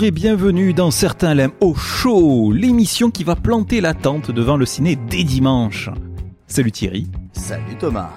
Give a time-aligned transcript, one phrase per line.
[0.00, 4.56] Bonjour et bienvenue dans Certains l'aiment au show, l'émission qui va planter la tente devant
[4.56, 5.90] le ciné dès dimanche.
[6.46, 7.06] Salut Thierry.
[7.34, 8.08] Salut Thomas.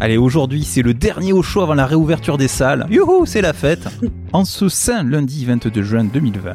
[0.00, 2.86] Allez, aujourd'hui c'est le dernier au show avant la réouverture des salles.
[2.88, 3.86] Youhou, c'est la fête.
[4.32, 6.54] en ce saint lundi 22 juin 2020.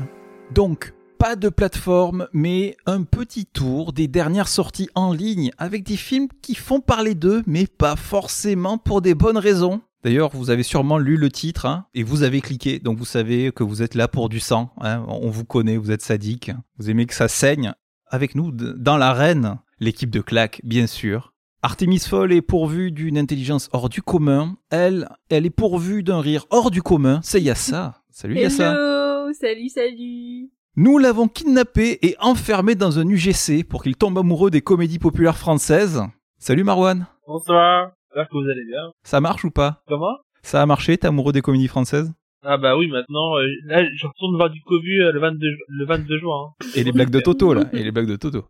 [0.56, 5.96] Donc, pas de plateforme, mais un petit tour des dernières sorties en ligne avec des
[5.96, 9.82] films qui font parler d'eux, mais pas forcément pour des bonnes raisons.
[10.06, 13.52] D'ailleurs, vous avez sûrement lu le titre hein, et vous avez cliqué, donc vous savez
[13.52, 14.70] que vous êtes là pour du sang.
[14.80, 15.04] Hein.
[15.08, 17.74] On vous connaît, vous êtes sadique, vous aimez que ça saigne.
[18.06, 21.34] Avec nous, dans l'arène, l'équipe de claque, bien sûr.
[21.64, 24.58] Artemis Foll est pourvue d'une intelligence hors du commun.
[24.70, 27.20] Elle, elle est pourvue d'un rire hors du commun.
[27.24, 28.04] C'est Yassa.
[28.12, 28.74] Salut Yassa.
[28.74, 30.52] Hello, salut, salut.
[30.76, 35.40] Nous l'avons kidnappé et enfermé dans un UGC pour qu'il tombe amoureux des comédies populaires
[35.40, 36.04] françaises.
[36.38, 37.08] Salut Marwan.
[37.26, 37.95] Bonsoir.
[38.16, 38.92] J'espère que vous allez bien.
[39.04, 39.84] Ça marche ou pas?
[39.90, 40.16] Comment?
[40.42, 42.14] Ça a marché, t'es amoureux des comédies françaises?
[42.44, 45.58] Ah bah oui, maintenant, euh, là, je retourne voir du Cobu euh, le 22, ju-
[45.68, 46.46] le 22 juin.
[46.48, 46.66] hein.
[46.76, 48.46] Et les blagues de Toto là, et les blagues de Toto.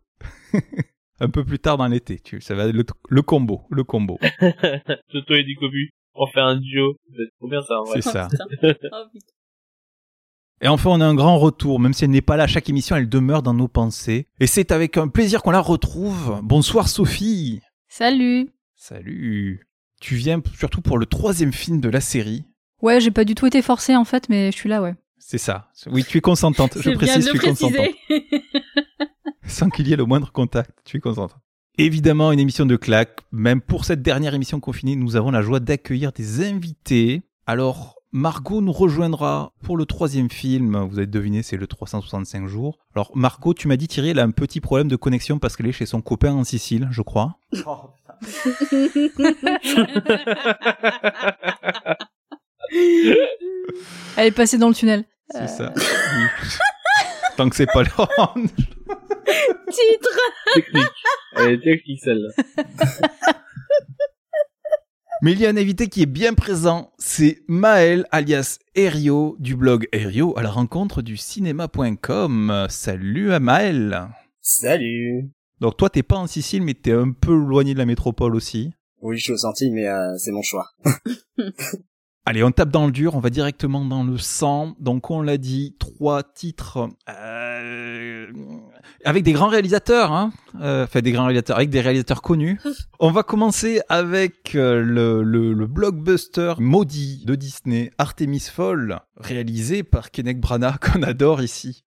[1.20, 4.18] Un peu plus tard dans l'été, tu ça va le, le combo, le combo.
[5.12, 5.90] Toto et du Cobu.
[6.14, 6.94] On fait un duo.
[7.16, 8.02] C'est trop bien ça, en vrai?
[8.02, 8.28] C'est ça.
[8.38, 8.88] Oh, putain.
[10.62, 12.68] Et enfin, on a un grand retour, même si elle n'est pas là à chaque
[12.70, 14.26] émission, elle demeure dans nos pensées.
[14.38, 16.38] Et c'est avec un plaisir qu'on la retrouve.
[16.42, 17.60] Bonsoir Sophie.
[17.88, 18.50] Salut
[18.88, 19.66] Salut.
[20.00, 22.44] Tu viens surtout pour le troisième film de la série.
[22.80, 24.94] Ouais, j'ai pas du tout été forcée en fait, mais je suis là, ouais.
[25.18, 25.72] C'est ça.
[25.88, 26.78] Oui, tu es consentante.
[26.80, 27.72] Je précise, de tu es consentante.
[27.72, 28.44] préciser.
[29.44, 30.70] Sans qu'il y ait le moindre contact.
[30.84, 31.40] Tu es consentante.
[31.78, 33.22] Évidemment, une émission de claque.
[33.32, 37.22] Même pour cette dernière émission confinée, nous avons la joie d'accueillir des invités.
[37.44, 40.76] Alors, Margot nous rejoindra pour le troisième film.
[40.88, 42.78] Vous avez deviné, c'est le 365 jours.
[42.94, 45.66] Alors, Margot, tu m'as dit, Thierry, elle a un petit problème de connexion parce qu'elle
[45.66, 47.40] est chez son copain en Sicile, je crois.
[47.66, 48.05] Oh, putain.
[54.16, 55.04] Elle est passée dans le tunnel.
[55.30, 55.72] C'est ça.
[55.76, 55.82] Oui.
[57.36, 58.48] Tant que c'est pas l'orange.
[59.70, 60.18] Titre.
[60.54, 60.86] Technique.
[61.36, 62.28] Elle est technique, celle-là.
[65.22, 69.56] Mais il y a un invité qui est bien présent, c'est Maël alias Erio du
[69.56, 72.66] blog Erio à la rencontre du cinéma.com.
[72.68, 74.08] Salut à Maël.
[74.42, 75.30] Salut.
[75.60, 78.72] Donc toi t'es pas en Sicile mais t'es un peu éloigné de la métropole aussi.
[79.02, 80.70] Oui, je suis au senti, mais euh, c'est mon choix.
[82.28, 84.74] Allez, on tape dans le dur, on va directement dans le sang.
[84.80, 88.26] Donc on l'a dit, trois titres euh,
[89.04, 90.32] avec des grands réalisateurs, hein.
[90.60, 92.58] Euh, enfin des grands réalisateurs, avec des réalisateurs connus.
[92.98, 100.10] On va commencer avec le, le, le blockbuster maudit de Disney, Artemis Fowl, réalisé par
[100.10, 101.84] Kenneth Branagh, qu'on adore ici,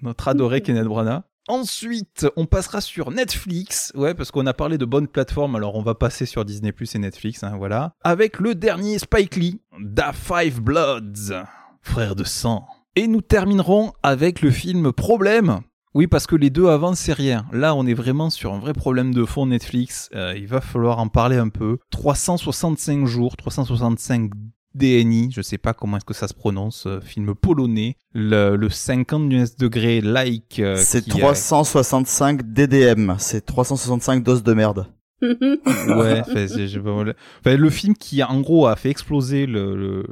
[0.00, 1.22] notre adoré Kenneth Branagh.
[1.48, 5.82] Ensuite, on passera sur Netflix, ouais, parce qu'on a parlé de bonnes plateformes, alors on
[5.82, 7.92] va passer sur Disney Plus et Netflix, hein, voilà.
[8.02, 11.44] Avec le dernier Spike Lee, Da Five Bloods,
[11.82, 12.66] frère de sang.
[12.96, 15.60] Et nous terminerons avec le film Problème.
[15.94, 17.46] Oui, parce que les deux avant, c'est rien.
[17.52, 20.10] Là, on est vraiment sur un vrai problème de fond Netflix.
[20.14, 21.78] Euh, il va falloir en parler un peu.
[21.90, 24.30] 365 jours, 365
[24.76, 28.68] DNI, je sais pas comment est-ce que ça se prononce, euh, film polonais, le, le
[28.70, 29.28] 50
[29.58, 30.60] degré like.
[30.60, 34.86] euh, C'est qui a- 365 DDM, c'est 365 doses de merde.
[35.22, 36.78] Ouais, je-.
[36.78, 40.06] Enfin, le film qui en gros a fait exploser le, le,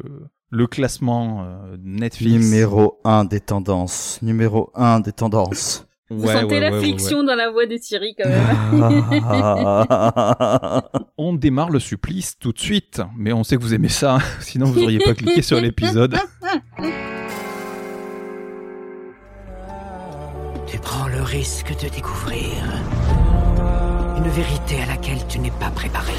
[0.50, 2.32] le classement euh, Netflix.
[2.44, 5.86] Numéro 1 des tendances, numéro 1 des tendances.
[6.16, 7.26] Vous Ouais, sentez ouais, la ouais, ouais, friction ouais.
[7.26, 8.44] dans la voix de Thierry quand même.
[11.19, 14.20] On démarre le supplice tout de suite, mais on sait que vous aimez ça, hein.
[14.41, 16.16] sinon vous auriez pas cliqué sur l'épisode.
[20.66, 22.64] Tu prends le risque de découvrir
[24.16, 26.12] une vérité à laquelle tu n'es pas préparé.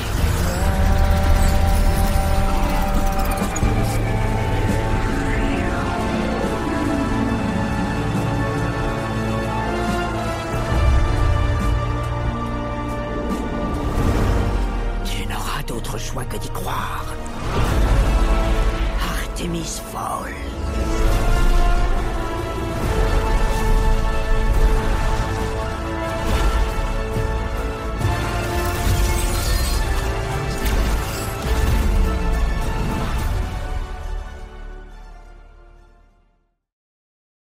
[15.96, 17.06] D'autre choix que d'y croire.
[19.02, 20.34] Artemis Fowl.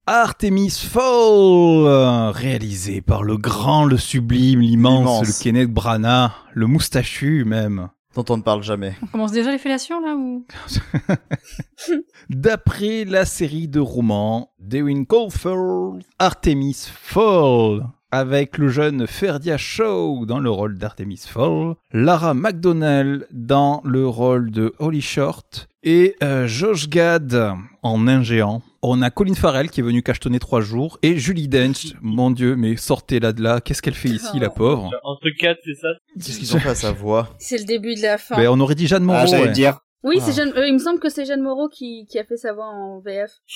[0.07, 5.27] Artemis Fowl, euh, réalisé par le grand, le sublime, l'immense, L'immense.
[5.27, 7.89] le Kenneth Branagh, le moustachu même.
[8.15, 8.95] Dont on ne parle jamais.
[9.01, 10.45] On commence déjà les fellations là ou?
[12.29, 20.39] D'après la série de romans d'Ewin Caulfield, Artemis Fowl, avec le jeune Ferdia Shaw dans
[20.39, 26.89] le rôle d'Artemis Fowl, Lara McDonnell dans le rôle de Holly Short Et euh, Josh
[26.89, 27.53] Gad
[27.83, 28.61] en nain géant.
[28.83, 30.97] On a Colin Farrell qui est venu cachetonner trois jours.
[31.03, 33.61] Et Julie Dench, mon dieu, mais sortez-la de là.
[33.61, 34.89] Qu'est-ce qu'elle fait ici, la pauvre?
[35.03, 37.29] Entre quatre, c'est ça Qu'est-ce qu'ils ont fait à sa voix?
[37.39, 38.35] C'est le début de la fin.
[38.37, 39.19] Ben, On aurait dit Jeanne Moreau.
[39.21, 39.51] Ah, j'allais ouais.
[39.51, 39.79] dire.
[40.03, 40.23] Oui, Ah.
[40.25, 40.51] c'est Jeanne...
[40.57, 42.99] euh, il me semble que c'est Jeanne Moreau qui, qui a fait sa voix en
[43.01, 43.29] VF.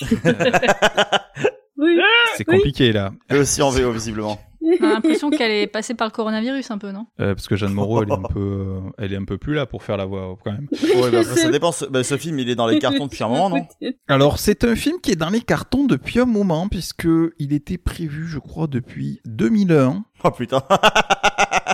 [1.78, 1.98] oui.
[2.36, 2.56] C'est Oui.
[2.58, 3.12] compliqué là.
[3.30, 4.38] Et aussi en VO, visiblement.
[4.62, 7.06] On a l'impression qu'elle est passée par le coronavirus un peu, non?
[7.20, 9.54] Euh, parce que Jeanne Moreau, elle est un peu, euh, elle est un peu plus
[9.54, 10.68] là pour faire la voix quand même.
[10.96, 11.72] Ouais, bah, ça dépend.
[11.72, 13.66] Ce, bah, ce film, il est dans les cartons depuis un moment, non?
[14.08, 17.08] Alors, c'est un film qui est dans les cartons depuis un moment, puisque
[17.38, 20.04] il était prévu, je crois, depuis 2001.
[20.24, 20.62] Oh putain.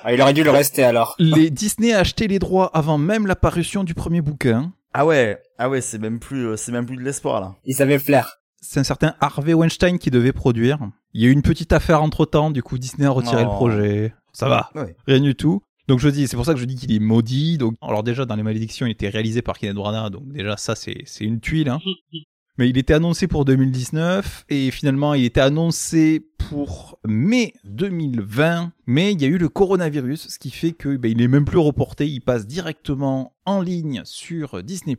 [0.05, 1.15] Ah, il aurait dû le rester alors.
[1.19, 4.73] Les Disney a acheté les droits avant même l'apparition du premier bouquin.
[4.95, 7.55] Ah ouais, ah ouais, c'est même plus, euh, c'est même plus de l'espoir là.
[7.65, 8.39] Il savait flair.
[8.61, 10.79] C'est un certain Harvey Weinstein qui devait produire.
[11.15, 13.51] Il y a eu une petite affaire entre temps, du coup Disney a retiré Oh.
[13.51, 14.15] le projet.
[14.33, 14.97] Ça va, Ouais.
[15.07, 15.63] rien du tout.
[15.89, 17.59] Donc je dis, c'est pour ça que je dis qu'il est maudit.
[17.59, 20.75] Donc alors déjà dans les malédictions, il était réalisé par Kenneth Branagh, donc déjà ça
[20.75, 21.69] c'est c'est une tuile.
[21.69, 21.81] Hein.
[22.59, 28.73] Mais il était annoncé pour 2019 et finalement il était annoncé pour mai 2020.
[28.87, 31.45] Mais il y a eu le coronavirus, ce qui fait que ben, il est même
[31.45, 32.07] plus reporté.
[32.09, 34.97] Il passe directement en ligne sur Disney+.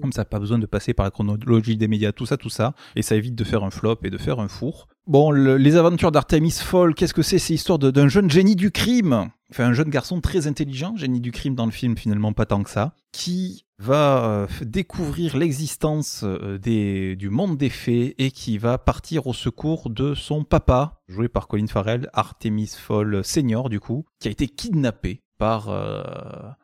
[0.00, 2.74] Comme ça, pas besoin de passer par la chronologie des médias, tout ça, tout ça.
[2.96, 4.88] Et ça évite de faire un flop et de faire un four.
[5.06, 7.38] Bon, le- les aventures d'Artemis Fowl, qu'est-ce que c'est?
[7.38, 9.28] C'est l'histoire d'un jeune génie du crime.
[9.50, 12.62] Enfin, un jeune garçon très intelligent, génie du crime dans le film, finalement pas tant
[12.62, 18.30] que ça, qui va euh, f- découvrir l'existence euh, des, du monde des fées et
[18.30, 23.68] qui va partir au secours de son papa, joué par Colin Farrell, Artemis Fowl senior
[23.68, 26.02] du coup, qui a été kidnappé par euh,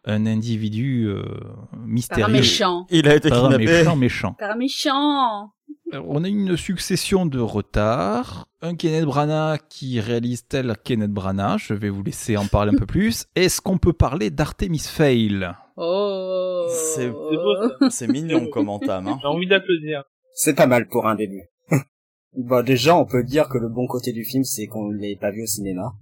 [0.05, 2.33] un individu euh, Par un mystérieux.
[2.33, 2.87] méchant.
[2.91, 3.65] Il a été Par un kidnappé.
[3.67, 4.33] méchant méchant.
[4.39, 5.51] Par un méchant.
[5.92, 8.46] Alors, On a eu une succession de retards.
[8.62, 11.58] Un Kenneth Branagh qui réalise tel Kenneth Branagh?
[11.58, 13.26] Je vais vous laisser en parler un peu plus.
[13.34, 16.66] Est-ce qu'on peut parler d'Artemis Fail Oh.
[16.69, 17.90] C'est- C'est beau, ça.
[17.90, 19.19] C'est mignon comme entame, hein.
[19.20, 20.04] J'ai envie d'applaudir.
[20.34, 21.42] C'est pas mal pour un début.
[22.37, 25.31] bon, déjà, on peut dire que le bon côté du film, c'est qu'on l'ait pas
[25.31, 25.92] vu au cinéma.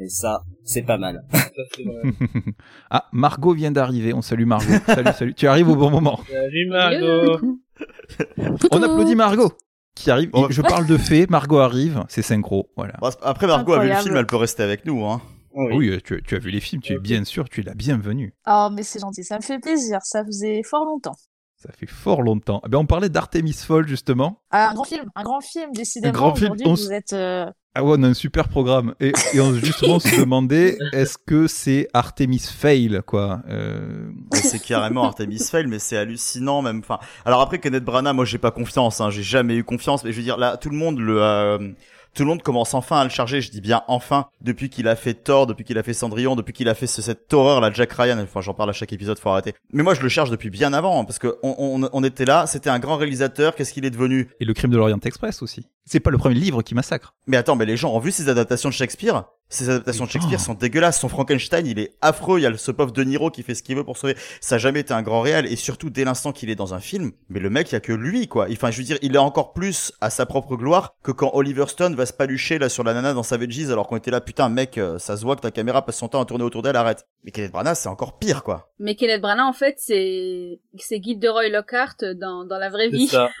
[0.00, 1.24] Et ça, c'est pas mal.
[1.32, 2.02] Ça, c'est vrai.
[2.90, 4.12] ah, Margot vient d'arriver.
[4.14, 4.72] On salue Margot.
[4.86, 5.34] salut, salut.
[5.34, 6.20] Tu arrives au bon moment.
[6.30, 7.38] Salut Margot.
[8.70, 9.52] On applaudit Margot
[9.94, 10.30] qui arrive.
[10.32, 10.46] Oh.
[10.48, 11.28] Je parle de fait.
[11.28, 12.04] Margot arrive.
[12.08, 12.70] C'est synchro.
[12.76, 12.94] Voilà.
[13.22, 15.20] Après, Margot a vu le film, elle peut rester avec nous, hein.
[15.52, 15.74] Oui.
[15.74, 16.80] Oui, euh, tu, tu as vu les films.
[16.82, 17.48] Tu es bien sûr.
[17.48, 18.32] Tu es la bienvenue.
[18.46, 19.98] Oh, mais c'est gentil, ça me fait plaisir.
[20.04, 21.16] Ça faisait fort longtemps.
[21.56, 22.60] Ça fait fort longtemps.
[22.64, 24.40] Eh ben, on parlait d'Artemis Fowl justement.
[24.52, 26.12] Ah, un grand film, un grand film, décidément.
[26.12, 27.12] grand film, vous êtes.
[27.12, 28.96] euh, Ah ouais, on a un super programme.
[28.98, 33.40] Et, et on justement se demandait est-ce que c'est Artemis Fail, quoi.
[33.48, 36.80] Euh, c'est carrément Artemis Fail, mais c'est hallucinant même.
[36.80, 40.02] Enfin, alors après Kenneth Branagh, moi j'ai pas confiance, hein, j'ai jamais eu confiance.
[40.02, 41.68] Mais je veux dire là, tout le monde le, euh,
[42.18, 43.40] tout le monde commence enfin à le charger.
[43.40, 46.52] Je dis bien enfin depuis qu'il a fait Thor, depuis qu'il a fait Cendrillon, depuis
[46.52, 48.18] qu'il a fait ce- cette horreur là, Jack Ryan.
[48.20, 49.54] Enfin, j'en parle à chaque épisode, faut arrêter.
[49.72, 52.24] Mais moi je le charge depuis bien avant, hein, parce que on, on, on était
[52.24, 53.54] là, c'était un grand réalisateur.
[53.54, 54.28] Qu'est-ce qu'il est devenu?
[54.40, 55.68] Et le crime de l'Orient Express aussi.
[55.84, 57.14] C'est pas le premier livre qui massacre.
[57.28, 59.24] Mais attends, mais les gens ont vu ces adaptations de Shakespeare?
[59.50, 60.44] Ces adaptations de Shakespeare Oh.
[60.44, 61.00] sont dégueulasses.
[61.00, 62.38] Son Frankenstein, il est affreux.
[62.38, 64.14] Il y a le- ce pauvre De Niro qui fait ce qu'il veut pour sauver.
[64.40, 65.46] Ça a jamais été un grand réel.
[65.46, 67.80] Et surtout, dès l'instant qu'il est dans un film, mais le mec, il y a
[67.80, 68.46] que lui, quoi.
[68.50, 71.64] Enfin, je veux dire, il est encore plus à sa propre gloire que quand Oliver
[71.68, 74.48] Stone va se palucher là sur la nana dans Savages alors qu'on était là, putain,
[74.50, 76.76] mec, euh, ça se voit que ta caméra passe son temps à tourner autour d'elle,
[76.76, 77.06] arrête.
[77.24, 78.70] Mais Kenneth Branagh, c'est encore pire, quoi.
[78.78, 82.88] Mais Kenneth Branagh, en fait, c'est c'est Guy de Roy Lockhart dans, dans la vraie
[82.90, 83.08] C'est vie.
[83.08, 83.30] ça.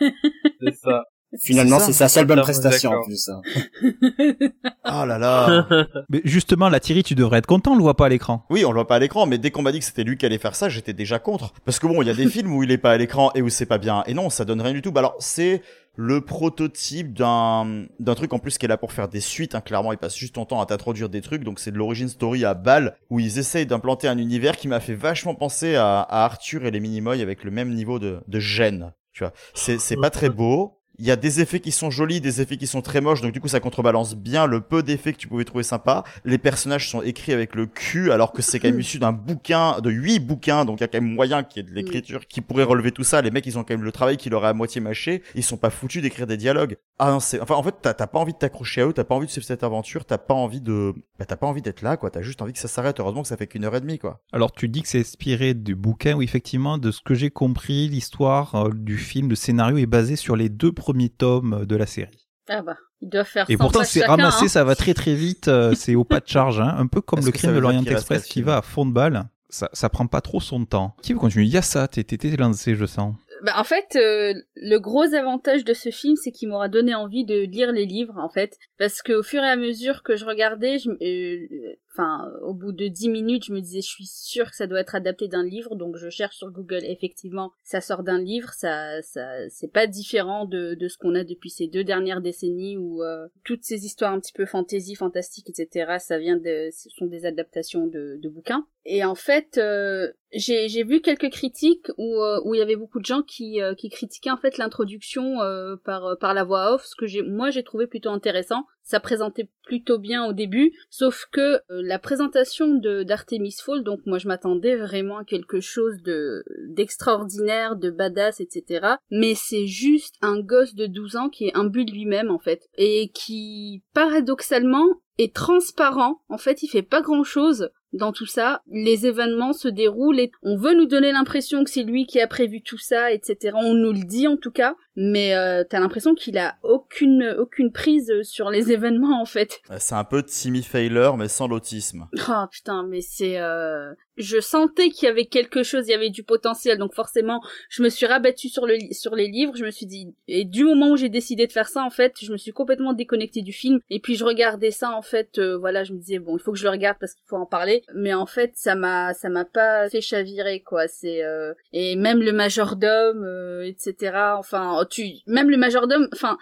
[0.60, 1.04] C'est ça.
[1.40, 3.28] Finalement, C'est sa seule bonne prestation en plus.
[3.28, 3.42] hein.
[4.84, 5.66] Ah là là.
[6.08, 8.44] Mais justement, la Thierry, tu devrais être content, on le voit pas à l'écran.
[8.50, 10.16] Oui, on le voit pas à l'écran, mais dès qu'on m'a dit que c'était lui
[10.16, 11.52] qui allait faire ça, j'étais déjà contre.
[11.66, 13.42] Parce que bon, il y a des films où il est pas à l'écran et
[13.42, 14.02] où c'est pas bien.
[14.06, 14.90] Et non, ça donne rien du tout.
[14.90, 15.60] Bah alors, c'est
[16.00, 19.54] le prototype d'un d'un truc en plus qui est là pour faire des suites.
[19.54, 19.60] Hein.
[19.60, 21.44] Clairement, il passe juste son temps à t'introduire des trucs.
[21.44, 24.80] Donc c'est de l'origine story à balle où ils essayent d'implanter un univers qui m'a
[24.80, 28.38] fait vachement penser à, à Arthur et les Minimoy avec le même niveau de, de
[28.40, 28.92] gêne.
[29.12, 30.77] Tu vois, c'est c'est pas très beau.
[30.98, 33.32] Il y a des effets qui sont jolis, des effets qui sont très moches, donc
[33.32, 36.04] du coup ça contrebalance bien le peu d'effets que tu pouvais trouver sympa.
[36.24, 39.80] Les personnages sont écrits avec le cul, alors que c'est quand même issu d'un bouquin,
[39.80, 42.26] de huit bouquins, donc il y a quand même moyen qu'il y ait de l'écriture
[42.26, 43.22] qui pourrait relever tout ça.
[43.22, 45.44] Les mecs, ils ont quand même le travail qui leur est à moitié mâché, ils
[45.44, 46.76] sont pas foutus d'écrire des dialogues.
[46.98, 49.04] Ah non, c'est, enfin en fait t'as t'as pas envie de t'accrocher à eux, t'as
[49.04, 51.82] pas envie de suivre cette aventure, t'as pas envie de, bah t'as pas envie d'être
[51.82, 52.98] là quoi, t'as juste envie que ça s'arrête.
[52.98, 54.20] Heureusement que ça fait qu'une heure et demie quoi.
[54.32, 57.88] Alors, tu dis que c'est inspiré du bouquin, où effectivement, de ce que j'ai compris,
[57.88, 61.86] l'histoire euh, du film, le scénario est basé sur les deux premiers tomes de la
[61.86, 62.28] série.
[62.48, 64.48] Ah bah, ils doivent faire Et 100 pourtant, c'est chacun, ramassé, hein.
[64.48, 67.24] ça va très très vite, euh, c'est au pas de charge, hein, un peu comme
[67.24, 69.28] le crime de l'Orient Express qui va à fond de balle.
[69.50, 70.94] Ça, ça prend pas trop son temps.
[71.02, 71.46] Qui veut continuer?
[71.46, 72.04] Il y a ça, t'es
[72.36, 73.14] lancé, je sens.
[73.42, 77.24] Bah, en fait, euh, le gros avantage de ce film, c'est qu'il m'aura donné envie
[77.24, 80.78] de lire les livres, en fait, parce qu'au fur et à mesure que je regardais,
[80.78, 84.56] je, euh, enfin, au bout de dix minutes, je me disais, je suis sûre que
[84.56, 86.80] ça doit être adapté d'un livre, donc je cherche sur Google.
[86.84, 91.24] Effectivement, ça sort d'un livre, ça, ça, c'est pas différent de, de ce qu'on a
[91.24, 95.50] depuis ces deux dernières décennies où euh, toutes ces histoires un petit peu fantasy, fantastique,
[95.50, 95.96] etc.
[95.98, 98.66] Ça vient de, ce sont des adaptations de, de bouquins.
[98.84, 103.00] Et en fait, euh, j'ai vu quelques critiques où euh, où il y avait beaucoup
[103.00, 105.38] de gens qui qui critiquaient en fait l'introduction
[105.84, 108.64] par par la voix off, ce que moi j'ai trouvé plutôt intéressant.
[108.88, 114.16] Ça présentait plutôt bien au début, sauf que la présentation de d'Artemis Fall, donc moi
[114.16, 118.94] je m'attendais vraiment à quelque chose de d'extraordinaire, de badass, etc.
[119.10, 122.66] Mais c'est juste un gosse de 12 ans qui est imbu de lui-même en fait
[122.78, 124.86] et qui paradoxalement
[125.18, 126.22] est transparent.
[126.30, 128.62] En fait, il fait pas grand chose dans tout ça.
[128.66, 132.26] Les événements se déroulent et on veut nous donner l'impression que c'est lui qui a
[132.26, 133.56] prévu tout ça, etc.
[133.60, 137.70] On nous le dit en tout cas, mais euh, t'as l'impression qu'il a aucune aucune
[137.70, 139.60] prise sur les événements en fait.
[139.78, 142.08] C'est un peu Timmy Failer mais sans l'autisme.
[142.28, 143.94] Oh putain, mais c'est euh...
[144.16, 147.84] je sentais qu'il y avait quelque chose, il y avait du potentiel, donc forcément, je
[147.84, 150.90] me suis rabattue sur le sur les livres, je me suis dit et du moment
[150.90, 153.78] où j'ai décidé de faire ça en fait, je me suis complètement déconnectée du film
[153.90, 156.50] et puis je regardais ça en fait, euh, voilà, je me disais bon, il faut
[156.50, 159.28] que je le regarde parce qu'il faut en parler, mais en fait, ça m'a ça
[159.28, 161.54] m'a pas fait chavirer quoi, c'est euh...
[161.72, 164.16] et même le majordome euh, etc.
[164.36, 166.38] Enfin, tu même le majordome, enfin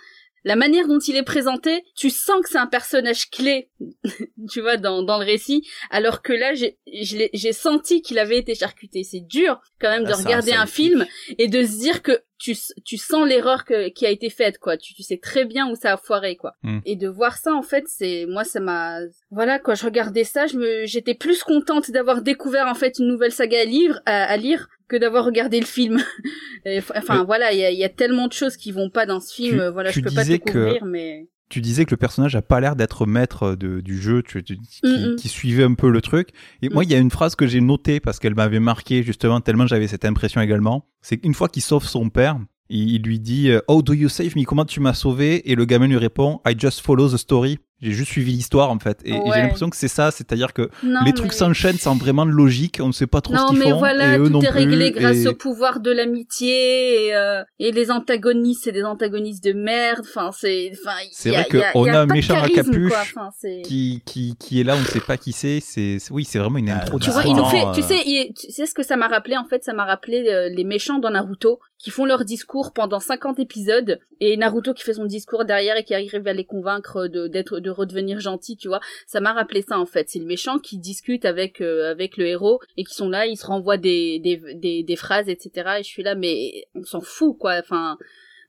[0.47, 3.69] la manière dont il est présenté, tu sens que c'est un personnage clé,
[4.51, 8.55] tu vois, dans, dans le récit, alors que là, j'ai, j'ai senti qu'il avait été
[8.55, 9.03] charcuté.
[9.03, 11.05] C'est dur, quand même, Là, de un regarder un, film
[11.37, 14.77] et de se dire que tu, tu sens l'erreur que, qui a été faite, quoi.
[14.77, 16.55] Tu, tu sais très bien où ça a foiré, quoi.
[16.63, 16.79] Mm.
[16.85, 19.01] Et de voir ça, en fait, c'est, moi, ça m'a,
[19.33, 23.09] voilà, quand je regardais ça, je me, j'étais plus contente d'avoir découvert, en fait, une
[23.09, 26.03] nouvelle saga à, livre, à, à lire que d'avoir regardé le film.
[26.65, 28.91] Et, enfin, Mais- voilà, il y a, il y a tellement de choses qui vont
[28.91, 31.29] pas dans ce film, Tu- euh, voilà, tu je peux pas que- couvrir, mais...
[31.49, 34.57] tu disais que le personnage a pas l'air d'être maître de, du jeu, tu, tu-
[34.57, 35.17] qui, Mm, mm.
[35.17, 36.31] qui suivait un peu le truc.
[36.63, 36.87] Et moi, Mm.
[36.87, 39.87] il y a une phrase que j'ai notée parce qu'elle m'avait marqué justement tellement j'avais
[39.89, 40.87] cette impression également.
[41.03, 42.39] C'est qu'une fois qu'il sauve son père,
[42.69, 44.45] il, il lui dit euh, Oh, do you save me?
[44.45, 47.59] Comment tu m'as sauvé Et le gamin lui répond I just follow the story.
[47.83, 49.01] J'ai juste suivi l'histoire en fait.
[49.05, 52.25] Et, j'ai l'impression que c'est ça, c'est-à-dire que Non, les trucs mais- s'enchaînent sans vraiment
[52.25, 52.79] de logique.
[52.81, 53.79] On ne sait pas trop ce Non qu'ils mais font.
[53.79, 57.15] voilà, et eux tout non est réglé plus, grâce et- au pouvoir de l'amitié et,
[57.15, 60.01] euh, et les antagonistes, c'est des antagonistes de merde.
[60.09, 63.01] Enfin, c'est, enfin, C'est vrai que y a- un méchant à capuche quoi.
[63.03, 65.61] Enfin, c'est- qui, qui, qui est là, on ne sait pas qui c'est.
[65.61, 66.99] C'est c'est- oui, c'est vraiment une Ah, intro.
[66.99, 68.97] Tu bah, vois, il nous fait, tu euh, sais, il- tu sais ce que ça
[68.97, 72.25] m'a rappelé en fait, ça m'a rappelé euh, les méchants dans Naruto qui font leur
[72.25, 76.33] discours pendant 50 épisodes et Naruto qui fait son discours derrière et qui arrive à
[76.33, 78.81] les convaincre de d'être de redevenir gentil, tu vois.
[79.07, 82.27] Ça m'a rappelé ça en fait, c'est le méchant qui discute avec euh, avec le
[82.27, 85.77] héros et qui sont là, ils se renvoient des des des, des phrases etc.
[85.79, 87.99] Et je suis là mais on s'en fout quoi, enfin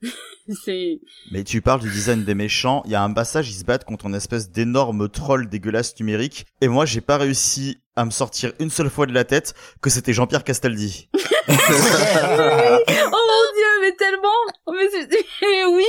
[0.63, 1.00] c'est
[1.32, 3.86] Mais tu parles du design des méchants, il y a un passage, ils se battent
[3.86, 8.54] contre une espèce d'énorme troll dégueulasse numérique, et moi j'ai pas réussi à me sortir
[8.60, 11.10] une seule fois de la tête que c'était Jean-Pierre Castaldi.
[11.50, 14.27] Oh mon dieu, mais tellement
[14.66, 15.86] Oh, mais, oui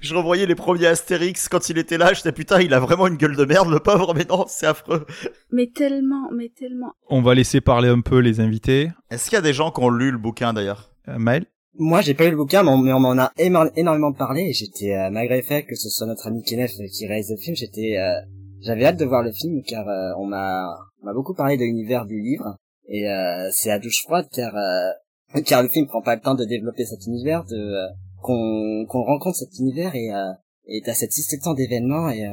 [0.00, 3.16] Je revoyais les premiers Astérix quand il était là, j'étais putain, il a vraiment une
[3.16, 5.06] gueule de merde le pauvre, mais non, c'est affreux.
[5.50, 6.94] Mais tellement, mais tellement.
[7.08, 8.90] On va laisser parler un peu les invités.
[9.10, 10.90] Est-ce qu'il y a des gens qui ont lu le bouquin d'ailleurs?
[11.08, 11.46] Euh, Maël?
[11.78, 14.52] Moi, j'ai pas lu le bouquin, mais on, m'en a énormément parlé.
[14.52, 17.54] J'étais, euh, malgré le fait que ce soit notre ami Kenneth qui réalise le film,
[17.54, 18.20] j'étais, euh,
[18.60, 20.66] j'avais hâte de voir le film car euh, on m'a,
[21.02, 22.56] m'a beaucoup parlé de l'univers du livre.
[22.88, 26.34] Et euh, c'est à douche froide car, euh, car le film prend pas le temps
[26.34, 27.88] de développer cet univers, de euh,
[28.22, 30.32] qu'on qu'on rencontre cet univers et euh,
[30.68, 32.32] et t'as cette succession d'événements et euh,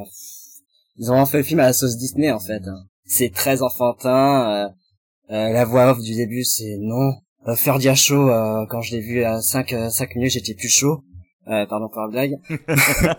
[0.96, 2.62] ils ont fait le film à la sauce Disney en fait.
[2.66, 2.86] hein.
[3.04, 4.66] C'est très enfantin.
[4.66, 4.68] euh,
[5.30, 7.12] euh, la voix off du début, c'est non.
[7.46, 10.68] Euh, Ferdia chaud, euh, quand je l'ai vu à 5, euh, 5 minutes, j'étais plus
[10.68, 11.02] chaud.
[11.48, 12.38] Euh, pardon pour la blague.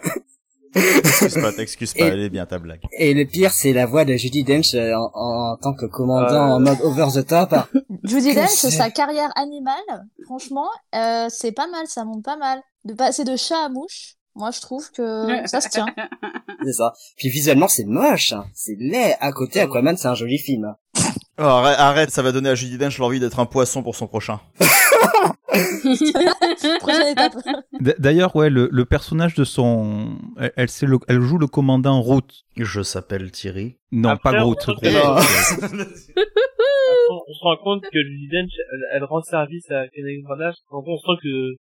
[0.76, 2.82] Excuse pas, t'excuse pas, Et- elle est bien ta blague.
[2.98, 6.28] Et le pire, c'est la voix de Judy Dench euh, en, en tant que commandant
[6.52, 6.56] Euh.
[6.56, 7.56] en mode over the top.
[8.04, 12.60] Judy Dench, sa carrière animale, franchement, euh, c'est pas mal, ça monte pas mal.
[12.84, 15.86] De passer de chat à mouche, moi je trouve que ça se tient.
[16.66, 16.92] c'est ça.
[17.16, 18.34] Puis visuellement, c'est moche.
[18.34, 18.46] hein.
[18.54, 19.16] C'est laid.
[19.22, 20.76] À côté, Aquaman, c'est un joli film.
[21.38, 24.08] Oh, arrête, arrête, ça va donner à Judy Dench l'envie d'être un poisson pour son
[24.08, 24.40] prochain.
[28.00, 32.02] D'ailleurs, ouais, le, le personnage de son, elle, elle, c'est le- elle joue le commandant
[32.02, 32.22] Root.
[32.58, 33.78] Je s'appelle Thierry.
[33.92, 34.58] Non, Après, pas Groot.
[34.68, 34.76] on-
[37.34, 40.54] se rend compte que Judy Dench, elle, elle rend service à Kenneth Branagh.
[40.70, 41.56] En gros, on sent que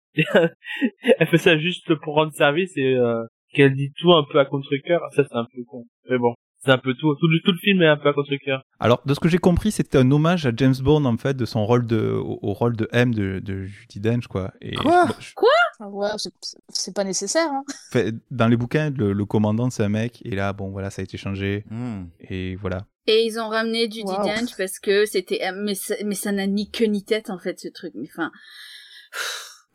[1.18, 3.22] elle fait ça juste pour rendre service et euh,
[3.54, 5.00] qu'elle dit tout un peu à contre-cœur.
[5.16, 5.84] Ça, c'est un peu con.
[6.10, 6.34] Mais bon,
[6.64, 7.14] c'est un peu tout.
[7.16, 8.64] Tout le, tout le film est un peu à contre-cœur.
[8.80, 11.44] Alors, de ce que j'ai compris, c'était un hommage à James Bond en fait, de
[11.44, 14.52] son rôle de, au, au rôle de M de, de Judy Dench, quoi.
[14.60, 15.06] Et Quoi?
[15.18, 15.48] je- Quoi?
[15.80, 16.08] Ouais,
[16.68, 17.48] c'est- pas nécessaire.
[17.50, 17.64] Hein.
[17.90, 21.00] Fait, dans les bouquins, le, le commandant, c'est un mec, et là, bon, voilà, ça
[21.00, 22.04] a été changé, Hmm.
[22.20, 22.86] et voilà.
[23.08, 24.22] Et ils ont ramené du Wow.
[24.24, 27.58] Dench parce que c'était mais ça, mais ça n'a ni queue ni tête en fait
[27.58, 27.92] ce truc.
[27.96, 28.30] Mais enfin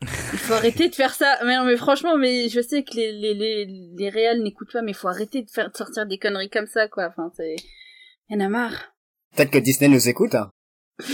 [0.02, 1.38] il faut arrêter de faire ça.
[1.44, 4.82] Mais non, mais franchement mais je sais que les les les les réals n'écoutent pas
[4.82, 7.08] mais il faut arrêter de faire de sortir des conneries comme ça quoi.
[7.08, 7.56] Enfin c'est
[8.30, 8.94] y en a marre.
[9.34, 10.34] Peut-être que Disney nous écoute.
[10.34, 10.50] Hein.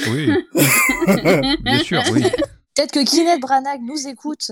[0.09, 0.31] Oui,
[1.61, 2.23] bien sûr, oui.
[2.75, 4.51] Peut-être que Kenneth Branagh nous écoute.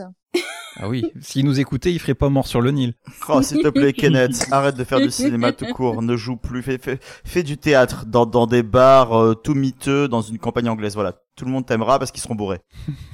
[0.76, 2.94] Ah oui, s'il nous écoutait, il ferait pas mort sur le Nil.
[3.28, 6.62] Oh, s'il te plaît, Kenneth, arrête de faire du cinéma tout court, ne joue plus,
[6.62, 10.68] fais, fais, fais du théâtre dans, dans des bars euh, tout miteux dans une campagne
[10.70, 10.94] anglaise.
[10.94, 12.60] Voilà, tout le monde t'aimera parce qu'ils seront bourrés.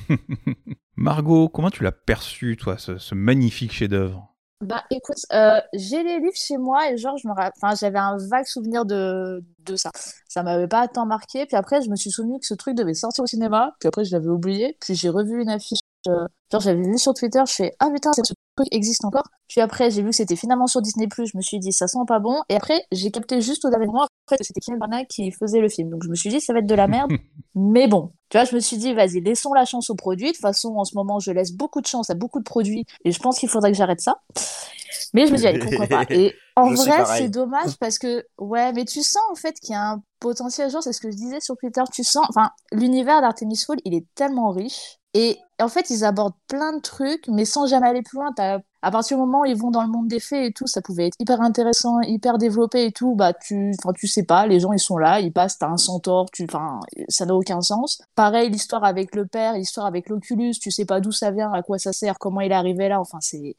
[0.97, 4.35] Margot, comment tu l'as perçu, toi, ce, ce magnifique chef-d'œuvre?
[4.61, 8.01] Bah écoute, euh, j'ai les livres chez moi et genre je me ra- enfin j'avais
[8.01, 9.93] un vague souvenir de de ça.
[10.29, 11.47] Ça m'avait pas tant marqué.
[11.47, 13.77] Puis après je me suis souvenu que ce truc devait sortir au cinéma.
[13.79, 14.77] Puis après je l'avais oublié.
[14.81, 15.79] Puis j'ai revu une affiche.
[16.07, 17.43] Euh, genre j'avais vu sur Twitter.
[17.47, 19.25] Je fais ah putain ce truc existe encore.
[19.49, 21.09] Puis après j'ai vu que c'était finalement sur Disney+.
[21.17, 22.41] Je me suis dit ça sent pas bon.
[22.49, 25.61] Et après j'ai capté juste au dernier moment après que c'était Kenneth Branagh qui faisait
[25.61, 25.91] le film.
[25.91, 27.11] Donc je me suis dit ça va être de la merde.
[27.55, 30.29] Mais bon, tu vois, je me suis dit, vas-y, laissons la chance aux produits.
[30.29, 32.85] De toute façon, en ce moment, je laisse beaucoup de chance à beaucoup de produits
[33.05, 34.21] et je pense qu'il faudrait que j'arrête ça.
[35.15, 36.05] Mais je me dis, allez, pourquoi pas.
[36.11, 39.73] Et en Je vrai, c'est dommage parce que, ouais, mais tu sens en fait qu'il
[39.73, 42.51] y a un potentiel, genre, c'est ce que je disais sur Twitter, tu sens, enfin,
[42.73, 44.99] l'univers d'Artemis Fowl, il est tellement riche.
[45.15, 48.33] Et en fait, ils abordent plein de trucs, mais sans jamais aller plus loin.
[48.37, 50.69] T'as- À partir du moment où ils vont dans le monde des fées et tout,
[50.69, 53.17] ça pouvait être hyper intéressant, hyper développé et tout.
[53.17, 55.77] Bah, tu, enfin, tu sais pas, les gens ils sont là, ils passent, t'as un
[55.77, 58.01] centaure, tu, enfin, ça n'a aucun sens.
[58.15, 61.63] Pareil, l'histoire avec le père, l'histoire avec l'Oculus, tu sais pas d'où ça vient, à
[61.63, 63.01] quoi ça sert, comment il est arrivé là.
[63.01, 63.57] Enfin, c'est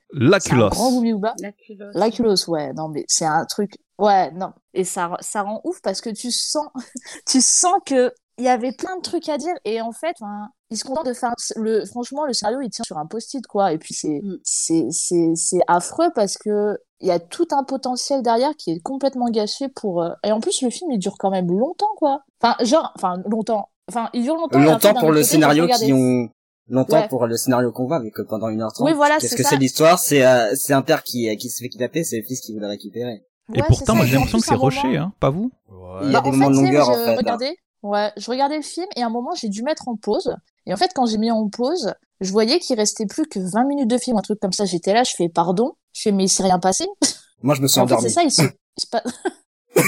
[1.42, 1.90] L'aculos.
[1.96, 3.74] L'Aculos, ouais, non, mais c'est un truc.
[3.98, 4.54] Ouais, non.
[4.74, 6.68] Et ça, ça rend ouf parce que tu sens,
[7.28, 10.48] tu sens que il y avait plein de trucs à dire et en fait, enfin,
[10.72, 13.74] ils se contentent de faire le, franchement, le scénario, il tient sur un post-it, quoi.
[13.74, 14.38] Et puis c'est, Mm.
[14.44, 18.80] c'est, c'est, c'est affreux parce que il y a tout un potentiel derrière qui est
[18.82, 22.22] complètement gâché pour, euh, et en plus, le film, il dure quand même longtemps, quoi.
[22.42, 23.70] Enfin, genre, enfin, longtemps.
[23.90, 24.60] Enfin, il dure longtemps.
[24.60, 26.30] Longtemps pour le côté, scénario qui ont
[26.68, 27.08] longtemps Ouais.
[27.08, 28.86] pour le scénario qu'on voit, vu que pendant une heure trente.
[28.88, 29.98] Oui, voilà, Qu'est-ce que c'est l'histoire?
[29.98, 32.60] C'est euh, c'est un père qui qui se fait kidnapper, c'est le fils qui veut
[32.60, 33.24] le récupérer.
[33.56, 35.50] Et Ouais, pourtant, moi, j'ai l'impression que c'est rushé, hein, pas vous?
[36.04, 38.30] Il y a Bah, des en moments de longueur, en je fait, regardais, ouais, je
[38.30, 40.36] regardais le film et à un moment, j'ai dû mettre en pause.
[40.70, 43.66] Et en fait, quand j'ai mis en pause, je voyais qu'il restait plus que 20
[43.66, 44.66] minutes de film, un truc comme ça.
[44.66, 45.74] J'étais là, je fais pardon.
[45.94, 46.86] Je fais, mais il s'est rien passé.
[47.42, 48.10] Moi, je me suis En fait, endormi.
[48.10, 49.04] c'est ça, il se, il se passe-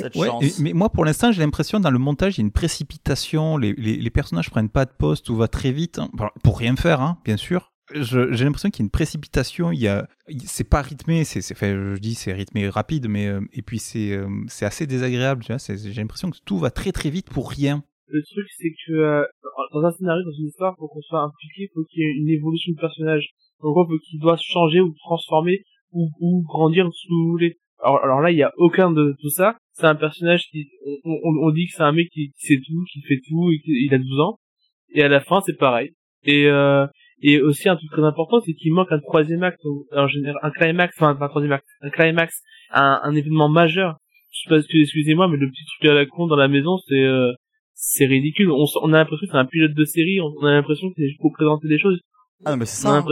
[0.00, 2.46] Cette Ouais, et- mais moi pour l'instant j'ai l'impression dans le montage il y a
[2.46, 6.10] une précipitation, les, les, les personnages prennent pas de poste, tout va très vite, hein.
[6.42, 7.72] Pour rien faire hein, bien sûr.
[7.94, 10.08] J'ai l'impression qu'il y a une précipitation, il y a,
[10.46, 14.12] c'est pas rythmé, c'est, fait, je dis c'est rythmé rapide, mais euh, et puis c'est,
[14.12, 17.84] euh, c'est assez désagréable, J'ai l'impression que tout va très très vite pour rien.
[18.12, 19.24] Le truc, c'est que euh,
[19.72, 22.28] dans un scénario, dans une histoire, pour qu'on soit impliqué, faut qu'il y ait une
[22.28, 23.30] évolution du personnage.
[23.62, 27.56] Donc, il faut qu'il doit changer ou transformer ou, ou grandir si vous voulez.
[27.82, 29.56] Alors, alors là, il y a aucun de tout ça.
[29.72, 30.68] C'est un personnage qui,
[31.04, 33.50] on, on, on dit que c'est un mec qui, qui sait tout, qui fait tout,
[33.50, 34.38] et qu'il a 12 ans.
[34.94, 35.92] Et à la fin, c'est pareil.
[36.24, 36.86] Et euh,
[37.22, 39.60] et aussi un truc très important, c'est qu'il manque un troisième acte,
[39.92, 43.96] en général, un climax, enfin un troisième acte, un climax, un, un événement majeur.
[44.32, 47.02] Je sais pas, excusez-moi, mais le petit truc à la con dans la maison, c'est
[47.02, 47.32] euh,
[47.84, 48.50] c'est ridicule.
[48.52, 50.20] On, on a l'impression que c'est un pilote de série.
[50.20, 51.98] On, a l'impression que c'est juste pour présenter des choses.
[52.44, 52.90] Ah non, mais c'est ça.
[52.96, 53.04] hein.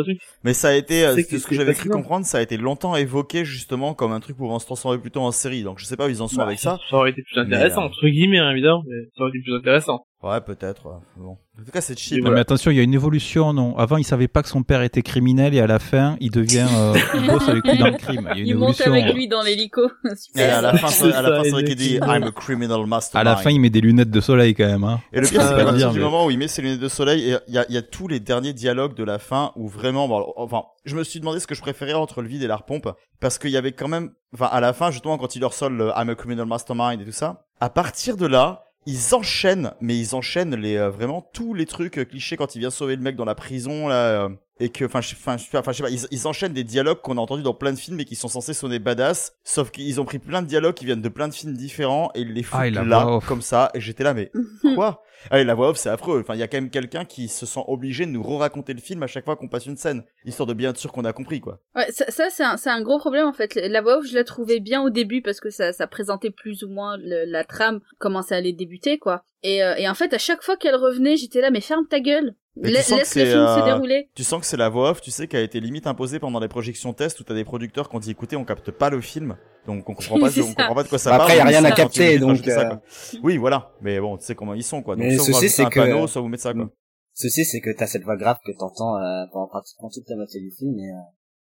[0.45, 2.57] Mais ça a été, euh, C'est que ce que j'avais cru comprendre, ça a été
[2.57, 5.63] longtemps évoqué justement comme un truc pouvant se transformer plutôt en série.
[5.65, 6.79] Donc je sais pas où ils en sont Bah, avec ça.
[6.89, 9.41] Ça aurait été plus intéressant, Mais, euh, entre guillemets, hein, évidemment, mais ça aurait été
[9.43, 10.05] plus intéressant.
[10.23, 10.85] Ouais, peut-être.
[10.87, 10.99] ouais.
[11.17, 11.39] Bon.
[11.59, 12.19] En tout cas, c'est cheap.
[12.19, 12.35] Non, voilà.
[12.37, 13.53] mais attention, il y a une évolution.
[13.55, 16.31] Non, avant il savait pas que son père était criminel et à la fin il
[16.31, 18.29] devient, euh, il bosse avec lui dans le crime.
[18.33, 19.83] Il y a une Il monte avec lui dans l'hélico.
[20.37, 21.95] Et à la fin, c'est- à la fin, c'est vrai qu'il dit.
[21.97, 23.25] I'm a criminal À mastermind.
[23.25, 24.85] la fin, il met des lunettes de soleil quand même.
[24.85, 25.01] Hein.
[25.13, 26.81] Et le pire, c'est Euh, qu'à partir dire, du moment où il met ses lunettes
[26.81, 29.53] de soleil, il y a, il y a tous les derniers dialogues de la fin
[29.57, 32.43] où vraiment, bon, enfin, je me suis demandé ce que je préférais entre le vide
[32.43, 32.89] et la repompe,
[33.21, 35.71] parce qu'il y avait quand même, enfin, à la fin, justement, quand il leur sort
[35.71, 39.99] le I'm a criminal mastermind et tout ça, à partir de là, ils enchaînent, mais
[39.99, 43.03] ils enchaînent les, euh, vraiment tous les trucs euh, clichés quand il vient sauver le
[43.03, 44.29] mec dans la prison, là, euh,
[44.61, 47.01] et que, enfin, je, enfin, je- enfin, je sais pas, ils, ils enchaînent des dialogues
[47.01, 50.01] qu'on a entendus dans plein de films et qui sont censés sonner badass, sauf qu'ils
[50.01, 52.43] ont pris plein de dialogues qui viennent de plein de films différents et ils les
[52.43, 54.31] foutent Ah, là, comme ça, et j'étais là, mais
[54.77, 55.03] quoi?
[55.31, 56.21] Allez, la voix off, c'est affreux.
[56.23, 58.81] Enfin, il y a quand même quelqu'un qui se sent obligé de nous re-raconter le
[58.81, 61.13] film à chaque fois qu'on passe une scène, histoire de bien être sûr qu'on a
[61.13, 61.61] compris, quoi.
[61.77, 63.55] Ouais, ça, ça c'est un, c'est un gros problème en fait.
[63.57, 66.63] La voix off, je la trouvais bien au début parce que ça, ça présentait plus
[66.65, 69.23] ou moins le- la trame, comment ça allait débuter quoi.
[69.43, 72.01] Et, euh, et en fait, à chaque fois qu'elle revenait, j'étais là, mais ferme ta
[72.01, 74.11] gueule, La- laisse le film se euh, dérouler.
[74.15, 76.41] Tu sens que c'est la voix off, tu sais, qui a été limite imposée pendant
[76.41, 79.01] les projections test où t'as des producteurs qui ont dit écoutez, on capte pas le
[79.01, 79.37] film,
[79.67, 80.43] donc on comprend pas, on ça.
[80.43, 81.31] comprend pas de quoi ça Bah, parle.
[81.31, 82.81] après, y a rien à capter, de donc, ça, euh, quoi.
[83.23, 83.73] Oui, voilà.
[83.81, 84.97] Mais bon, tu sais comment ils sont, quoi.
[84.97, 86.69] Donc, Mais soit vous ceci, c'est un que- panneau, soit vous mettez ça, quoi.
[87.15, 90.41] Ceci, c'est que t'as cette voix grave que t'entends euh, pendant pratiquement toute la moitié
[90.41, 90.95] du film et euh,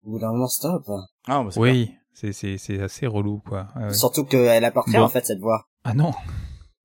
[0.06, 0.82] au bout d'un moment, stop.
[1.28, 1.50] Ah, bah.
[1.56, 3.68] Oui, c'est c'est c'est assez relou quoi.
[3.76, 3.92] Ouais, ouais.
[3.94, 5.66] Surtout qu'elle apporte rien en fait cette voix.
[5.84, 6.12] Ah non,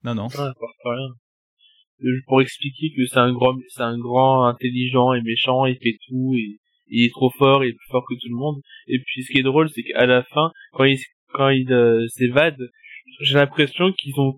[0.04, 0.26] non non.
[0.26, 1.08] Ouais, ça apporte rien.
[2.28, 6.34] Pour expliquer que c'est un grand, c'est un grand intelligent et méchant, il fait tout
[6.36, 8.62] et il est trop fort, il est plus fort que tout le monde.
[8.88, 10.98] Et puis ce qui est drôle, c'est qu'à la fin, quand il
[11.34, 12.58] quand il euh, s'évade,
[13.22, 14.38] j'ai l'impression qu'ils ont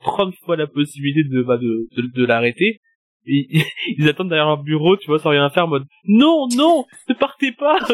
[0.00, 2.80] 30 fois la possibilité de bah, de, de l'arrêter.
[3.26, 3.62] Ils,
[3.98, 7.14] ils attendent derrière leur bureau, tu vois, sans rien faire, en mode non, non, ne
[7.14, 7.78] partez pas.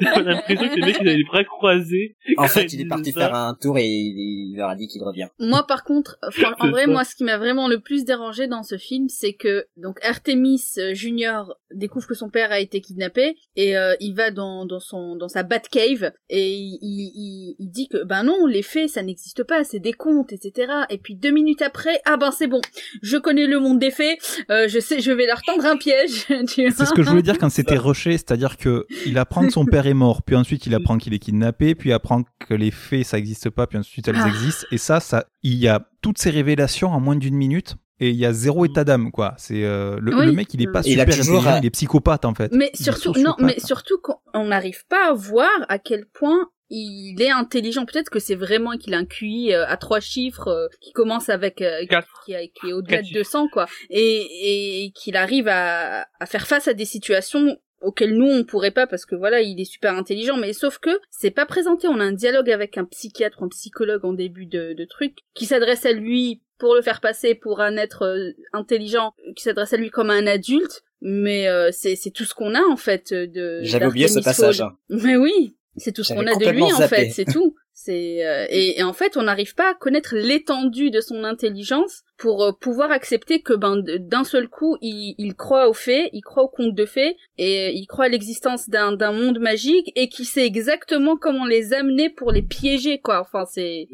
[0.00, 2.16] j'ai l'impression que les mecs ils avaient les bras croisés.
[2.36, 3.20] En fait, il est parti ça.
[3.20, 5.28] faire un tour et il, il leur a dit qu'il revient.
[5.38, 6.90] Moi, par contre, enfin, en vrai, ça.
[6.90, 10.62] moi, ce qui m'a vraiment le plus dérangé dans ce film, c'est que donc Artemis
[10.78, 14.80] euh, Junior découvre que son père a été kidnappé et euh, il va dans, dans
[14.80, 18.88] son dans sa Batcave et il, il, il- il dit que ben non, les faits,
[18.90, 20.72] ça n'existe pas, c'est des contes, etc.
[20.90, 22.60] Et puis deux minutes après, ah ben c'est bon,
[23.02, 24.18] je connais le monde des faits,
[24.50, 26.26] euh, je sais, je vais leur tendre un piège.
[26.48, 26.70] tu vois.
[26.76, 29.64] C'est ce que je voulais dire quand c'était rushé, c'est-à-dire que il apprend que son
[29.64, 32.70] père est mort, puis ensuite il apprend qu'il est kidnappé, puis il apprend que les
[32.70, 34.28] faits ça existe pas, puis ensuite elles Ah.
[34.28, 38.08] existent, et ça, ça, il y a toutes ces révélations en moins d'une minute, et
[38.10, 39.34] il y a zéro état d'âme, quoi.
[39.36, 40.26] C'est euh, le, Oui.
[40.26, 42.50] le mec, il est pas super intelligent, euh, il est psychopathe en fait.
[42.52, 47.30] Mais surtout, non, mais surtout qu'on n'arrive pas à voir à quel point il est
[47.30, 47.84] intelligent.
[47.84, 51.28] Peut-être que c'est vraiment qu'il a un QI euh, à trois chiffres euh, qui commence
[51.28, 52.22] avec euh, Quatre.
[52.24, 56.74] qui, est au-delà de 200 quoi, et, et qu'il arrive à, à faire face à
[56.74, 60.52] des situations auxquelles nous on pourrait pas parce que voilà il est super intelligent mais
[60.52, 64.12] sauf que c'est pas présenté on a un dialogue avec un psychiatre un psychologue en
[64.12, 68.34] début de, de truc qui s'adresse à lui pour le faire passer pour un être
[68.52, 72.54] intelligent qui s'adresse à lui comme un adulte mais euh, c'est c'est tout ce qu'on
[72.54, 74.58] a en fait de J'avais oublié ce passage.
[74.58, 74.72] Fowl.
[74.90, 77.54] mais oui c'est tout ce qu'on a de lui en fait c'est tout.
[77.72, 82.02] C'est euh, et, et en fait on n'arrive pas à connaître l'étendue de son intelligence
[82.18, 86.20] pour euh, pouvoir accepter que ben d'un seul coup il, il croit aux fées, il
[86.20, 89.90] croit aux contes de fées et euh, il croit à l'existence d'un d'un monde magique
[89.96, 93.20] et qu'il sait exactement comment les amener pour les piéger quoi.
[93.20, 93.88] Enfin c'est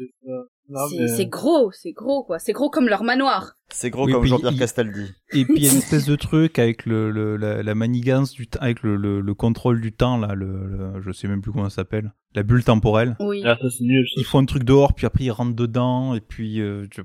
[1.15, 2.39] c'est gros, c'est gros quoi.
[2.39, 3.53] C'est gros comme leur manoir.
[3.69, 5.11] C'est gros Oui, comme Jean-Pierre Castaldi.
[5.33, 8.31] Et puis il y a une espèce de truc avec le, le- la, la manigance
[8.33, 11.41] du temps, avec le, le, le contrôle du temps là, le, le- je sais même
[11.41, 13.15] plus comment ça s'appelle, la bulle temporelle.
[13.19, 13.41] Oui.
[13.45, 14.05] Ah, ça c'est nul.
[14.07, 14.21] ça.
[14.21, 17.01] Ils font un truc dehors, puis après ils rentrent dedans, et puis euh, je-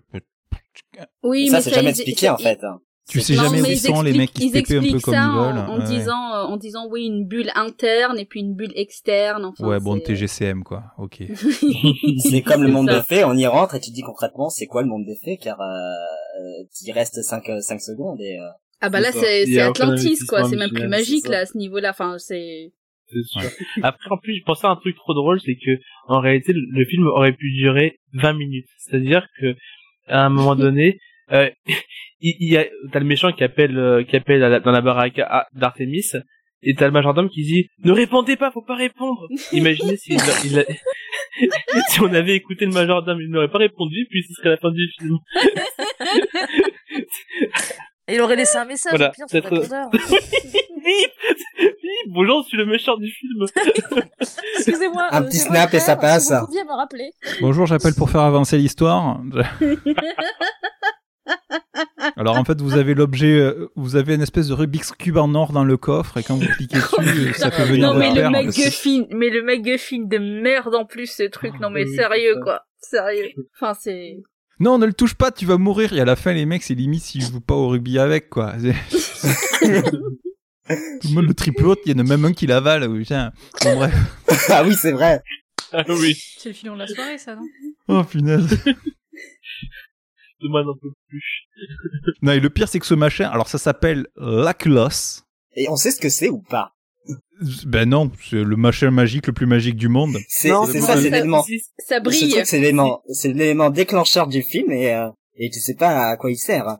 [1.22, 2.58] Oui, ça, mais c'est jamais expliqué en fait.
[2.64, 2.80] hein.
[3.08, 5.14] Tu sais Non, jamais où sont les mecs qui se TP un peu expliquent comme
[5.14, 5.58] ça ils en, veulent.
[5.70, 5.84] en ouais.
[5.84, 9.44] disant euh, en disant oui une bulle interne et puis une bulle externe.
[9.44, 10.84] Enfin, ouais, bon TGCM quoi.
[10.98, 11.22] Ok.
[12.18, 13.00] C'est comme le monde ça.
[13.00, 15.16] des fées, on y rentre et tu te dis concrètement c'est quoi le monde des
[15.16, 18.48] fées car euh, euh, il reste 5 cinq secondes et euh,
[18.80, 21.90] Ah bah là C'est Atlantis quoi, c'est même plus magique là à ce niveau-là.
[21.90, 22.72] Enfin c'est
[23.12, 23.50] C'est sûr.
[23.82, 25.72] Après, en plus, je pensais à un truc trop drôle, c'est que,
[26.08, 28.68] en réalité, le, le film aurait pu durer 20 minutes.
[28.78, 29.54] C'est-à-dire que,
[30.08, 30.98] à un moment donné,
[31.32, 31.50] euh,
[32.22, 34.70] il, il y a, t'as le méchant qui appelle, euh, qui appelle à la- dans
[34.72, 36.12] la baraque à- d'Artemis,
[36.62, 39.26] et t'as le majordome qui dit, ne répondez pas, faut pas répondre.
[39.52, 40.12] Imaginez si,
[40.44, 40.64] il a-
[41.90, 44.70] si on avait écouté le majordome, il n'aurait pas répondu, puis ce serait la fin
[44.70, 45.18] du film.
[48.08, 49.90] Et il aurait laissé un message, Voilà, pire, sur répondeur.
[52.08, 53.46] Bonjour, je suis le méchant du film.
[54.56, 55.06] Excusez-moi.
[55.12, 56.26] Un euh, petit snap et ça passe.
[56.28, 57.10] Si vous pouviez me rappeler.
[57.40, 59.20] Bonjour, j'appelle pour faire avancer l'histoire.
[62.16, 65.34] Alors en fait, vous avez l'objet, euh, vous avez une espèce de Rubik's cube en
[65.34, 68.12] or dans le coffre, et quand vous cliquez dessus, euh, ça fait venir non mais
[68.14, 68.28] le.
[68.28, 71.52] MacGuffin, mais le MacGuffin de merde en plus ce truc.
[71.60, 73.30] Non mais sérieux quoi, sérieux.
[73.54, 74.18] Enfin c'est
[74.60, 75.92] Non, ne le touche pas, tu vas mourir.
[75.92, 78.54] Et à la fin, les mecs, c'est limite s'ils jouent pas au rugby avec, quoi.
[80.68, 82.88] Tout le monde le triple haute, il y en a même un qui l'avale.
[82.88, 83.32] oui, tiens.
[83.64, 83.94] Bon, bref.
[84.50, 85.22] ah oui c'est vrai.
[85.72, 87.42] Ah oui, C'est le filon de la soirée, ça, non?
[87.88, 88.62] Oh, punaise.
[90.42, 90.62] Demain
[91.08, 91.22] plus.
[92.22, 95.22] Non, et le pire, c'est que ce machin, alors ça s'appelle l'Aculos.
[95.54, 96.72] Et on sait ce que c'est ou pas
[97.66, 100.16] Ben non, c'est le machin magique le plus magique du monde.
[100.28, 101.44] C'est Non, c'est c'est ça, c'est l'élément.
[101.78, 102.42] Ça brille.
[102.44, 106.30] c'est l'élément, c'est l'élément déclencheur du film et euh, et tu sais pas à quoi
[106.30, 106.78] il sert.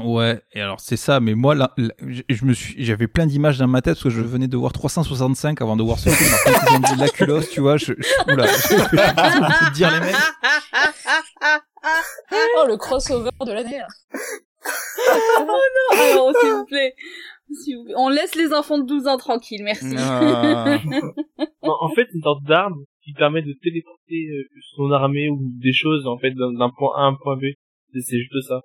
[0.00, 3.26] Ouais, et alors c'est ça, mais moi là, là, je je me suis, j'avais plein
[3.26, 6.08] d'images dans ma tête parce que je venais de voir 365 avant de voir ce
[6.10, 6.30] film.
[6.44, 10.00] Quand ils ont dit l'Aculos, tu vois, je, je oula, je peux te dire les
[10.00, 10.16] mecs.
[12.58, 13.80] Oh, le crossover de l'année.
[15.44, 16.94] Vous plaît.
[17.62, 17.94] S'il vous plaît.
[17.96, 19.94] On laisse les enfants de 12 ans tranquilles, merci.
[19.98, 20.78] Ah.
[21.66, 24.44] En, fait, c'est une sorte d'arme qui permet de téléporter euh,
[24.76, 27.44] son armée ou des choses en fait d'un point A à un point B.
[27.94, 28.60] C'est juste ça.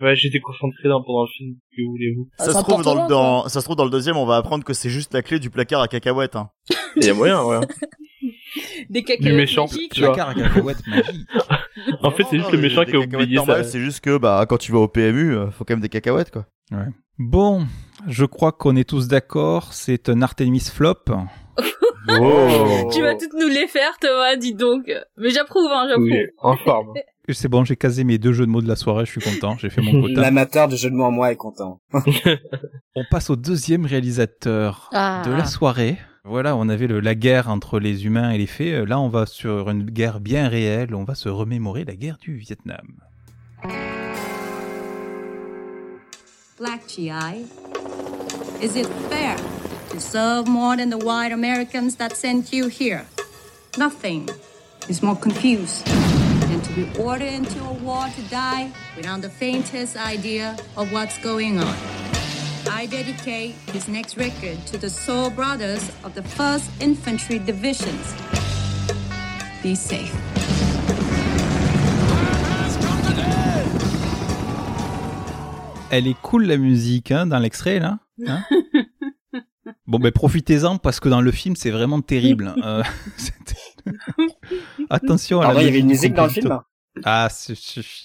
[0.00, 1.56] Ouais, j'étais concentré dans, pendant le film.
[1.76, 3.84] Que voulez-vous Ah, Ça c'est se trouve dans, important, le- dans, ça se trouve dans
[3.84, 6.36] le deuxième, on va apprendre que c'est juste la clé du placard à cacahuètes.
[6.36, 6.48] Hein.
[6.96, 7.60] Il y a moyen, ouais.
[8.90, 9.92] Des cacahuètes méchant, magiques.
[9.94, 10.16] tu vois.
[12.02, 13.64] En fait, c'est juste le méchant qui a oublié ça.
[13.64, 16.30] C'est juste que bah quand tu vas au PMU, euh, faut quand même des cacahuètes
[16.30, 16.46] quoi.
[17.18, 17.66] Bon,
[18.06, 20.94] je crois qu'on est tous d'accord, c'est un Artemis flop.
[22.18, 22.88] Oh.
[22.92, 24.90] Tu vas toutes nous les faire, Thomas, dis donc.
[25.18, 26.06] Mais j'approuve, hein, j'approuve.
[26.10, 26.94] Oui, en forme.
[27.28, 29.56] C'est bon, j'ai casé mes deux jeux de mots de la soirée, je suis content,
[29.58, 30.20] j'ai fait mon quota.
[30.22, 31.80] L'amateur de jeux de mots en moi est content.
[31.92, 35.22] On passe au deuxième réalisateur Ah.
[35.26, 35.98] de la soirée.
[36.24, 38.84] Voilà, on avait le- la guerre entre les humains et les fées.
[38.84, 40.94] Là, on va sur une guerre bien réelle.
[40.94, 42.86] On va se remémorer la guerre du Vietnam.
[46.58, 47.46] Black GI.
[48.62, 49.36] Is it fair
[49.90, 53.04] to serve more than the white Americans that sent you here?
[53.78, 54.28] Nothing
[54.90, 59.96] is more confused than to be ordered into a war to die without the faintest
[59.96, 61.74] idea of what's going on.
[62.72, 68.14] I dedicate this next record to the soul brothers of the 1st Infantry Divisions.
[69.62, 70.14] Be safe.
[75.90, 77.98] Elle est cool la musique hein, dans l'extrait là.
[78.26, 78.42] hein
[79.86, 82.54] bon ben profitez-en parce que dans le film c'est vraiment terrible.
[82.64, 82.82] Euh,
[83.16, 83.56] c'était-
[84.90, 86.60] Attention à la Pardon, il y avait une musique dans le film.
[87.04, 87.28] Ah,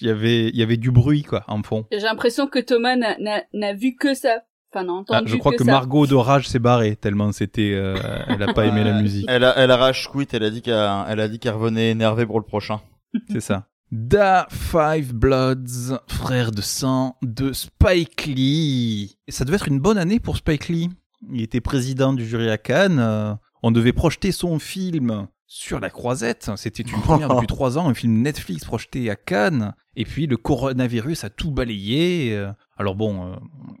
[0.00, 1.86] il y avait il y avait du bruit quoi en fond.
[1.92, 4.42] J'ai l'impression que Thomas n'a vu que ça.
[4.74, 5.64] Enfin, Ah, je crois que.
[5.64, 7.96] Margot de rage s'est barrée tellement c'était euh,
[8.28, 9.26] elle a pas aimé la musique.
[9.28, 11.90] Elle a, elle a rage quit, elle a dit qu'elle elle a dit qu'elle revenait
[11.90, 12.80] énervée pour le prochain.
[13.30, 13.66] C'est ça.
[13.92, 19.16] Da Five Bloods, frère de sang de Spike Lee.
[19.28, 20.90] Et ça devait être une bonne année pour Spike Lee.
[21.32, 22.98] Il était président du jury à Cannes.
[22.98, 26.50] euh, on devait projeter son film sur la croisette.
[26.56, 29.74] C'était une première depuis trois ans, un film Netflix projeté à Cannes.
[29.98, 32.34] Et puis le coronavirus a tout balayé.
[32.34, 32.52] euh.
[32.76, 33.36] Alors bon, euh,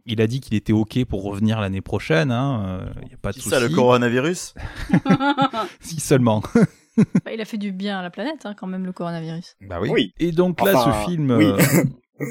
[0.06, 2.30] il a dit qu'il était OK pour revenir l'année prochaine.
[2.30, 4.54] hein, Il n'y a pas de C'est ça le coronavirus
[5.80, 6.42] Si seulement.
[7.24, 9.56] Bah, il a fait du bien à la planète, hein, quand même, le coronavirus.
[9.68, 10.14] Bah Oui.
[10.18, 11.44] Et donc là, Enfin, ce film, oui.
[11.44, 12.24] euh,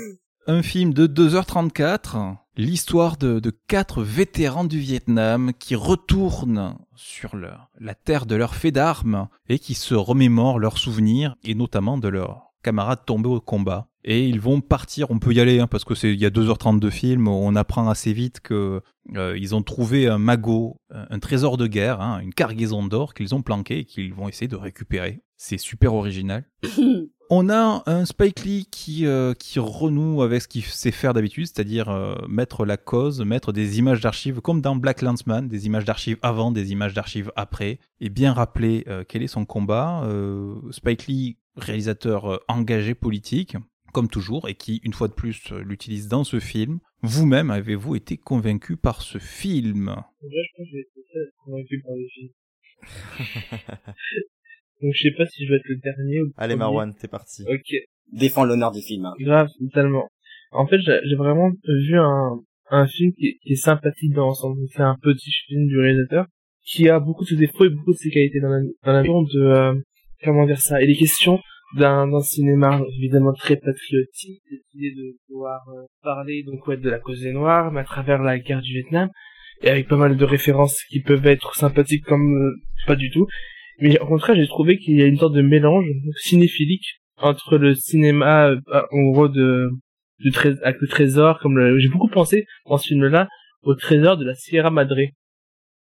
[0.47, 7.95] un film de 2h34, l'histoire de, de quatre vétérans du Vietnam qui retournent sur la
[7.95, 12.53] terre de leur fait d'armes et qui se remémorent leurs souvenirs et notamment de leurs
[12.63, 13.87] camarades tombés au combat.
[14.03, 16.29] Et ils vont partir, on peut y aller hein, parce que c'est il y a
[16.29, 18.81] 2h30 de film, on apprend assez vite que
[19.15, 23.13] euh, ils ont trouvé un magot, un un trésor de guerre, hein, une cargaison d'or
[23.13, 25.23] qu'ils ont planqué et qu'ils vont essayer de récupérer.
[25.37, 26.45] C'est super original.
[27.29, 31.47] On a un Spike Lee qui, euh, qui renoue avec ce qu'il sait faire d'habitude,
[31.47, 35.85] c'est-à-dire euh, mettre la cause, mettre des images d'archives, comme dans Black Landsman, des images
[35.85, 40.03] d'archives avant, des images d'archives après, et bien rappeler euh, quel est son combat.
[40.05, 43.57] Euh, Spike Lee, réalisateur euh, engagé politique,
[43.93, 46.79] comme toujours, et qui, une fois de plus, euh, l'utilise dans ce film.
[47.01, 49.95] Vous-même, avez-vous été convaincu par ce film?
[50.21, 52.29] Déjà, je pense que j'ai été convaincu par le film.
[54.81, 56.59] Donc je sais pas si je vais être le dernier ou le Allez premier.
[56.59, 57.43] Marwan, t'es parti.
[57.47, 57.75] Ok,
[58.11, 59.05] Défends l'honneur du film.
[59.05, 59.13] hein.
[59.19, 60.07] grave, totalement.
[60.51, 64.57] En fait, j'ai vraiment vu un, un film qui est, qui est sympathique dans l'ensemble.
[64.73, 66.25] C'est un petit film du réalisateur
[66.63, 69.01] qui a beaucoup de ses défauts et beaucoup de ses qualités dans la, dans la
[69.01, 69.73] vision de euh,
[70.23, 70.81] comment dire ça.
[70.81, 71.39] Il est question
[71.77, 76.89] d'un d'un cinéma évidemment très patriotique, cette idée de pouvoir euh, parler donc ouais de
[76.89, 79.09] la cause des Noirs, mais à travers la guerre du Vietnam
[79.61, 82.51] et avec pas mal de références qui peuvent être sympathiques comme euh,
[82.87, 83.27] pas du tout.
[83.79, 85.85] Mais au contraire, j'ai trouvé qu'il y a une sorte de mélange
[86.17, 88.59] cinéphilique entre le cinéma euh,
[88.91, 89.69] en gros de
[90.19, 93.27] du trésor avec le trésor comme le- j'ai beaucoup pensé dans ce film-là
[93.63, 94.95] au trésor de la Sierra Madre.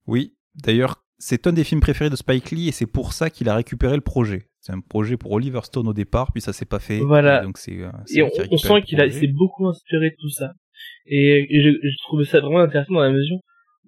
[0.06, 3.48] Oui, d'ailleurs, c'est un des films préférés de Spike Lee et c'est pour ça qu'il
[3.48, 4.48] a récupéré le projet.
[4.60, 6.98] C'est un projet pour Oliver Stone au départ, puis ça s'est pas fait.
[6.98, 7.42] Voilà.
[7.42, 7.78] Et donc c'est.
[7.80, 10.52] euh, Et on, sent qu'il a, s'est beaucoup inspiré de tout ça.
[11.06, 13.38] Et, et je, je trouvais ça vraiment intéressant dans la mesure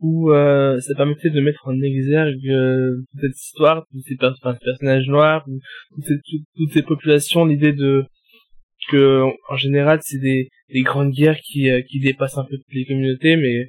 [0.00, 5.08] où euh, ça permettait de mettre en exergue euh, toute cette histoire, tous ces, personnages
[5.08, 6.02] noirs, ou
[6.56, 8.04] toutes ces, populations, l'idée de
[8.88, 12.74] que en général c'est des, des grandes guerres qui, euh, qui dépassent un peu toutes
[12.74, 13.68] les communautés, mais,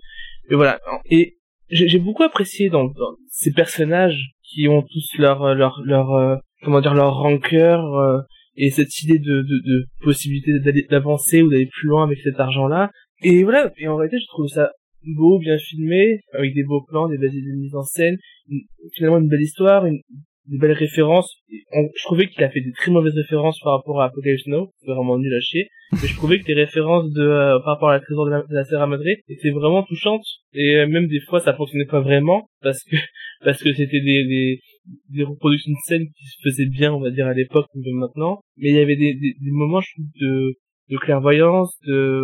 [0.50, 0.80] mais voilà.
[1.10, 1.38] Et
[1.70, 6.80] j'ai beaucoup apprécié dans, dans ces personnages qui ont tous leur leur leur euh, comment
[6.80, 8.20] dire leur rancœur euh,
[8.56, 10.52] et cette idée de, de, de possibilité
[10.90, 12.90] d'avancer ou d'aller plus loin avec cet argent-là.
[13.22, 14.72] Et voilà, et en réalité, je trouve ça
[15.16, 18.18] beau, bien filmé, avec des beaux plans, des belles idées de mise en scène,
[18.50, 18.62] une-
[18.94, 20.00] finalement une belle histoire, une,
[20.48, 21.36] des belles références.
[21.74, 24.72] On- je trouvais qu'il a fait des très mauvaises références par rapport à Apocalypse Now,
[24.80, 25.68] c'est vraiment nul à chier.
[26.04, 28.42] Mais je trouvais que les références de euh, par rapport à la trésor de la,
[28.44, 30.26] de la Madre étaient vraiment touchantes.
[30.54, 32.96] Et euh, même des fois, ça fonctionnait pas vraiment parce que
[33.46, 34.60] parce que c'était des, des
[35.10, 37.96] des reproductions de scènes qui se faisaient bien, on va dire, à l'époque ou même
[38.00, 38.40] maintenant.
[38.58, 40.54] Mais il y avait des, des, des moments, je trouve, de,
[40.90, 42.22] de clairvoyance, de,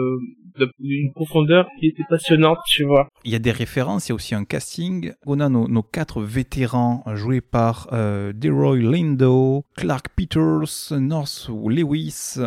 [0.59, 3.07] de, d'une profondeur qui était passionnante, tu vois.
[3.25, 5.13] Il y a des références, il y a aussi un casting.
[5.25, 12.37] On a nos, nos quatre vétérans joués par euh, Deroy Lindo, Clark Peters, North Lewis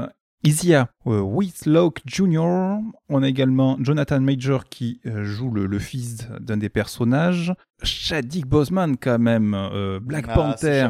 [0.44, 2.78] Isia euh, Whitlock Jr.
[3.08, 7.52] On a également Jonathan Major qui euh, joue le, le fils d'un des personnages.
[7.82, 10.88] Chadwick Boseman quand même, euh, Black Ah, Panther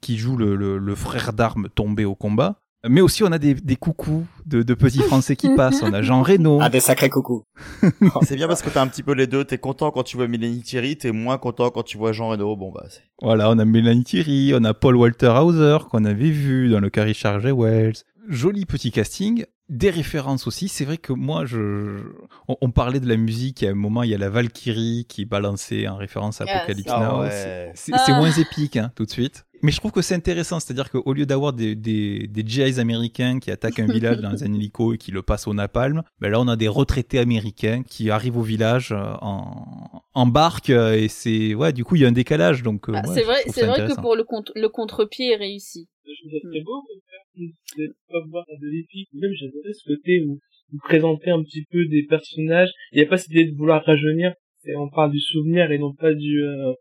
[0.00, 2.60] qui joue le, le- le frère d'armes tombé au combat.
[2.88, 5.82] Mais aussi on a des, des coucous de, de petits Français qui passent.
[5.82, 6.58] On a Jean Reno.
[6.60, 7.44] Ah, des sacrés coucous.
[8.22, 9.44] C'est bien parce que t'as un petit peu les deux.
[9.44, 12.56] T'es content quand tu vois Mélanie Thierry, t'es moins content quand tu vois Jean Reno.
[12.56, 16.30] Bon bah, c'est- Voilà, on a Mélanie Thierry, on a Paul Walter Hauser qu'on avait
[16.30, 17.96] vu dans le Carrie Charger Wells.
[18.28, 19.44] Joli petit casting.
[19.68, 20.68] Des références aussi.
[20.68, 21.98] C'est vrai que moi, je,
[22.46, 23.64] on, on parlait de la musique.
[23.64, 26.92] À un moment, il y a la Valkyrie qui est balancée en référence à Apocalypse
[26.94, 27.20] Ah Now.
[27.22, 27.30] ouais.
[27.30, 28.18] C'est- C'est c'est Ah.
[28.18, 29.44] moins épique, hein, tout de suite.
[29.62, 30.60] Mais je trouve que c'est intéressant.
[30.60, 34.52] C'est-à-dire qu'au lieu d'avoir des, des, des GIs américains qui attaquent un village dans un
[34.54, 38.10] hélico et qui le passent au napalm, ben là, on a des retraités américains qui
[38.10, 40.70] arrivent au village euh, en, en barque.
[40.70, 42.62] euh, Et c'est, ouais, du coup, il y a un décalage.
[42.62, 45.36] Donc, euh, Ah, ouais, c'est vrai, c'est vrai que pour le, contre, le contre-pied est
[45.36, 45.88] réussi.
[46.04, 49.08] Je trouve très beau de faire de pas voir de l'épique.
[49.12, 50.38] Même j'adorais ce côté où
[50.72, 52.70] vous présentez un petit peu des personnages.
[52.92, 54.32] Il n'y a pas cette idée de vouloir rajeunir.
[54.62, 56.72] C'est- On parle du souvenir et non pas du euh,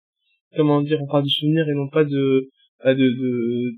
[0.55, 0.99] comment dire.
[1.01, 2.49] On parle du souvenir et non pas de
[2.93, 3.71] de de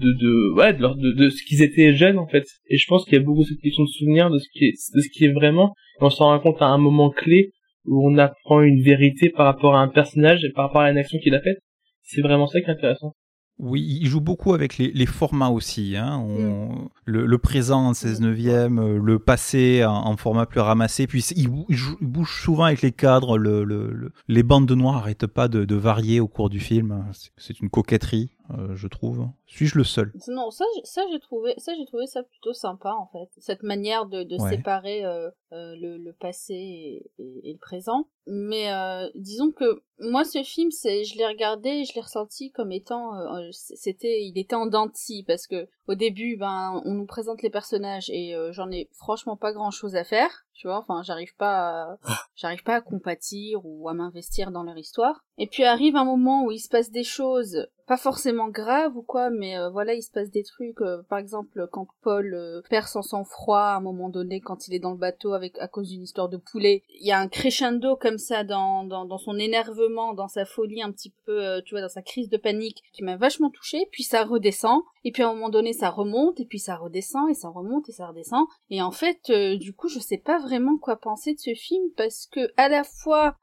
[0.00, 2.44] de, de ouais de, de ce qu'ils étaient jeunes en fait.
[2.68, 4.74] Et je pense qu'il y a beaucoup cette question de souvenir de ce qui est
[4.94, 5.74] de ce qui est vraiment.
[6.00, 7.52] Et on s'en rend compte à un moment clé
[7.84, 10.98] où on apprend une vérité par rapport à un personnage et par rapport à une
[10.98, 11.58] action qu'il a faite.
[12.02, 13.14] C'est vraiment ça qui est intéressant.
[13.58, 15.96] Oui, il joue beaucoup avec les, les formats aussi.
[15.96, 16.18] Hein.
[16.22, 16.88] Mm.
[17.06, 21.06] Le, le présent en 16 neuvième, euh, le passé en, en format plus ramassé.
[21.08, 21.66] Puis il, bou-
[22.00, 23.36] bouge souvent avec les cadres.
[23.36, 26.60] Le, le- le- les bandes de noir n'arrêtent pas de, de varier au cours du
[26.60, 27.04] film.
[27.36, 29.26] C'est une coquetterie, euh, je trouve.
[29.46, 30.12] Suis-je le seul?
[30.28, 33.28] Non, ça, j'ai- ça j'ai trouvé, ça j'ai trouvé ça plutôt sympa en fait.
[33.38, 34.56] Cette manière de, de Ouais.
[34.56, 38.08] séparer euh, euh, le, le passé et, et- et le présent.
[38.26, 38.66] Mais
[39.14, 43.12] disons que moi ce film, c'est, je l'ai regardé, et je l'ai ressenti comme étant,
[43.52, 47.42] c'était, il était en dents de scie parce que au début, ben, on nous présente
[47.42, 50.44] les personnages et euh, j'en ai franchement pas grand chose à faire.
[50.52, 51.98] Tu vois, enfin, j'arrive pas, à,
[52.34, 55.24] j'arrive pas à compatir ou à m'investir dans leur histoire.
[55.38, 59.02] Et puis arrive un moment où il se passe des choses, pas forcément graves ou
[59.02, 60.80] quoi, mais euh, voilà, il se passe des trucs.
[60.80, 64.80] euh, par exemple, quand Paul perd son sang-froid à un moment donné, quand il est
[64.80, 67.94] dans le bateau avec à cause d'une histoire de poulet, il y a un crescendo
[67.94, 71.82] comme ça dans dans, dans son énervement, dans sa folie un petit peu, tu vois,
[71.82, 73.86] dans sa crise de panique, qui m'a vachement touchée.
[73.92, 77.30] Puis ça redescend, et puis à un moment donné, ça remonte, et puis ça redescend,
[77.30, 78.46] et ça remonte, et ça redescend.
[78.70, 81.84] Et en fait, euh, du coup, je sais pas vraiment quoi penser de ce film
[81.96, 83.36] parce que à la fois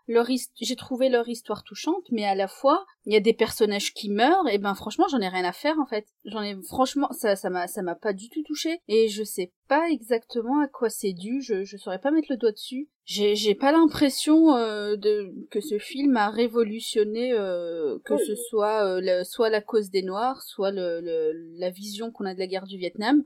[0.62, 4.10] j'ai trouvé leur histoire touchante, mais à la fois il y a des personnages qui
[4.10, 4.48] meurent.
[4.50, 6.06] Et ben franchement, j'en ai rien à faire en fait.
[6.26, 9.52] J'en ai franchement ça ça m'a ça m'a pas du tout touché et je sais
[9.68, 11.42] pas exactement à quoi c'est dû.
[11.42, 12.90] Je je saurais pas mettre le doigt dessus.
[13.06, 18.84] J'ai j'ai pas l'impression euh, de que ce film a révolutionné euh, que ce soit
[18.86, 22.40] euh, le- soit la cause des noirs, soit le, le la vision qu'on a de
[22.40, 23.24] la guerre du Vietnam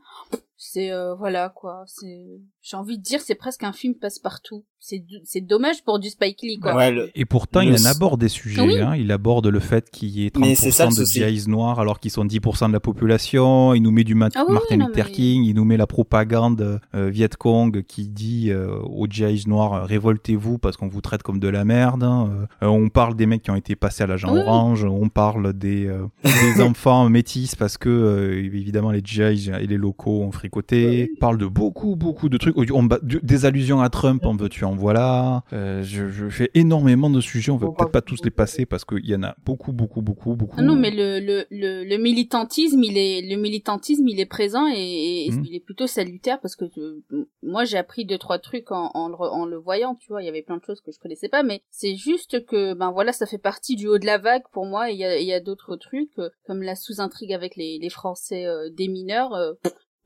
[0.62, 2.26] c'est euh, voilà quoi c'est
[2.62, 6.10] j'ai envie de dire c'est presque un film passe-partout c'est d- c'est dommage pour du
[6.10, 8.62] Spike Lee quoi Ouais, le- Et pourtant, Le- il en aborde des sujets.
[8.62, 8.80] Oui.
[8.80, 8.96] hein.
[8.96, 11.30] Il aborde le fait qu'il y ait Mais c'est ça, 30% le de.
[11.38, 13.74] GIs noirs alors qu'ils sont 10% de la population.
[13.74, 15.44] Il nous met du Ma- Ah oui, Martin non, Luther mais- King.
[15.44, 19.84] Il nous met la propagande euh, Viet Cong qui dit euh, aux GIs noirs euh,
[19.84, 22.04] révoltez-vous parce qu'on vous traite comme de la merde.
[22.04, 22.48] hein.
[22.64, 24.40] Euh, on parle des mecs qui ont été passés à l'agent oui.
[24.40, 24.86] orange.
[24.86, 29.78] On parle des, euh, des enfants métis parce que euh, évidemment les GIs et les
[29.78, 31.10] locaux ont fricoté.
[31.16, 32.56] On parle de beaucoup beaucoup de trucs.
[32.74, 35.44] On ba- des allusions à Trump en veux-tu en voilà.
[35.54, 37.52] Euh, je, je fais énormément de sujets.
[37.52, 40.02] On va On peut-être pas tous les passer parce qu'il y en a beaucoup, beaucoup,
[40.02, 40.56] beaucoup, beaucoup.
[40.58, 44.68] Ah non mais le, le le le militantisme il est le militantisme il est présent
[44.68, 45.44] et, et Mhm.
[45.46, 47.04] il est plutôt salutaire parce que euh,
[47.44, 50.22] moi j'ai appris deux trois trucs en en le, re- en le voyant tu vois
[50.24, 52.92] il y avait plein de choses que je connaissais pas mais c'est juste que ben
[52.92, 55.20] voilà ça fait partie du haut de la vague pour moi et il y a
[55.20, 58.88] il y a d'autres trucs euh, comme la sous-intrigue avec les les français euh, des
[58.88, 59.54] mineurs euh,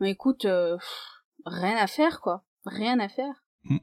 [0.04, 3.34] mais écoute euh, pff, rien à faire quoi rien à faire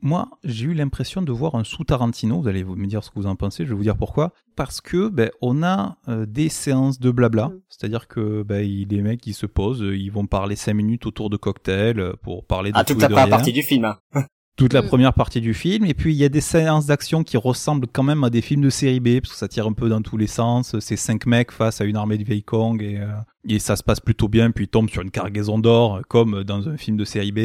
[0.03, 2.41] Moi, j'ai eu l'impression de voir un sous Tarantino.
[2.41, 3.65] Vous allez me dire ce que vous en pensez.
[3.65, 4.33] Je vais vous dire pourquoi.
[4.57, 7.49] Parce que ben, on a euh, des séances de blabla.
[7.49, 7.61] Mm.
[7.69, 11.37] C'est-à-dire que ben, les mecs ils se posent, ils vont parler cinq minutes autour de
[11.37, 13.85] cocktails euh, pour parler de Ah, tout toute et la partie du film.
[13.87, 13.99] hein.
[14.57, 14.87] toute la Mm.
[14.87, 15.85] première partie du film.
[15.87, 18.61] Et puis il y a des séances d'action qui ressemblent quand même à des films
[18.63, 20.79] de série B, parce que ça tire un peu dans tous les sens.
[20.81, 23.07] C'est cinq mecs face à une armée de vieilles Kong et, euh,
[23.49, 24.51] et ça se passe plutôt bien.
[24.51, 27.39] Puis ils tombent sur une cargaison d'or, euh, comme dans un film de série B.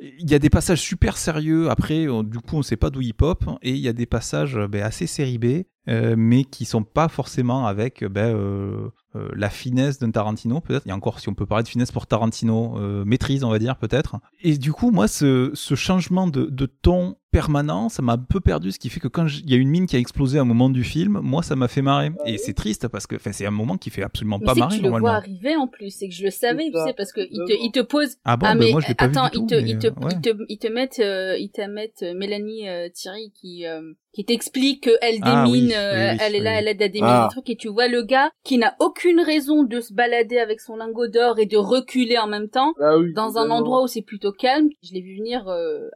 [0.00, 1.68] Il y a des passages super sérieux.
[1.68, 3.44] Après, on- du coup, on sait pas d'où ils pop.
[3.62, 5.64] Et il y a des passages ben, assez série B.
[5.88, 10.88] euh, mais qui sont pas forcément avec ben, euh, euh, la finesse d'un Tarantino peut-être.
[10.88, 13.76] A encore si on peut parler de finesse pour Tarantino, euh, maîtrise on va dire
[13.76, 14.16] peut-être.
[14.42, 18.38] Et du coup moi ce, ce changement de, de ton permanent, ça m'a un peu
[18.40, 20.42] perdu, ce qui fait que quand il y a une mine qui a explosé à
[20.42, 22.12] un moment du film, moi ça m'a fait marrer.
[22.26, 24.64] Et c'est triste parce que c'est un moment qui fait absolument Mais pas c'est que
[24.66, 25.18] marrer tu le vois normalement.
[25.18, 27.70] arriver en plus, c'est que je le savais, tu sais, parce que il te, il
[27.72, 28.16] te pose.
[28.24, 29.46] Ah bon, ah ben mais moi je l'ai pas attends, vu du ils tout.
[29.48, 30.12] te, mais, ils te, euh, ouais.
[30.14, 33.80] ils te, ils te mettent, euh, ils te mettent euh, Mélanie euh, Thierry qui, euh,
[34.12, 36.56] qui t'explique qu'elle Ah oui, démine, oui, euh, oui, elle est là, oui.
[36.58, 37.26] elle aide à déminer Ah.
[37.30, 40.60] des trucs, et tu vois le gars qui n'a aucune raison de se balader avec
[40.60, 43.86] son lingot d'or et de reculer en même temps Ah oui, dans un endroit où
[43.86, 44.68] c'est plutôt calme.
[44.82, 45.88] Je l'ai vu venir euh,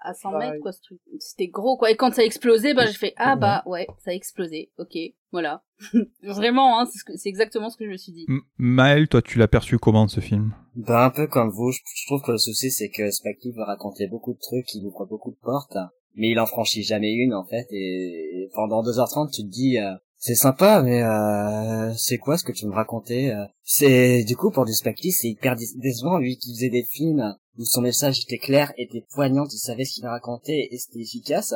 [0.00, 0.50] à à 100 Pareil.
[0.50, 0.98] mètres, quoi, ce truc.
[1.18, 1.90] C'était gros, quoi.
[1.90, 3.40] Et quand ça a explosé, ben, j'ai fait, ah, Ouais.
[3.40, 4.70] bah, ouais, ça a explosé.
[4.78, 4.96] Ok,
[5.32, 5.62] voilà.
[6.22, 8.26] Vraiment, hein, c'est ce que- c'est exactement ce que je me suis dit.
[8.58, 10.54] Maël, toi tu l'as perçu comment ce film?
[10.76, 13.52] Ben, un peu comme vous, je, je trouve que le souci, c'est que Spike Lee
[13.52, 15.76] veut raconter beaucoup de trucs, il ouvre beaucoup de portes,
[16.14, 19.92] mais il en franchit jamais une, en fait, et pendant 2h30, tu te dis, euh,
[20.16, 23.32] c'est sympa, mais euh, c'est quoi ce que tu veux me raconter?
[23.32, 26.68] Euh C'est, du coup, pour du Spike Lee, c'est hyper dé- décevant, lui qui faisait
[26.70, 27.34] des films
[27.64, 31.54] son message était clair, était poignant, tu savais ce qu'il racontait, et c'était efficace.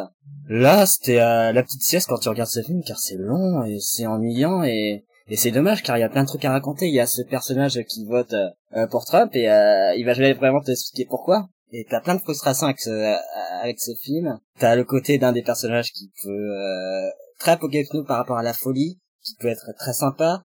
[0.49, 3.79] Là, c'était euh, la petite sieste quand tu regardes ce film, car c'est long, et
[3.81, 6.87] c'est ennuyant, et et c'est dommage car il y a plein de trucs à raconter.
[6.87, 10.13] Il y a ce personnage qui vote euh, euh, pour Trump et euh, il va
[10.13, 11.49] jamais vraiment t'expliquer pourquoi.
[11.73, 13.17] Et t'as plein de frustrations avec ce, euh,
[13.63, 14.39] avec ce film.
[14.59, 18.53] T'as le côté d'un des personnages qui peut euh, très apocalyptique par rapport à la
[18.53, 20.43] folie, qui peut être très sympa.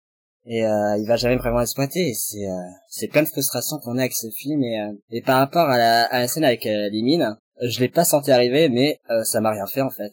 [0.50, 2.10] Et euh, il va jamais vraiment exploiter.
[2.10, 2.56] Et c'est euh,
[2.88, 4.64] c'est plein de frustrations qu'on a avec ce film.
[4.64, 7.80] Et, euh, et par rapport à la, à la scène avec euh, les mines, je
[7.80, 10.12] l'ai pas senti arriver, mais euh, ça m'a rien fait en fait.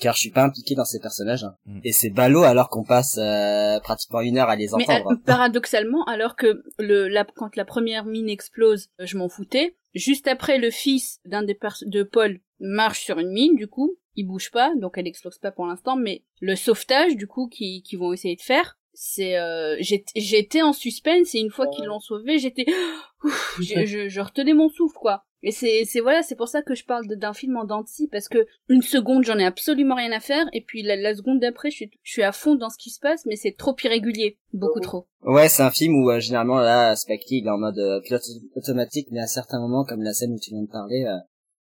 [0.00, 1.46] Car je suis pas impliqué dans ces personnages.
[1.66, 1.80] Mm.
[1.84, 5.12] Et c'est ballot alors qu'on passe euh, pratiquement une heure à les entendre.
[5.12, 9.76] euh, paradoxalement, alors que le, la, quand la première mine explose, euh, je m'en foutais.
[9.94, 13.94] Juste après, le fils d'un des pers- de Paul marche sur une mine, du coup,
[14.16, 15.96] il bouge pas, donc elle explose pas pour l'instant.
[15.96, 20.62] Mais le sauvetage, du coup, qui, qui vont essayer de faire, c'est euh, j'ai- j'étais
[20.62, 22.66] en suspense et une fois qu'ils l'ont sauvé, j'étais,
[23.60, 25.24] je, je, je retenais mon souffle, quoi.
[25.44, 27.88] Et c'est c'est voilà, c'est pour ça que je parle d'un film en dents de
[27.88, 31.16] scie, parce que une seconde j'en ai absolument rien à faire, et puis la, la
[31.16, 33.56] seconde d'après je suis je suis à fond dans ce qui se passe, mais c'est
[33.56, 35.08] trop irrégulier, beaucoup trop.
[35.22, 38.22] Ouais, c'est un film où euh, généralement là, Lee, il est en mode euh, pilote
[38.54, 41.16] automatique, mais à certains moments, comme la scène où tu viens de parler, euh,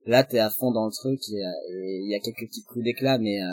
[0.06, 2.64] là t'es à fond dans le truc et euh, et il y a quelques petits
[2.64, 3.46] coups d'éclat, mais euh,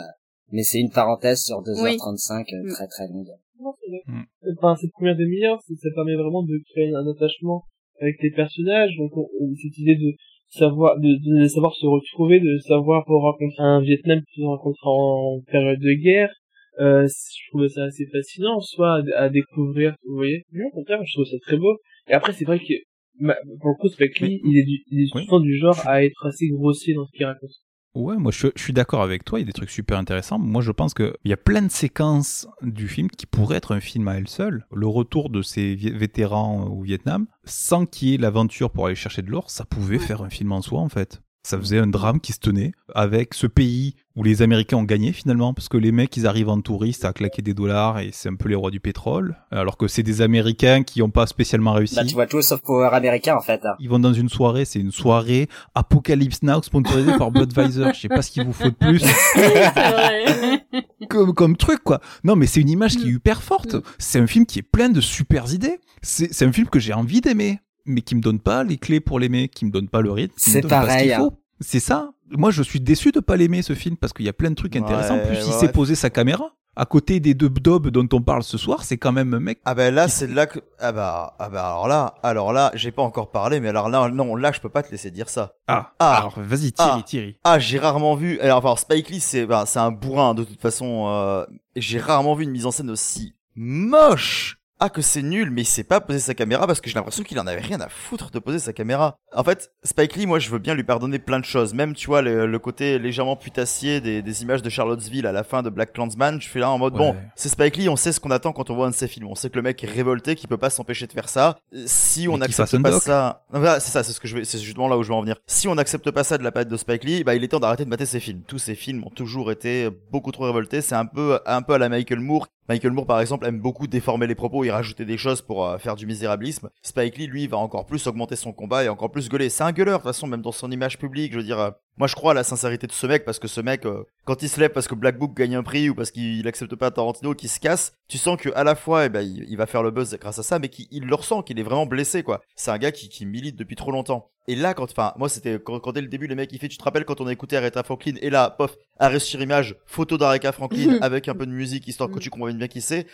[0.50, 2.72] mais c'est une parenthèse sur 2h35 euh, Mm.
[2.72, 3.28] très très longue.
[3.60, 3.72] Non.
[4.06, 4.22] Mm.
[4.58, 7.64] Enfin, cette première demi-heure, ça, ça permet vraiment de créer un attachement
[8.00, 8.96] avec les personnages.
[8.96, 10.12] Donc, on, on- cette idée de
[10.48, 15.40] savoir, de, de savoir se retrouver, de savoir rencontrer un Vietnam qui se rencontre en
[15.50, 16.32] période de guerre.
[16.78, 20.44] Euh, je trouve ça assez fascinant, soit à, à découvrir, vous voyez.
[20.52, 21.76] Non, au contraire, je trouve ça très beau.
[22.08, 22.72] Et après, c'est vrai que,
[23.18, 25.24] ma- pour le coup, Spike Lee, il est, du, il est Oui.
[25.24, 27.50] souvent du genre à être assez grossier dans ce qu'il raconte.
[27.94, 30.38] Ouais, moi je, je suis d'accord avec toi, il y a des trucs super intéressants.
[30.38, 33.80] Moi je pense qu'il y a plein de séquences du film qui pourraient être un
[33.80, 34.64] film à elles seules.
[34.72, 39.22] Le retour de ces vétérans au Vietnam, sans qu'il y ait l'aventure pour aller chercher
[39.22, 41.20] de l'or, ça pouvait faire un film en soi en fait.
[41.42, 45.12] Ça faisait un drame qui se tenait avec ce pays où les Américains ont gagné
[45.12, 48.28] finalement, parce que les mecs ils arrivent en touriste à claquer des dollars et c'est
[48.28, 51.72] un peu les rois du pétrole, alors que c'est des Américains qui n'ont pas spécialement
[51.72, 51.94] réussi.
[51.96, 53.64] Bah tu vois tout sauf power américain en fait.
[53.64, 53.74] hein.
[53.80, 57.86] Ils vont dans une soirée, c'est une soirée Apocalypse Now sponsorisée par Budweiser.
[57.94, 58.98] Je sais pas ce qu'il vous faut de plus
[59.34, 60.66] c'est vrai.
[61.08, 62.00] comme, comme truc, quoi.
[62.22, 63.16] Non, mais c'est une image qui est Mm.
[63.16, 63.74] hyper forte.
[63.76, 63.82] Mm.
[63.98, 65.80] C'est un film qui est plein de super idées.
[66.02, 69.18] C'est un film que j'ai envie d'aimer, mais qui me donne pas les clés pour
[69.18, 70.34] l'aimer, qui me donne pas le rythme.
[70.36, 71.18] qui me C'est donne pas ce pareil, qu'il hein.
[71.18, 71.32] faut.
[71.60, 72.10] C'est ça.
[72.30, 74.54] Moi, je suis déçu de pas l'aimer, ce film, parce qu'il y a plein de
[74.54, 75.16] trucs intéressants.
[75.16, 75.72] Ouais, Plus, il s'est ouais.
[75.72, 76.52] posé sa caméra.
[76.76, 79.58] À côté des deux dobs dont on parle ce soir, c'est quand même un mec.
[79.64, 82.92] Ah ben là, c'est là que ah bah ah bah alors là, alors là, j'ai
[82.92, 85.56] pas encore parlé, mais alors là, non, là, je peux pas te laisser dire ça.
[85.66, 86.18] Ah, Ah.
[86.18, 87.02] alors vas-y, Thierry, Ah.
[87.04, 87.36] Thierry.
[87.42, 88.38] Ah, j'ai rarement vu.
[88.38, 91.08] Alors, enfin, Spike Lee, c'est bah, c'est un bourrin de toute façon.
[91.08, 94.59] Euh, et j'ai rarement vu une mise en scène aussi moche.
[94.82, 97.22] Ah que c'est nul, mais il sait pas poser sa caméra parce que j'ai l'impression
[97.22, 99.16] qu'il en avait rien à foutre de poser sa caméra.
[99.36, 101.74] En fait, Spike Lee, moi, je veux bien lui pardonner plein de choses.
[101.74, 105.44] Même, tu vois, le, le côté légèrement putassier des, des images de Charlottesville à la
[105.44, 106.98] fin de Black Clansman, je fais là en mode Ouais.
[106.98, 109.06] bon, c'est Spike Lee, on sait ce qu'on attend quand on voit un de ses
[109.06, 109.26] films.
[109.28, 111.58] On sait que le mec est révolté, qu'il peut pas s'empêcher de faire ça.
[111.86, 114.88] Si on n'accepte pas ça, voilà, c'est ça, c'est ce que je vais, c'est justement
[114.88, 115.36] là où je veux en venir.
[115.46, 117.60] Si on n'accepte pas ça de la palette de Spike Lee, bah il est temps
[117.60, 118.40] d'arrêter de mater ses films.
[118.46, 120.80] Tous ses films ont toujours été beaucoup trop révoltés.
[120.80, 122.48] C'est un peu, un peu à la Michael Moore.
[122.68, 125.78] Michael Moore, par exemple, aime beaucoup déformer les propos et rajouter des choses pour euh,
[125.78, 126.70] faire du misérabilisme.
[126.82, 129.48] Spike Lee, lui, va encore plus augmenter son combat et encore plus gueuler.
[129.48, 131.32] C'est un gueuleur, de toute façon, même dans son image publique.
[131.32, 133.46] Je veux dire, euh, moi, je crois à la sincérité de ce mec parce que
[133.46, 135.94] ce mec, euh, quand il se lève parce que Black Book gagne un prix ou
[135.94, 139.10] parce qu'il accepte pas Tarantino, qu'il se casse, tu sens que à la fois, eh
[139.10, 141.42] ben, il, il va faire le buzz grâce à ça, mais qu'il il le ressent,
[141.42, 142.40] qu'il est vraiment blessé, quoi.
[142.56, 144.30] C'est un gars qui, qui milite depuis trop longtemps.
[144.48, 146.68] Et là, quand, enfin, moi, c'était quand, quand dès le début, les mecs, il fait,
[146.68, 149.76] tu te rappelles quand on a écouté Aretha Franklin, et là, pof, arrêt sur image,
[149.84, 153.06] photo d'Aretha Franklin avec un peu de musique histoire que tu comprennes bien qui c'est.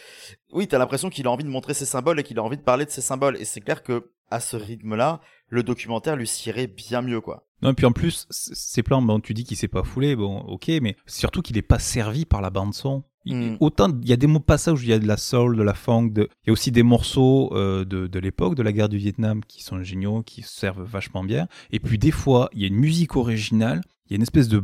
[0.53, 2.63] Oui, t'as l'impression qu'il a envie de montrer ses symboles et qu'il a envie de
[2.63, 3.37] parler de ses symboles.
[3.39, 7.47] Et c'est clair que à ce rythme-là, le documentaire lui sirait bien mieux, quoi.
[7.63, 10.41] Non, et puis en plus, ces plans, bon, tu dis qu'il s'est pas foulé, bon,
[10.41, 13.05] ok, mais surtout qu'il est pas servi par la bande son.
[13.25, 13.57] Il- Mm.
[13.59, 15.63] Autant il y a des mots passages où il y a de la soul, de
[15.65, 16.29] la funk, de...
[16.45, 19.43] il y a aussi des morceaux euh, de, de l'époque, de la guerre du Vietnam,
[19.45, 21.49] qui sont géniaux, qui servent vachement bien.
[21.73, 24.47] Et puis des fois, il y a une musique originale, il y a une espèce
[24.49, 24.63] de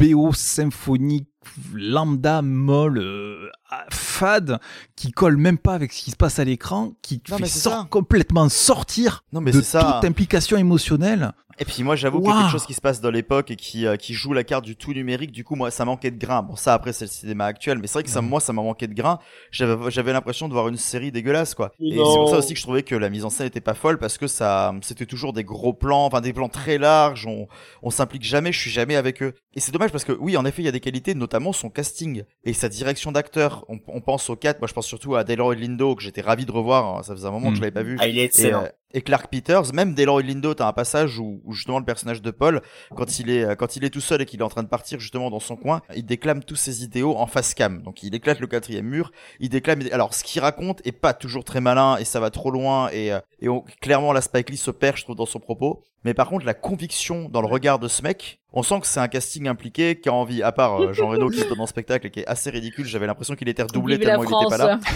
[0.00, 1.26] BO symphonique
[1.74, 3.48] lambda molle euh,
[3.90, 4.58] fade
[4.96, 7.48] qui colle même pas avec ce qui se passe à l'écran qui Non, fait mais
[7.48, 7.86] c'est sor- ça.
[7.90, 9.98] complètement sortir Non, mais de c'est ça.
[10.00, 13.00] toute implication émotionnelle Et puis moi j'avoue qu'il y a quelque chose qui se passe
[13.02, 15.70] dans l'époque et qui, euh, qui joue la carte du tout numérique, du coup moi
[15.70, 16.42] ça manquait de grain.
[16.42, 18.62] Bon ça après c'est le cinéma actuel, mais c'est vrai que ça, moi ça m'a
[18.62, 19.18] manqué de grain.
[19.50, 21.72] J'avais j'avais l'impression de voir une série dégueulasse quoi.
[21.78, 23.74] Et c'est pour ça aussi que je trouvais que la mise en scène était pas
[23.74, 27.46] folle parce que ça c'était toujours des gros plans, enfin des plans très larges, on,
[27.82, 29.34] on s'implique jamais, je suis jamais avec eux.
[29.54, 31.68] Et c'est dommage parce que oui en effet il y a des qualités, notamment son
[31.68, 33.66] casting et sa direction d'acteur.
[33.68, 36.46] On, on pense aux quatre, moi je pense surtout à Delroy Lindo que j'étais ravi
[36.46, 37.02] de revoir, hein.
[37.02, 37.64] ça faisait un moment que je Mm.
[37.64, 37.96] l'avais pas vu.
[38.00, 38.62] Ah, il est Et, excellent.
[38.64, 42.22] euh, et Clark Peters, même Delroy Lindo, t'as un passage où, où justement le personnage
[42.22, 42.60] de Paul,
[42.96, 44.98] quand il est quand il est tout seul et qu'il est en train de partir
[45.00, 47.82] justement dans son coin, il déclame tous ses idéaux en face cam.
[47.82, 49.82] Donc il éclate le quatrième mur, il déclame.
[49.92, 53.12] Alors ce qu'il raconte est pas toujours très malin et ça va trop loin et
[53.12, 53.48] euh, et
[53.80, 55.82] clairement la Spike Lee se perd, je trouve, dans son propos.
[56.04, 59.00] Mais par contre la conviction dans le regard de ce mec, on sent que c'est
[59.00, 61.66] un casting impliqué qui a envie, à part euh, Jean Reno qui se donne en
[61.66, 62.84] spectacle et qui est assez ridicule.
[62.86, 64.80] J'avais l'impression qu'il était redoublé Vive tellement il était pas là.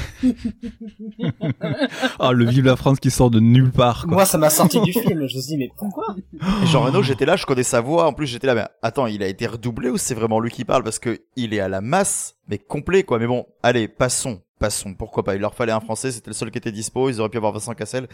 [2.19, 4.05] Ah, le Vive la France qui sort de nulle part.
[4.05, 4.15] Quoi.
[4.15, 5.19] Moi, ça m'a sorti du film.
[5.19, 6.17] Je me suis dit, mais pourquoi?
[6.63, 8.07] Et Jean Reno, j'étais là, je connais sa voix.
[8.07, 10.65] En plus, j'étais là, mais attends, il a été redoublé ou c'est vraiment lui qui
[10.65, 10.83] parle?
[10.83, 13.19] Parce que il est à la masse, mais complet quoi.
[13.19, 14.95] Mais bon, allez, passons, passons.
[14.95, 15.35] Pourquoi pas?
[15.35, 17.11] Il leur fallait un Français, c'était le seul qui était dispo.
[17.11, 18.09] Ils auraient pu avoir Vincent Cassel.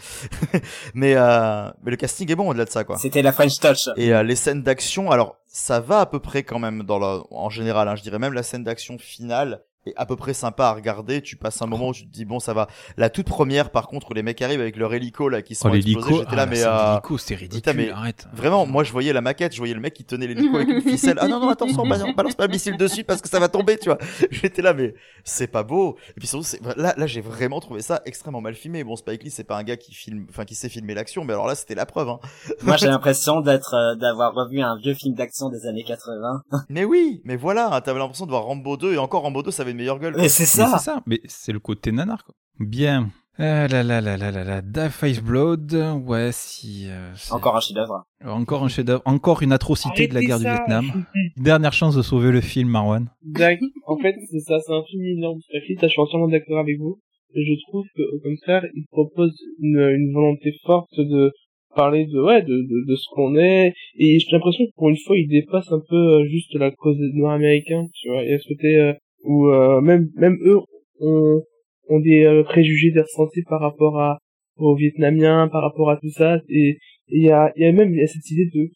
[0.95, 2.99] mais euh, mais le casting est bon au-delà de ça quoi.
[2.99, 3.89] C'était la French Touch.
[3.97, 7.21] Et euh, les scènes d'action, alors ça va à peu près quand même dans la,
[7.31, 7.87] en général.
[7.87, 11.23] Hein, je dirais même la scène d'action finale est à peu près sympa à regarder.
[11.23, 12.69] Tu passes un moment où tu te dis bon ça va.
[12.97, 15.71] La toute première, par contre, où les mecs arrivent avec leur hélico là qui sont
[15.71, 18.27] Oh, explosés, j'étais là ah, mais la scène euh, c'est ridicule, putain, mais arrête.
[18.33, 20.81] Vraiment, moi je voyais la maquette, je voyais le mec qui tenait l'hélico avec une
[20.83, 21.19] ficelle.
[21.21, 23.79] Ah non non attention, balance, balance pas le missile dessus parce que ça va tomber,
[23.79, 23.99] tu vois.
[24.31, 25.97] J'étais là mais c'est pas beau.
[26.11, 28.85] Et puis surtout là là j'ai vraiment trouvé ça extrêmement mal filmé.
[28.85, 31.33] Bon Spike Lee c'est pas un gars qui filme, enfin qui sait filmer l'action, mais
[31.33, 32.09] alors là c'était la preuve.
[32.09, 32.21] Hein.
[32.63, 36.43] Moi, j'ai l'impression d'être, euh, d'avoir revu un vieux film d'action des années 80.
[36.69, 39.51] Mais oui, mais voilà, hein, t'avais l'impression de voir Rambo 2 et encore Rambo 2
[39.51, 40.13] ça avait une meilleure gueule.
[40.15, 40.23] quoi.
[40.23, 40.79] Mais c'est Mais ça.
[40.79, 42.35] c'est ça, mais c'est le côté nanar, quoi.
[42.59, 43.11] Bien.
[43.43, 45.73] Ah là là là là là là, Die Face Blood,
[46.07, 46.87] ouais, si...
[46.89, 48.05] euh, c'est- Encore un chef-d'œuvre.
[48.23, 50.55] Encore un chef-d'œuvre, encore une atrocité de la Arrêtez guerre du ça.
[50.57, 51.05] Vietnam.
[51.39, 53.09] Dernière chance de sauver le film, Marwan.
[53.31, 53.63] Exact.
[53.87, 55.39] En fait, c'est ça, c'est un film énorme.
[55.55, 56.99] Je suis entièrement d'accord avec vous.
[57.35, 61.33] Et je trouve que, au contraire, il propose une, une volonté forte de
[61.77, 63.73] parler de, ouais, de, de, de ce qu'on est.
[63.95, 66.99] Et j'ai l'impression que pour une fois, il dépasse un peu euh, juste la cause
[66.99, 68.23] des Noirs américains, tu vois.
[68.25, 68.93] Il y a ce côté euh,
[69.25, 70.59] où euh, même, même eux
[71.01, 71.43] ont,
[71.89, 74.19] ont des euh, préjugés, des ressentis par rapport à,
[74.57, 76.41] aux Vietnamiens, par rapport à tout ça.
[76.49, 78.71] Et il y a, y a même y a cette idée de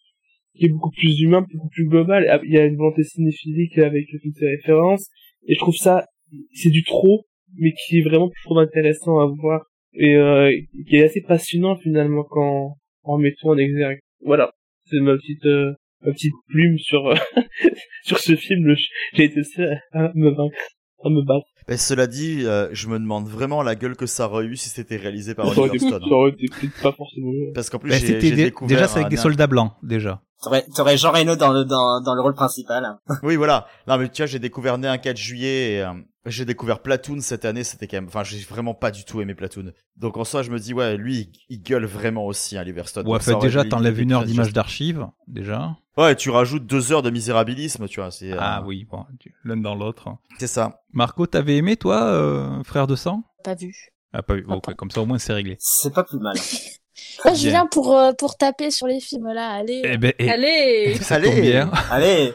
[0.57, 2.41] qui est beaucoup plus humain, beaucoup plus global.
[2.45, 5.09] Il y a une volonté cinéphilique avec toutes ces références.
[5.47, 6.07] Et je trouve ça,
[6.53, 7.25] c'est du trop,
[7.57, 9.67] mais qui est vraiment je trouve intéressant à voir.
[9.95, 10.53] Et euh,
[10.89, 14.01] qui est assez passionnant finalement quand en mettant en exergue.
[14.23, 14.53] Voilà,
[14.87, 15.73] c'est ma petite euh,
[16.05, 17.15] ma petite plume sur euh,
[18.05, 18.65] sur ce film.
[18.67, 18.77] Le-
[19.15, 20.57] J'ai été seul à me vaincre,
[21.05, 21.47] à me battre.
[21.79, 24.97] Cela dit, euh, je me demande vraiment la gueule que ça aurait eu si c'était
[24.97, 26.03] réalisé par Oliver Stone.
[26.07, 27.31] ça aurait été peut-être pas forcément.
[27.55, 27.91] Parce qu'en plus
[28.31, 30.21] j'ai découvert déjà, c'est avec un- des soldats blancs, déjà.
[30.45, 32.99] T'aurais, t'aurais Jean Reno dans le, dans, dans le rôle principal.
[33.23, 33.67] Oui, voilà.
[33.89, 35.93] Non, mais tu vois, j'ai découvert Né un 4 juillet et euh,
[36.27, 37.65] j'ai découvert Platoon cette année.
[37.65, 39.73] C'était quand même, enfin, j'ai vraiment pas du tout aimé Platoon.
[39.97, 42.83] Donc en soi, je me dis, ouais, lui, il, il gueule vraiment aussi, hein, Oliver
[42.85, 43.07] Stone.
[43.09, 45.77] Ouais, fait, déjà, t'enlèves une heure d'image d'archives, déjà.
[45.97, 48.11] Ouais, tu rajoutes deux heures de misérabilisme, tu vois.
[48.11, 49.05] C'est, euh, Ah oui, bon,
[49.45, 50.09] l'un dans l'autre.
[50.39, 50.81] c'est ça.
[50.93, 53.23] Marco, t'avais aimé, toi, euh, Frère de sang?
[53.45, 53.73] Pas vu.
[54.13, 54.45] Ah, pas vu.
[54.49, 55.57] Ok, comme ça, au moins, c'est réglé.
[55.61, 56.37] C'est pas plus mal.
[57.25, 57.35] Bien.
[57.35, 59.83] Julien, pour, euh, pour taper sur les films là, allez.
[59.85, 61.31] Eh ben, eh, Allez ça Allez.
[61.31, 61.71] tombe bien.
[61.91, 62.33] Allez.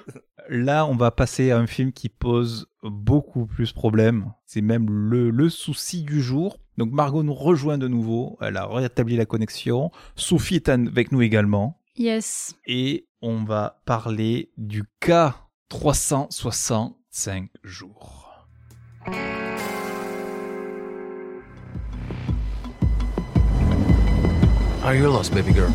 [0.50, 4.32] Là, on va passer à un film qui pose beaucoup plus problème.
[4.46, 6.58] C'est même le, le souci du jour.
[6.78, 8.38] Donc Margot nous rejoint de nouveau.
[8.42, 9.92] Elle a rétabli la connexion.
[10.16, 11.80] Sophie est avec nous également.
[11.98, 12.56] Yes.
[12.66, 15.36] Et on va parler du cas
[15.68, 18.48] 365 jours.
[24.82, 25.74] Are you lost, baby girl?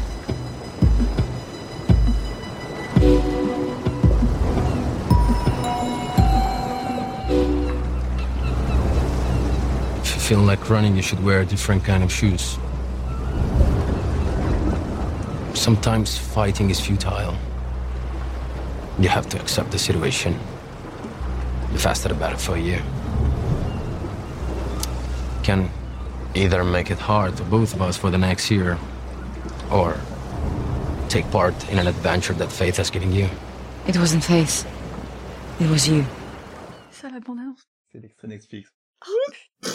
[10.01, 12.59] If you feel like running, you should wear a different kind of shoes.
[15.53, 17.37] Sometimes fighting is futile.
[18.99, 20.33] You have to accept the situation.
[21.73, 22.83] You fasted about it for year.
[25.43, 25.69] Can
[26.37, 28.77] Either make it hard for both of us for the next year,
[29.75, 29.95] or
[31.09, 33.29] take part in an adventure that Faith has given you?
[33.87, 34.65] It wasn't Faith.
[35.61, 36.05] It was you.
[36.91, 37.69] Ça, la bande-annonce.
[37.93, 38.71] C'est l'extrait Netflix.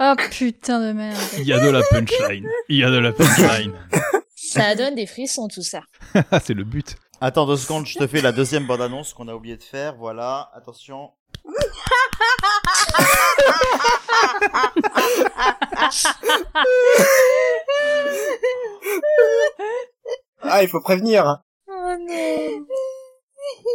[0.00, 1.18] Oh putain de merde.
[1.38, 2.48] Il y a de la punchline.
[2.68, 3.72] Il y a de la punchline.
[4.36, 5.80] Ça donne des frissons tout ça.
[6.44, 6.94] c'est le but.
[7.20, 9.96] Attends deux secondes, je te fais la deuxième bande-annonce qu'on a oublié de faire.
[9.96, 11.10] Voilà, attention.
[20.42, 21.42] Ah, il faut prévenir.
[21.68, 21.96] Oh.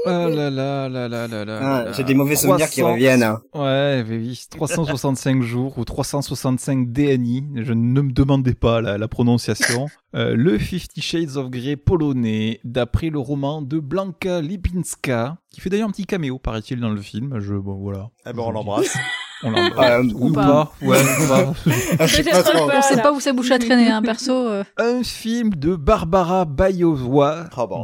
[0.06, 0.50] Oh là là
[0.90, 1.60] là là là là.
[1.62, 1.92] Ah, là.
[1.94, 3.24] J'ai des mauvais souvenirs qui 300 reviennent.
[3.24, 3.42] hein.
[3.54, 9.08] Ouais, mais oui, 365 jours ou 365 DNI, je ne me demandais pas la, la
[9.08, 9.88] prononciation.
[10.16, 15.72] Euh, le Fifty Shades of Grey polonais, d'après le roman de Blanka Lipinska, qui fait
[15.72, 17.40] d'ailleurs un petit caméo, paraît-il, dans le film.
[17.40, 18.10] Je, bon, voilà.
[18.28, 18.96] Eh ben on l'embrasse.
[19.42, 20.06] On l'embrasse.
[20.06, 20.46] Euh, ou pas.
[20.46, 20.72] pas.
[20.84, 21.54] Ouais, ou pas.
[22.00, 22.04] Ah.
[22.04, 24.32] On sait pas où sa bouche a traîné, hein, perso.
[24.34, 24.64] euh.
[24.78, 27.84] Un film de Barbara Bayowa, Oh,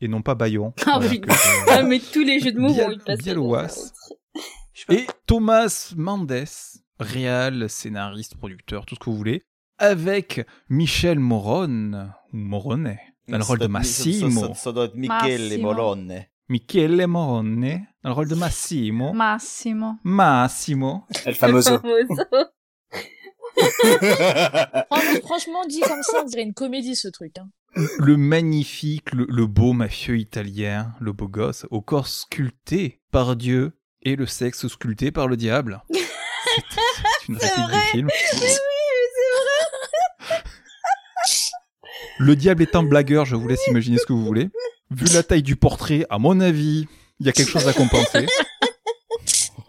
[0.00, 0.72] et non pas Bayon.
[0.86, 1.20] Ah Voilà, oui.
[1.20, 1.30] que
[1.70, 3.34] Ah, mais tous les jeux de mots vont y passer.
[4.90, 6.44] Et Thomas Mendes,
[7.00, 9.42] réal, scénariste, producteur, tout ce que vous voulez,
[9.78, 12.96] avec Michel Morone, ou Morone,
[13.28, 14.54] dans le rôle de ça- ça- Massimo.
[14.54, 15.60] Ça, doit être Michele.
[15.60, 16.24] Molone.
[16.48, 19.12] Michele Morone, dans le rôle de Massimo.
[19.12, 19.94] Massimo.
[20.04, 21.04] Massimo.
[21.24, 21.80] El famoso.
[24.90, 27.36] Franch- Franchement, dit comme ça, on dirait une comédie ce truc.
[27.38, 27.48] Hein.
[27.98, 33.72] Le magnifique, le, le beau mafieux italien, le beau gosse, au corps sculpté par Dieu
[34.02, 35.82] et le sexe sculpté par le diable.
[35.90, 36.00] C'est
[37.26, 38.08] c'est une réplique du film.
[42.18, 44.48] Le diable étant blagueur, je vous laisse imaginer ce que vous voulez.
[44.90, 46.86] Vu la taille du portrait, à mon avis,
[47.20, 48.26] il y a quelque chose à compenser.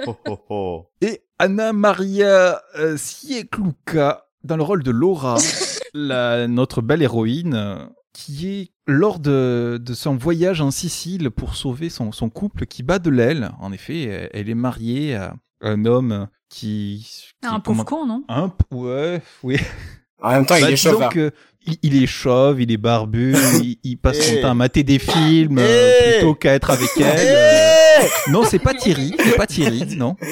[0.06, 0.86] Oh, oh, oh.
[1.02, 5.38] Et Anna Maria euh, Siekluka dans le rôle de Laura,
[5.94, 7.86] la, notre belle héroïne, euh,
[8.20, 12.82] qui est lors de, de son voyage en Sicile pour sauver son, son couple qui
[12.82, 13.52] bat de l'aile.
[13.60, 17.06] En effet, elle, est mariée à un homme qui...
[17.42, 18.24] qui Un pauvre con, non?
[18.28, 19.58] Un ouais, oui.
[20.20, 21.04] En même temps, il Bah, est chauve.
[21.04, 21.10] hein.
[21.10, 21.32] que
[21.68, 24.42] il, il est chauve, il est barbu, il, il passe son Eh.
[24.42, 26.12] temps à mater des films euh, Eh.
[26.14, 27.20] plutôt qu'à être avec elle.
[27.20, 28.32] Eh euh.
[28.32, 30.16] Non, c'est pas Thierry, c'est pas Thierry, non.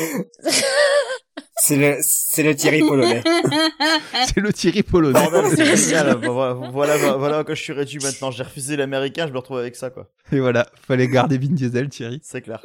[1.68, 3.24] C'est le, c'est le Thierry polonais.
[4.28, 5.13] C'est le Thierry polonais.
[5.13, 6.16] Bordel, c'est génial.
[6.24, 8.30] Voilà, voilà, voilà que je suis réduit maintenant.
[8.30, 10.07] J'ai refusé l'américain, je me retrouve avec ça, quoi.
[10.32, 12.20] Et voilà, fallait garder Vin Diesel, Thierry.
[12.22, 12.61] C'est clair.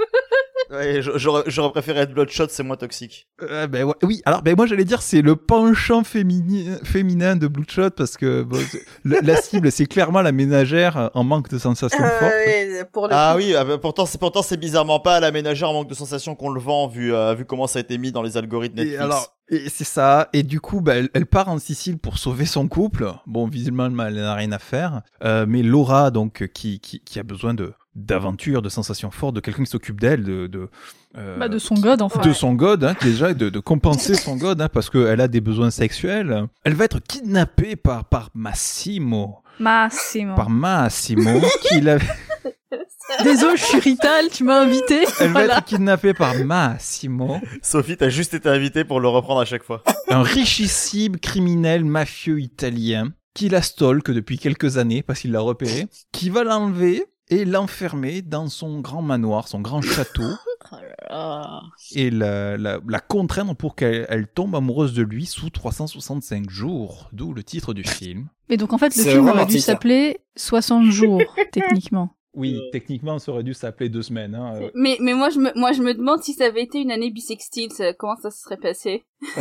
[0.70, 3.26] Ouais, j'aurais j'aurais préféré être Bloodshot, c'est moins toxique.
[3.42, 7.48] Euh, ben ouais, oui, alors ben moi j'allais dire c'est le penchant féminin, féminin de
[7.48, 8.58] Bloodshot parce que bon,
[9.04, 12.90] la, la cible c'est clairement la ménagère euh, en manque de sensations fortes.
[12.92, 13.38] pour le Ah coup.
[13.38, 16.36] oui, ah bah, pourtant c'est pourtant c'est bizarrement pas la ménagère en manque de sensation
[16.36, 18.82] qu'on le vend vu euh, vu comment ça a été mis dans les algorithmes Et
[18.84, 19.02] Netflix.
[19.02, 20.28] alors, et c'est ça.
[20.32, 23.12] Et du coup, bah, elle, elle part en Sicile pour sauver son couple.
[23.26, 25.02] Bon, visiblement, elle n'a rien à faire.
[25.24, 29.40] Euh, mais Laura, donc, qui, qui, qui a besoin de d'aventure, de sensations fortes, de
[29.40, 30.68] quelqu'un qui s'occupe d'elle, de de,
[31.16, 32.20] euh, Bah, de son god, enfin.
[32.20, 35.40] de son god, hein, déjà, de, de compenser son god, hein, parce qu'elle a des
[35.40, 36.46] besoins sexuels.
[36.64, 40.34] Elle va être kidnappée par par Massimo, Massimo.
[40.36, 41.98] par Massimo, qui l'a-
[43.24, 45.04] Désolé, je suis Rital, tu m'as invité.
[45.18, 47.38] elle va être kidnappée par Massimo.
[47.60, 49.82] Sophie, t'as juste été invitée pour le reprendre à chaque fois.
[50.10, 55.88] un richissime criminel mafieux italien qui la stalk depuis quelques années parce qu'il l'a repéré,
[56.12, 60.22] qui va l'enlever et l'enfermer dans son grand manoir, son grand château,
[60.72, 61.62] Oh là là.
[61.94, 67.08] et la, la, la contraindre pour qu'elle elle tombe amoureuse de lui sous 365 jours,
[67.12, 68.28] d'où le titre du film.
[68.50, 71.22] Et donc, en fait, le film aurait dû s'appeler 60 jours,
[71.52, 72.14] techniquement.
[72.34, 74.34] Oui, techniquement, ça aurait dû s'appeler deux semaines.
[74.36, 74.52] Hein.
[74.74, 77.10] Mais, mais moi, je me, moi, je me demande si ça avait été une année
[77.10, 79.04] bisextile, ça- comment ça se serait passé?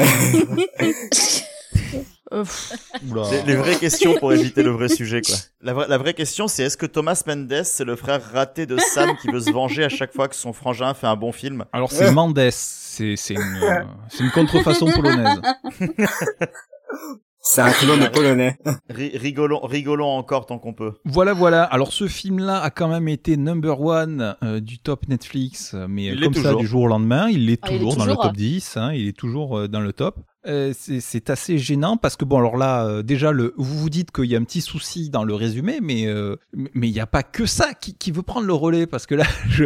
[2.32, 2.44] Euh.
[3.32, 5.36] Les, les vraies questions pour éviter le vrai sujet, quoi.
[5.62, 8.78] La, vraie- la vraie question, c'est est-ce que Thomas Mendes, c'est le frère raté de
[8.78, 11.66] Sam qui veut se venger à chaque fois que son frangin fait un bon film
[11.74, 13.84] Alors c'est Mendes, c'est une, euh,
[14.20, 15.40] une contrefaçon polonaise.
[17.42, 18.58] C'est un clone polonais.
[18.90, 20.94] Ri- rigolons, rigolons encore tant qu'on peut.
[21.06, 21.64] Voilà, voilà.
[21.64, 26.20] Alors ce film-là a quand même été number one euh, du top Netflix, mais Il
[26.22, 26.60] comme ça toujours.
[26.60, 28.32] du jour au lendemain, il Ah, est toujours dans le top hein.
[28.36, 30.18] 10, hein, il est toujours euh, dans le top.
[30.48, 33.90] Euh, c'est c'est assez gênant parce que bon alors là euh, déjà le vous vous
[33.90, 37.02] dites qu'il y a un petit souci dans le résumé mais euh, mais il n'y
[37.02, 39.66] a pas que ça qui, qui veut prendre le relais parce que là je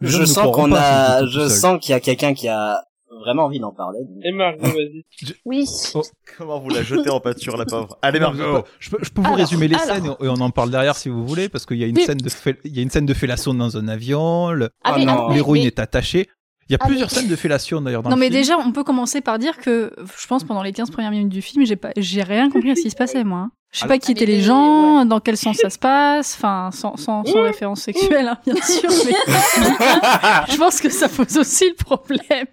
[0.00, 2.84] Je, ne sens comprends qu'on a, tout je sens qu'il y a quelqu'un qui a
[3.24, 4.00] vraiment envie d'en parler.
[4.24, 5.04] Et Margot, vas-y.
[5.46, 5.64] Oui.
[6.36, 7.96] Comment vous la jetez en pâture, la pauvre?
[8.02, 9.86] Allez, je, Margot peux, je peux- je peux vous Alors, résumer les alors.
[9.86, 12.04] scènes et on- en parle derrière si vous voulez parce qu'il y a une Oui.
[12.04, 12.28] scène de
[12.64, 15.62] il y a une scène de fellasson dans un avion, le- Ah, Oh ah, l'héroïne
[15.62, 16.28] mais- est attachée.
[16.68, 18.40] Il y a Ah, plusieurs mais- scènes de fellation d'ailleurs dans Non le mais film.
[18.40, 21.40] déjà, on peut commencer par dire que je pense pendant les 15 premières minutes du
[21.42, 23.48] film, j'ai pas j'ai rien compris à ce qui se passait moi.
[23.72, 25.78] Je sais Ah, pas qui ah, étaient les les- gens, dans quel sens ça se
[25.78, 29.12] passe, enfin sans sans, sans référence sexuelle hein, bien sûr, mais
[30.52, 32.46] je pense que ça pose aussi le problème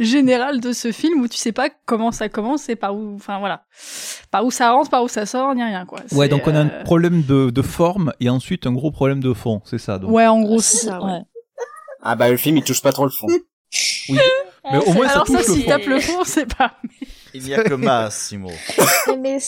[0.00, 3.38] général de ce film où tu sais pas comment ça commence et par où enfin
[3.38, 3.62] voilà.
[4.30, 6.00] Par où ça rentre, par où ça sort, ni rien quoi.
[6.12, 9.20] Ouais, donc on a un euh, problème de, de forme et ensuite un gros problème
[9.20, 9.98] de fond, c'est ça.
[9.98, 10.10] Donc.
[10.10, 11.02] Ouais, en gros c'est ça.
[11.02, 11.10] Ouais.
[11.12, 11.20] Ouais.
[12.02, 13.26] Ah bah le film il touche pas trop le fond.
[14.08, 14.18] Oui.
[14.72, 15.68] Mais au moins ça Alors ça, le s'il fond.
[15.68, 16.72] tape le fond, c'est pas.
[17.34, 18.50] Il n'y a que Massimo.
[19.08, 19.38] Mais, mais,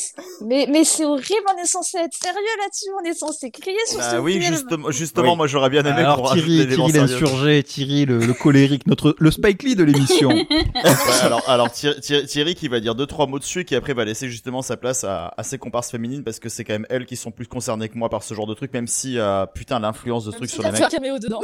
[0.45, 4.01] mais, mais c'est horrible, on est censé être sérieux là-dessus, on est censé crier sur
[4.03, 4.53] ce Bah oui, film.
[4.55, 5.37] justement, justement Oui.
[5.39, 7.25] moi j'aurais bien aimé Alors pour rajouter Thierry, des éléments Thierry sérieux.
[7.25, 10.29] l'insurgé, Thierry le, le colérique, notre le Spike Lee de l'émission.
[10.75, 10.85] Ouais,
[11.23, 13.95] alors, alors Thierry, Thierry- Thierry qui va dire deux trois mots dessus et qui après
[13.95, 16.87] va laisser justement sa place à, à ses comparses féminines parce que c'est quand même
[16.91, 19.47] elles qui sont plus concernées que moi par ce genre de truc même si euh,
[19.47, 21.41] putain l'influence de ce truc sur les mecs fait un caméo dedans.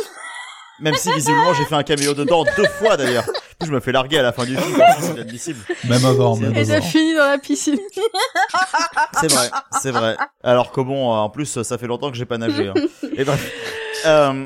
[0.81, 3.25] Même si visiblement j'ai fait un caméo dedans deux fois d'ailleurs
[3.65, 6.67] je me fais larguer à la fin du film c'est inadmissible même avant, même Et
[6.67, 6.87] t'as avant.
[6.87, 7.79] fini dans la piscine.
[9.21, 9.51] c'est vrai
[9.83, 12.75] c'est vrai alors que bon en plus ça fait longtemps que j'ai pas nagé hein.
[13.17, 13.53] et bref
[14.07, 14.45] euh,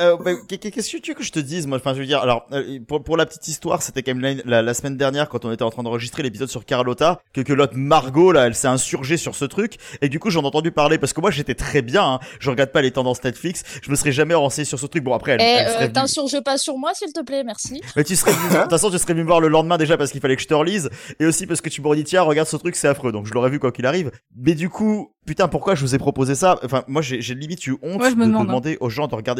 [0.00, 1.78] euh, bah, qu'est- qu'est-ce que tu veux que je te dise moi?
[1.78, 4.42] Enfin je veux dire alors euh, pour, pour la petite histoire c'était quand même la,
[4.44, 7.52] la, la semaine dernière quand on était en train d'enregistrer l'épisode sur Carlotta que que
[7.52, 10.70] l'autre Margot là elle s'est insurgée sur ce truc et du coup j'en ai entendu
[10.72, 12.20] parler parce que moi j'étais très bien hein.
[12.40, 15.14] je regarde pas les tendances Netflix je me serais jamais renseigné sur ce truc bon
[15.14, 17.80] après elle, Eh, elle euh, venue- pas sur moi, s'il te plaît, merci.
[17.96, 20.10] mais tu serais de toute façon, tu serais venu me voir le lendemain déjà parce
[20.10, 20.90] qu'il fallait que je te relise,
[21.20, 23.32] et aussi parce que tu m'aurais dit, tiens, regarde ce truc, c'est affreux, donc je
[23.34, 24.10] l'aurais vu quoi qu'il arrive.
[24.36, 26.58] Mais du coup, putain, pourquoi je vous ai proposé ça?
[26.64, 28.46] Enfin, moi, j'ai, limite eu honte Ouais, je me de, de demande, hein.
[28.46, 29.31] demander aux gens de regarder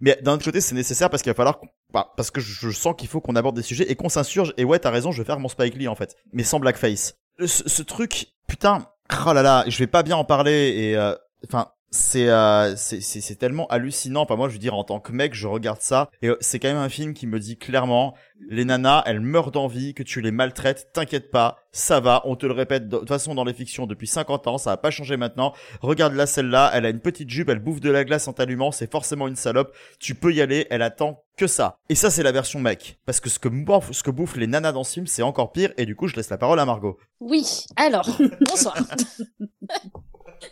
[0.00, 1.60] Mais d'un autre côté, c'est nécessaire parce qu'il va falloir
[1.92, 4.64] bah, parce que je, sens qu'il faut qu'on aborde des sujets et qu'on s'insurge, et
[4.64, 6.16] ouais, t'as raison, je vais faire mon Spike Lee, en fait.
[6.32, 7.16] Mais sans blackface.
[7.38, 8.86] Le- Ce, truc, putain,
[9.26, 11.14] oh là là, je vais pas bien en parler, et, euh,
[11.46, 12.28] enfin, euh, c'est
[12.76, 14.22] c'est c'est tellement hallucinant.
[14.22, 16.60] Enfin moi je veux dire en tant que mec je regarde ça et euh, c'est
[16.60, 18.14] quand même un film qui me dit clairement
[18.48, 20.90] les nanas elles meurent d'envie que tu les maltraites.
[20.92, 22.22] T'inquiète pas ça va.
[22.24, 24.76] On te le répète de toute façon dans les fictions depuis 50 ans ça a
[24.76, 25.52] pas changé maintenant.
[25.80, 28.70] Regarde là celle-là elle a une petite jupe elle bouffe de la glace en t'allumant
[28.70, 29.74] c'est forcément une salope.
[29.98, 31.78] Tu peux y aller elle attend que ça.
[31.88, 34.46] Et ça c'est la version mec parce que ce que bouffent ce que bouffent les
[34.46, 36.64] nanas dans ce film c'est encore pire et du coup je laisse la parole à
[36.64, 36.98] Margot.
[37.18, 38.08] Oui, alors,
[38.48, 38.76] bonsoir.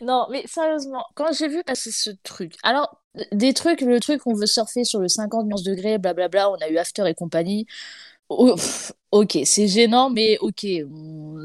[0.01, 3.01] non, mais sérieusement, quand j'ai vu passer ce truc, alors,
[3.32, 6.68] des trucs, le truc, on veut surfer sur le 50 nuances degrés, blablabla, on a
[6.68, 7.66] eu After et compagnie.
[8.28, 8.57] Oh,
[9.12, 10.66] ok, c'est gênant, mais ok,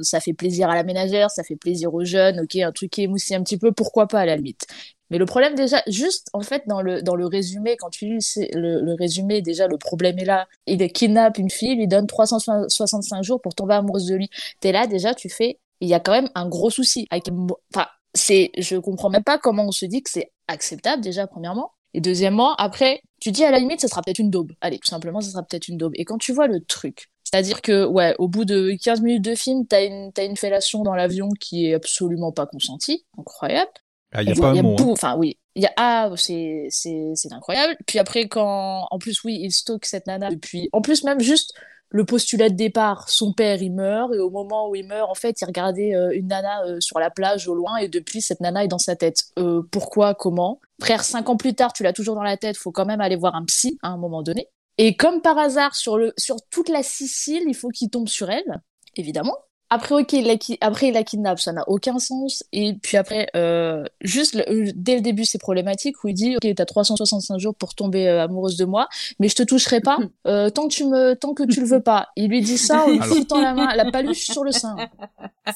[0.02, 3.04] ça fait plaisir à la ménagère, ça fait plaisir aux jeunes, ok, un truc qui
[3.04, 4.68] émoustille un petit peu, pourquoi pas à la limite.
[5.10, 8.36] Mais le problème déjà, juste en fait dans le, dans le résumé, quand tu lis
[8.54, 10.48] le, résumé, déjà le problème est là.
[10.66, 14.30] Il kidnappe une fille, il lui donne 365 jours pour tomber amoureuse de lui.
[14.60, 17.08] T'es là déjà, tu fais, il y a quand même un gros souci.
[17.12, 17.26] Avec,
[17.74, 21.72] enfin, c'est, je comprends même pas comment on se dit que c'est acceptable déjà premièrement.
[21.94, 24.52] Et deuxièmement, après, tu dis à la limite, ce sera peut-être une daube.
[24.62, 25.94] Allez, tout simplement, ce sera peut-être une daube.
[25.96, 29.36] Et quand tu vois le truc, c'est-à-dire que, ouais, au bout de 15 minutes de
[29.36, 33.06] film, t'as une, t'as une fellation dans l'avion qui est absolument pas consentie.
[33.18, 33.72] Incroyable.
[34.12, 34.76] Ah, il y a pas un mot.
[34.80, 34.86] hein.
[34.90, 35.38] Enfin, oui.
[35.56, 37.76] Il y a, ah, c'est, c'est, c'est incroyable.
[37.86, 41.54] Puis après, quand, en plus, oui, il stocke cette nana depuis, en plus, même juste
[41.94, 45.14] le postulat de départ, son père, il meurt, et au moment où il meurt, en
[45.14, 48.42] fait, il regardait euh, une nana euh, sur la plage au loin, et depuis, cette
[48.42, 49.26] nana est dans sa tête.
[49.38, 50.60] Euh, pourquoi, comment?
[50.82, 53.16] Frère, cinq ans plus tard, tu l'as toujours dans la tête, faut quand même aller
[53.16, 54.48] voir un psy, à un moment donné.
[54.80, 58.32] Et comme par hasard, sur le, sur toute la Sicile, il faut qu'il tombe sur
[58.32, 58.62] elle,
[58.96, 59.38] évidemment.
[59.74, 62.44] Après, ok, il la, ki- après, il la kidnappe, ça n'a aucun sens.
[62.52, 66.36] Et puis après, euh, juste le- euh, dès le début, c'est problématique où il dit,
[66.36, 68.88] ok, t'as 365 jours pour tomber euh, amoureuse de moi,
[69.20, 69.98] mais je te toucherai pas
[70.28, 72.10] euh, tant que tu me, tant que tu le veux pas.
[72.16, 74.76] Il lui dit ça en lui Alors- foutant la main, la paluche sur le sein.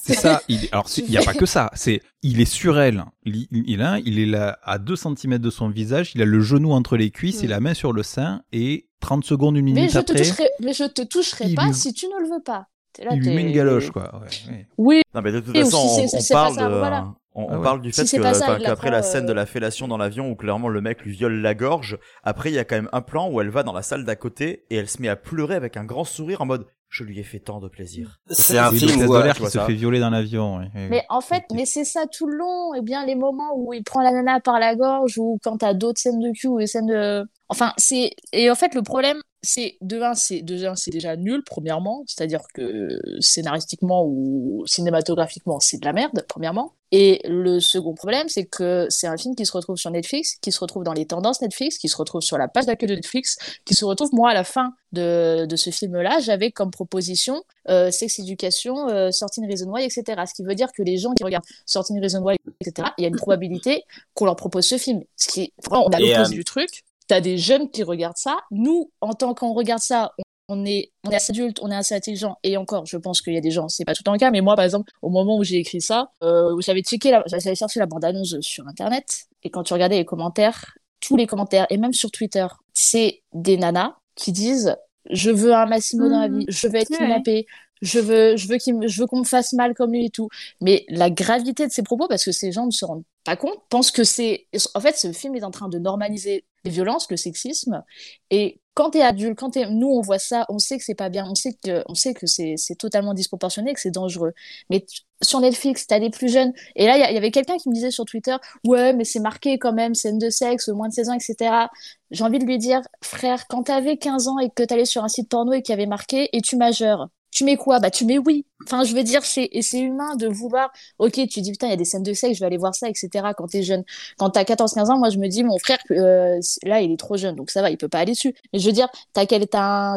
[0.03, 0.41] C'est ça.
[0.47, 1.70] Il, alors, il n'y a pas que ça.
[1.76, 3.03] C'est, il est sur elle.
[3.26, 6.11] Il, il, a- il est là à 2 cm de son visage.
[6.15, 8.41] Il a le genou entre les cuisses et la main sur le sein.
[8.51, 11.55] Et 30 secondes, une Mais minute je te après, toucherai, mais je te toucherai il
[11.55, 12.65] pas lui- si tu ne le veux pas.
[13.00, 14.12] Là, il lui met une galoche, quoi.
[14.16, 14.68] Ouais, ouais.
[14.78, 15.02] Oui.
[15.14, 17.08] Non mais de toute Et façon, aussi, on, parle ça, de, voilà.
[17.36, 17.64] on, Ah ouais.
[17.64, 20.68] parle du fait enfin, qu'après la scène de euh, la fellation dans l'avion où clairement
[20.68, 23.40] le mec lui viole la gorge, après il y a quand même un plan où
[23.42, 25.86] elle va dans la salle d'à côté et elle se met à pleurer avec un
[25.86, 28.18] grand sourire en mode je lui ai fait tant de plaisir.
[28.30, 29.66] C'est un film où, de l'air tu qui se ça.
[29.66, 30.58] fait violer dans l'avion.
[30.60, 32.74] ouais, Mais en fait, mais c'est ça tout le long.
[32.76, 35.74] Et bien les moments où il prend la nana par la gorge ou quand t'as
[35.74, 39.18] d'autres scènes de cul ou des scènes de, enfin c'est et en fait le problème
[39.42, 45.94] c'est de un c'est déjà nul premièrement, c'est-à-dire que scénaristiquement ou cinématographiquement c'est de la
[45.94, 46.74] merde premièrement.
[46.92, 50.52] Et le second problème c'est que c'est un film qui se retrouve sur Netflix, qui
[50.52, 53.38] se retrouve dans les tendances Netflix, qui se retrouve sur la page d'accueil de Netflix,
[53.66, 57.92] qui se retrouve moi à la fin de, de ce film-là, j'avais comme proposition euh,
[57.92, 60.22] Sex Education, euh, 13 Reasons Why, etc.
[60.28, 63.06] Ce qui veut dire que les gens qui regardent 13 Reasons Why, etc., il y
[63.06, 63.84] a une probabilité
[64.14, 65.04] qu'on leur propose ce film.
[65.16, 66.84] Ce qui est, vraiment, on a l'opposé euh, du truc.
[67.08, 68.38] T'as des jeunes qui regardent ça.
[68.51, 70.12] Nous, en tant qu'on regarde ça,
[70.49, 72.38] on- est, on est assez adulte, on est assez intelligent.
[72.43, 74.18] Et encore, je pense qu'il y a des gens, c'est pas tout le temps le
[74.20, 77.24] cas, mais moi, par exemple, au moment où j'ai écrit ça, euh, j'avais checké, la,
[77.28, 79.26] j'avais cherché la bande-annonce sur Internet.
[79.43, 83.58] Et quand tu regardais les commentaires, tous les commentaires, et même sur Twitter, c'est des
[83.58, 84.76] nanas qui disent
[85.10, 86.39] je veux un Massimo dans la Mhm.
[86.39, 86.97] vie, je veux être Ouais.
[86.97, 87.45] kidnappée,
[87.82, 90.10] je veux, je veux qu'il me- je veux qu'on me fasse mal comme lui et
[90.10, 90.28] tout.
[90.62, 93.58] Mais la gravité de ces propos, parce que ces gens ne se rendent pas compte,
[93.70, 97.84] pensent que c'est, en fait, ce film est en train de normaliser violences, le sexisme.
[98.30, 101.09] Et quand t'es adulte, quand t'es, nous, on voit ça, on sait que c'est pas
[101.09, 104.34] bien, on sait que, que c'est, totalement disproportionné, que c'est dangereux.
[104.70, 106.53] Mais tu- sur Netflix, t'as les plus jeunes.
[106.76, 109.57] Et là, il y, avait quelqu'un qui me disait sur Twitter, ouais, mais c'est marqué
[109.57, 111.70] quand même, scène de sexe, moins de 16 ans, etc.
[112.11, 115.07] J'ai envie de lui dire, frère, quand t'avais 15 ans et que t'allais sur un
[115.07, 117.80] site porno et qu'il y avait marqué, et tu majeures, tu mets quoi?
[117.80, 118.46] Bah, tu mets oui.
[118.66, 121.74] Enfin, je veux dire, c'est, c'est humain de vouloir, ok, tu dis, putain, il y
[121.74, 123.34] a des scènes de sexe, je vais aller voir ça, etc.
[123.38, 123.84] quand t'es jeune.
[124.18, 127.16] Quand t'as 14-15 ans, moi, je me dis, mon frère, euh, là, il est trop
[127.16, 128.36] jeune, donc ça va, il peut pas aller dessus.
[128.52, 129.26] Mais je veux dire, t'as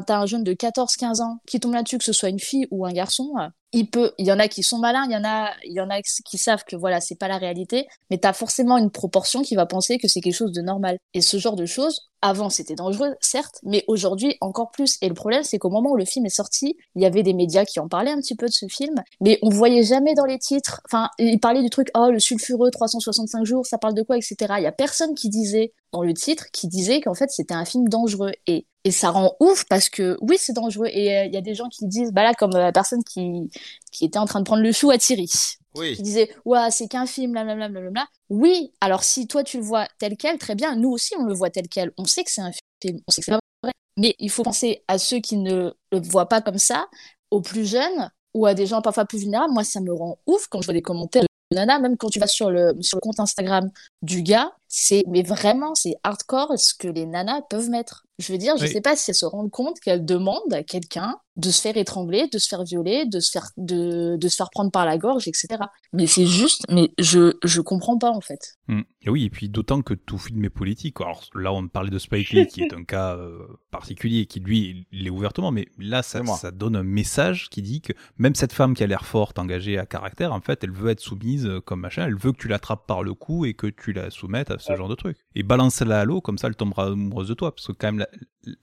[0.08, 2.92] un, jeune de 14-15 ans qui tombe là-dessus, que ce soit une fille ou un
[2.92, 3.32] garçon,
[3.72, 5.80] il peut, il y en a qui sont malins, il y en a, il y
[5.80, 9.42] en a qui savent que voilà, c'est pas la réalité, mais t'as forcément une proportion
[9.42, 10.98] qui va penser que c'est quelque chose de normal.
[11.14, 14.98] Et ce genre de choses, avant, c'était dangereux, certes, mais aujourd'hui, encore plus.
[15.00, 17.32] Et le problème, c'est qu'au moment où le film est sorti, il y avait des
[17.32, 20.26] médias qui en parlaient un petit peu de ce film, mais on voyait jamais dans
[20.26, 24.02] les titres, enfin, ils parlaient du truc, oh, le sulfureux, 365 jours, ça parle de
[24.02, 24.36] quoi, etc.
[24.58, 27.64] Il y a personne qui disait, dans le titre, qui disait qu'en fait, c'était un
[27.64, 28.32] film dangereux.
[28.46, 30.88] Et, et ça rend ouf parce que, oui, c'est dangereux.
[30.90, 33.04] Et euh, il y a des gens qui disent, bah là, comme euh, la personne
[33.04, 33.50] qui,
[33.92, 35.28] qui était en train de prendre le chou à Thierry.
[35.76, 35.94] Oui.
[35.94, 39.86] qui disait ouais c'est qu'un film blablabla blablabla oui alors si toi tu le vois
[40.00, 40.74] tel quel très bien.
[40.74, 41.92] Nous aussi on le voit tel quel.
[41.96, 43.00] On sait que c'est un film.
[43.06, 43.72] On sait que c'est pas vrai.
[43.96, 46.88] Mais il faut penser à ceux qui ne le voient pas comme ça
[47.30, 49.52] aux plus jeunes ou à des gens parfois plus vulnérables.
[49.52, 51.78] Moi ça me rend ouf quand je vois des commentaires de nana.
[51.78, 53.70] Même quand tu vas sur le sur le compte Instagram
[54.02, 58.38] du gars c'est mais vraiment c'est hardcore ce que les nanas peuvent mettre je veux
[58.38, 58.68] dire je Oui.
[58.68, 62.28] sais pas si elles se rendent compte qu'elles demandent à quelqu'un de se faire étrangler
[62.32, 65.28] de se faire violer de se faire de, de se faire prendre par la gorge
[65.28, 65.62] etc
[65.92, 68.82] mais c'est juste mais je je comprends pas en fait Mm.
[69.02, 71.00] Et oui, et puis d'autant que tout film est politique.
[71.00, 74.86] Alors là, on parlait de Spike Lee, qui est un cas euh, particulier, qui lui,
[74.92, 78.52] il l'est ouvertement, mais là, ça, ça donne un message qui dit que même cette
[78.52, 81.60] femme qui a l'air forte, engagée à caractère, en fait, elle veut être soumise euh,
[81.60, 84.50] comme machin, elle veut que tu l'attrapes par le cou et que tu la soumettes
[84.50, 85.16] à ce genre de truc.
[85.34, 87.98] Et balance-la à l'eau, comme ça, elle tombera amoureuse de toi, parce que quand même,
[87.98, 88.08] la,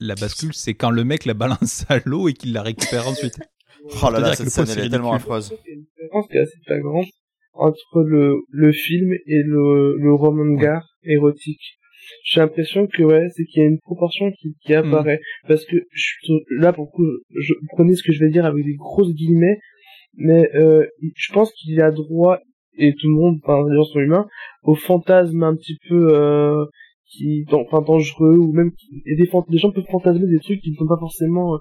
[0.00, 3.38] la bascule, c'est quand le mec la balance à l'eau et qu'il la récupère ensuite.
[4.02, 5.46] Oh là là, cette scène, elle c'est est tellement affreuse.
[5.64, 7.06] Il y a une différence qui est assez flagrante
[7.54, 11.62] entre le, le film et le, le roman gare érotique.
[12.24, 15.20] J'ai l'impression que ouais, c'est qu'il y a une proportion qui, qui apparaît.
[15.46, 17.06] Parce que je, là, pour le coup,
[17.38, 19.58] je, prenez ce que je vais dire avec des grosses guillemets,
[20.14, 20.84] mais euh,
[21.16, 22.40] je pense qu'il y a droit,
[22.76, 24.26] et tout le monde, enfin les gens sont humains,
[24.64, 26.64] au fantasme un petit peu euh,
[27.06, 30.72] qui, enfin dangereux, ou même qui- et des, des gens peuvent fantasmer des trucs qui
[30.72, 31.58] ne sont pas forcément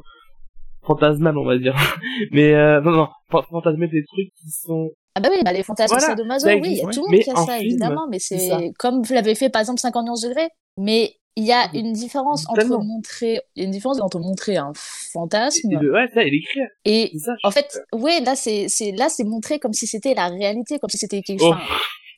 [0.87, 1.75] fantasmables, on va dire.
[2.31, 5.63] mais euh, non, non, fan- fantasmer des trucs qui sont ah bah oui bah les
[5.63, 7.65] fantasmes Voilà, sadomaso oui il y a tout le mais monde qui a ça film,
[7.67, 11.69] évidemment mais c'est comme vous l'avez fait par exemple 51 degrés mais il y a
[11.73, 14.71] une différence entre montrer il y a une différence entre montrer un
[15.11, 16.67] fantasme et ouais, ça, et l'écrire.
[16.85, 20.27] et ça, en fait ouais là c'est c'est là c'est montré comme si c'était la
[20.27, 21.53] réalité comme si c'était quelque Oh.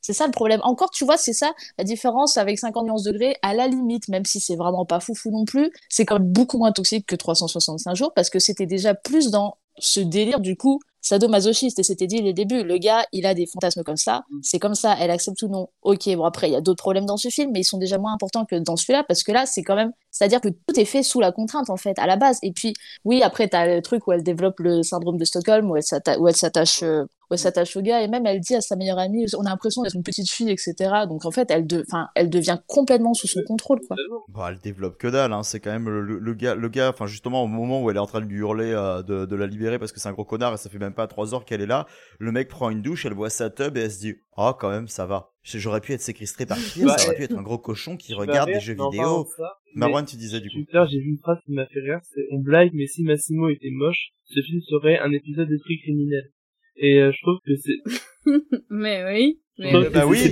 [0.09, 0.59] C'est ça le problème.
[0.63, 3.35] Encore, tu vois, c'est ça la différence avec 50 nuances degrés.
[3.43, 6.57] À la limite, même si c'est vraiment pas foufou non plus, c'est quand même beaucoup
[6.57, 10.79] moins toxique que 365 jours parce que c'était déjà plus dans ce délire du coup
[11.01, 14.59] sadomasochiste c'était dit dès le début le gars il a des fantasmes comme ça c'est
[14.59, 17.15] comme ça elle accepte ou non ok bon après il y a d'autres problèmes dans
[17.15, 19.63] ce film mais ils sont déjà moins importants que dans celui-là parce que là c'est
[19.63, 22.07] quand même c'est à dire que tout est fait sous la contrainte en fait à
[22.07, 22.73] la base et puis
[23.05, 26.19] oui après t'as le truc où elle développe le syndrome de Stockholm où elle s'atta-
[26.19, 28.75] où elle s'attache euh, où elle s'attache au gars et même elle dit à sa
[28.75, 30.73] meilleure amie on a l'impression d'être une petite fille etc
[31.07, 33.95] donc en fait elle de enfin elle devient complètement sous son contrôle quoi
[34.29, 35.43] Bon, elle développe que dalle, hein.
[35.43, 37.95] c'est quand même le, le- le gars, le gars, enfin justement au moment où elle
[37.97, 40.13] est en train de lui hurler euh, de, de la libérer parce que c'est un
[40.13, 41.85] gros connard et ça fait même pas trois heures qu'elle est là,
[42.19, 44.69] le mec prend une douche, elle voit sa tub et elle se dit oh quand
[44.69, 47.41] même ça va, J'aurais pu être séquestré par qui Bah, ça aurait pu être un
[47.41, 49.27] gros cochon qui Tu regarde des jeux vidéo.
[49.75, 50.57] Marwan tu disais du coup.
[50.89, 53.69] J'ai vu une phrase qui m'a fait rire, c'est on blague, mais si Massimo était
[53.71, 56.31] moche, ce film serait un épisode d'Esprit criminel.
[56.81, 57.77] Et euh, je trouve que c'est...
[58.69, 59.39] mais oui.
[59.57, 60.31] Mais Bah, bah oui.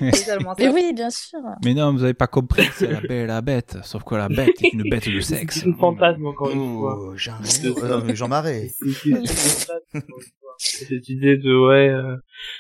[0.58, 3.42] mais oui bien sûr Mais non, vous avez pas compris, c'est la belle et la
[3.42, 3.78] bête.
[3.84, 5.60] Sauf que la bête est une bête de sexe.
[5.60, 6.98] C'est une fantasme, encore une fois.
[6.98, 7.34] Oh, Jean,
[7.66, 8.70] euh, Jean Marais.
[8.70, 10.56] C'est c'est- c'est une fantasme, encore une fois.
[10.60, 11.90] Et Cette idée de, ouais...
[11.90, 12.16] euh,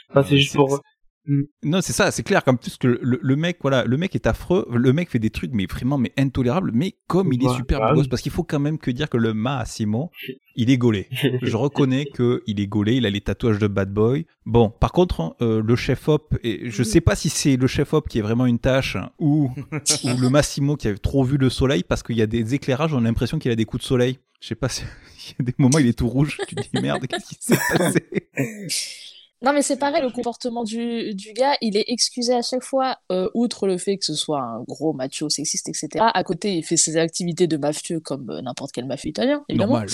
[0.09, 0.81] Enfin, c'est juste pour...
[1.63, 2.43] Non, c'est ça, c'est clair.
[2.43, 4.65] Comme plus que le, le mec, voilà, le mec est affreux.
[4.71, 6.71] Le mec fait des trucs, mais vraiment, mais intolérables.
[6.73, 8.91] Mais comme il est Bah, super bah beau gosse, parce qu'il faut quand même que
[8.91, 10.11] dire que le Massimo,
[10.55, 11.07] il est gaulé.
[11.41, 12.95] Je reconnais que il est gaulé.
[12.95, 14.25] Il a les tatouages de bad boy.
[14.45, 17.93] Bon, par contre, euh, le chef op, et je sais pas si c'est le chef
[17.93, 21.49] op qui est vraiment une tâche ou, ou le Massimo qui a trop vu le
[21.49, 23.87] soleil, parce qu'il y a des éclairages, on a l'impression qu'il a des coups de
[23.87, 24.19] soleil.
[24.39, 24.83] Je sais pas si
[25.29, 26.37] il y a des moments il est tout rouge.
[26.47, 28.05] Tu te dis merde, qu'est-ce qui s'est passé?
[29.43, 32.97] Non, mais c'est pareil, le comportement du, du gars, il est excusé à chaque fois,
[33.11, 36.05] euh, outre le fait que ce soit un gros macho sexiste, etc.
[36.11, 39.73] À côté, il fait ses activités de mafieux comme euh, n'importe quel mafieux italien, évidemment.
[39.73, 39.89] Normal.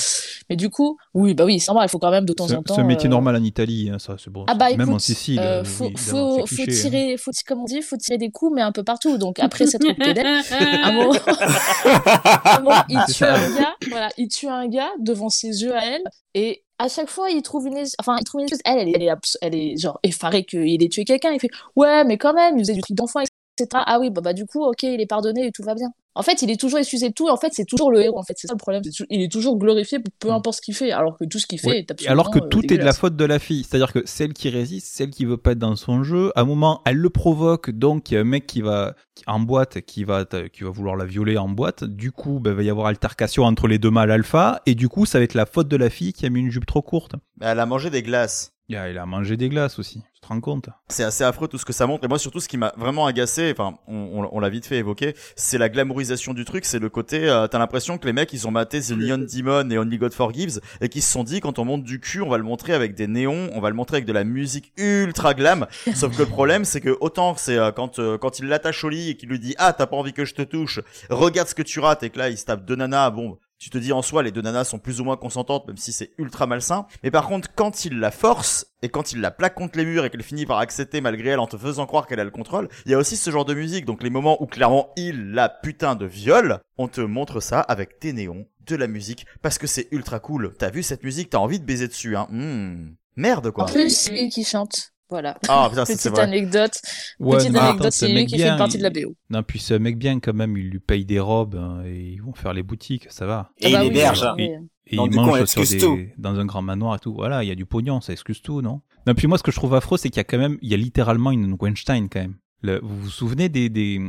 [0.49, 2.63] Mais du coup, oui, bah oui, c'est normal, il faut quand même de temps en
[2.63, 2.75] temps.
[2.75, 4.45] c'est un métier euh, normal en Italie, hein, ça, c'est bon.
[4.47, 5.41] Ah bah Même écoute, en Sicile.
[5.65, 6.65] faut, évidemment, faut, hein.
[6.71, 9.17] tirer, faut, comment on dit, faut tirer des coups, mais un peu partout.
[9.17, 11.13] Donc après cette un moment,
[12.45, 15.85] un moment, il tue un gars, voilà, il tue un gars devant ses yeux à
[15.85, 18.61] elle, et à chaque fois, il trouve une, enfin, il trouve une excuse.
[18.65, 19.09] Elle, elle est,
[19.41, 21.31] elle est genre effarée qu'il ait tué quelqu'un.
[21.31, 23.83] Il fait, ouais, mais quand même, il faisait du truc d'enfant, etc.
[23.85, 25.93] Ah oui, bah, bah du coup, ok, il est pardonné et tout va bien.
[26.15, 28.19] En fait, il est toujours excusé de tout, et en fait, c'est toujours le héros.
[28.19, 28.83] En fait, c'est ça le problème.
[29.09, 31.67] Il est toujours glorifié, peu importe ce qu'il fait, alors que tout ce qu'il fait
[31.67, 31.71] Mm.
[31.71, 31.77] Ouais.
[31.79, 32.11] est Et absolument.
[32.11, 34.49] alors que euh, tout est de la faute de la fille, c'est-à-dire que celle qui
[34.49, 37.71] résiste, celle qui veut pas être dans son jeu, à un moment, elle le provoque,
[37.71, 40.69] donc il y a un mec qui va qui- en boîte, qui va qui va
[40.69, 41.83] vouloir la violer en boîte.
[41.83, 44.89] Du coup, ben, il va y avoir altercation entre les deux mâles alpha, et du
[44.89, 46.81] coup, ça va être la faute de la fille qui a mis une jupe trop
[46.83, 47.13] courte.
[47.39, 48.52] Mais elle a mangé des glaces.
[48.69, 50.01] Il a, il a mangé des glaces aussi.
[50.15, 50.69] Tu te rends compte?
[50.87, 52.05] C'est assez affreux tout ce que ça montre.
[52.05, 54.77] Et moi, surtout, ce qui m'a vraiment agacé, enfin, on, on- on l'a vite fait
[54.77, 56.63] évoquer, c'est la glamourisation du truc.
[56.63, 59.69] C'est le côté, euh, t'as l'impression que les mecs, ils ont maté The Neon Demon
[59.69, 62.29] et Only God Forgives et qu'ils se sont dit, quand on monte du cul, on
[62.29, 65.33] va le montrer avec des néons, on va le montrer avec de la musique ultra
[65.33, 65.67] glam.
[65.93, 68.89] Sauf que le problème, c'est que autant c'est euh, quand euh, quand il l'attache au
[68.89, 71.55] lit et qu'il lui dit, ah, t'as pas envie que je te touche, regarde ce
[71.55, 73.09] que tu rates et que là, il se tape deux nanas.
[73.09, 73.37] Bon.
[73.63, 75.93] Tu te dis en soi, les deux nanas sont plus ou moins consentantes, même si
[75.93, 76.85] c'est ultra malsain.
[77.01, 80.03] Mais par contre, quand il la force, et quand il la plaque contre les murs
[80.03, 82.67] et qu'elle finit par accepter malgré elle en te faisant croire qu'elle a le contrôle,
[82.85, 83.85] il y a aussi ce genre de musique.
[83.85, 88.01] Donc les moments où clairement il la putain de viole, on te montre ça avec
[88.01, 90.53] des néons, de la musique, parce que c'est ultra cool.
[90.59, 92.27] T'as vu cette musique, t'as envie de baiser dessus, hein.
[92.31, 92.95] Hmm.
[93.15, 93.63] Merde quoi.
[93.63, 94.92] En plus, c'est lui qui chante.
[95.13, 95.37] Voilà.
[95.47, 96.21] Ah, putain, Petite vrai.
[96.23, 96.81] anecdote.
[97.19, 98.79] Ouais, Petite non, anecdote, attends, c'est ce lui mec qui fait bien, une partie il-
[98.79, 99.15] de la BO.
[99.29, 102.13] Non, puis c'est un mec bien quand même, il lui paye des robes hein, et
[102.13, 103.51] ils vont faire les boutiques, ça va.
[103.59, 104.25] Et Ah bah il oui, héberge.
[104.37, 104.43] oui,
[104.87, 105.99] Et, et il mange sur excuse des, tout.
[106.17, 107.13] dans un grand manoir et tout.
[107.13, 108.81] Voilà, il y a du pognon, ça excuse tout, non?
[109.05, 110.69] Non, puis moi, ce que je trouve affreux, c'est qu'il y a quand même, il
[110.71, 112.37] y a littéralement une Weinstein quand même.
[112.63, 114.01] Le- vous vous souvenez des, des,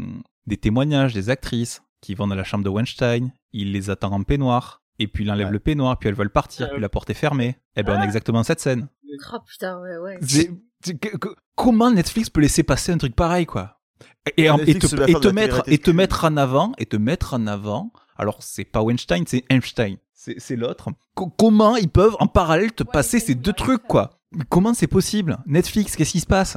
[0.46, 4.22] des témoignages des actrices qui vont dans la chambre de Weinstein, il les attend en
[4.22, 5.52] peignoir, et puis il enlève Ouais.
[5.52, 7.56] le peignoir, puis elles veulent partir, puis la porte est fermée.
[7.76, 8.88] Eh ben, on a exactement cette scène.
[9.32, 10.18] Oh putain, ouais, ouais.
[11.54, 13.80] Comment Netflix peut laisser passer un truc pareil, quoi?
[14.36, 17.34] Et, en- et Netflix te, et mettre et te mettre en avant et te mettre
[17.34, 17.92] en avant.
[18.16, 19.96] Alors c'est pas Weinstein, c'est Einstein.
[20.14, 20.88] C'est l'autre.
[21.14, 24.20] Co- comment ils peuvent en parallèle te passer ces deux trucs, quoi?
[24.48, 25.36] Comment c'est possible?
[25.46, 26.56] Netflix, qu'est-ce qui se passe?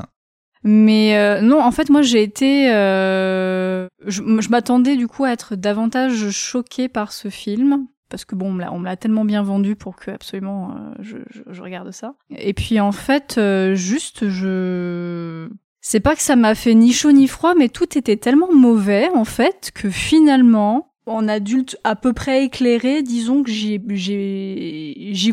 [0.64, 2.72] Mais euh, non, en fait, moi, j'ai été.
[2.74, 7.88] euh, je je m'attendais du coup à être davantage choquée par ce film.
[8.10, 11.42] Parce que bon, on me l'a- tellement bien vendu pour que absolument euh, je, je,
[11.50, 12.16] je regarde ça.
[12.30, 15.50] Et puis en fait, euh, juste, je.
[15.82, 19.10] C'est pas que ça m'a fait ni chaud ni froid, mais tout était tellement mauvais
[19.14, 23.80] en fait que finalement, en adulte à peu près éclairé, disons que j'y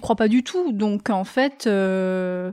[0.01, 0.73] crois pas du tout.
[0.73, 1.67] Donc en fait.
[1.67, 2.53] euh,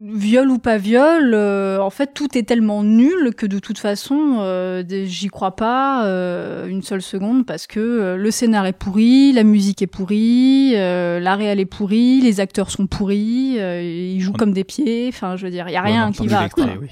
[0.00, 4.36] viol ou pas viol, euh, en fait tout est tellement nul que de toute façon
[4.40, 9.32] euh, j'y crois pas euh, une seule seconde parce que euh, le scénar est pourri,
[9.32, 14.20] la musique est pourrie, euh, la réal est pourrie, les acteurs sont pourris, euh, ils
[14.20, 16.42] jouent On- comme des pieds, enfin je veux dire, il y a rien qui va.
[16.42, 16.74] l'extrait, quoi.
[16.80, 16.88] oui.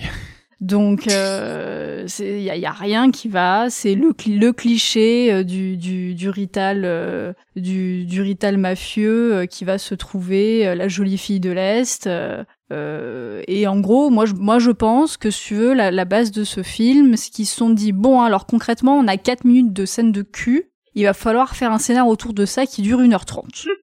[0.62, 3.66] Donc, il n'y a, y a rien qui va.
[3.68, 9.76] C'est le, cli- le cliché du, du, du rital, du, du rital mafieux qui va
[9.76, 12.08] se trouver la jolie fille de l'Est.
[12.72, 16.04] Euh, et en gros, moi je, moi, je pense que, si tu veux, la, la
[16.04, 19.44] base de ce film, c'est qu'ils se sont dit, bon, alors concrètement, on a 4
[19.44, 20.70] minutes de scène de cul.
[20.94, 23.66] Il va falloir faire un scénar autour de ça qui dure 1h30.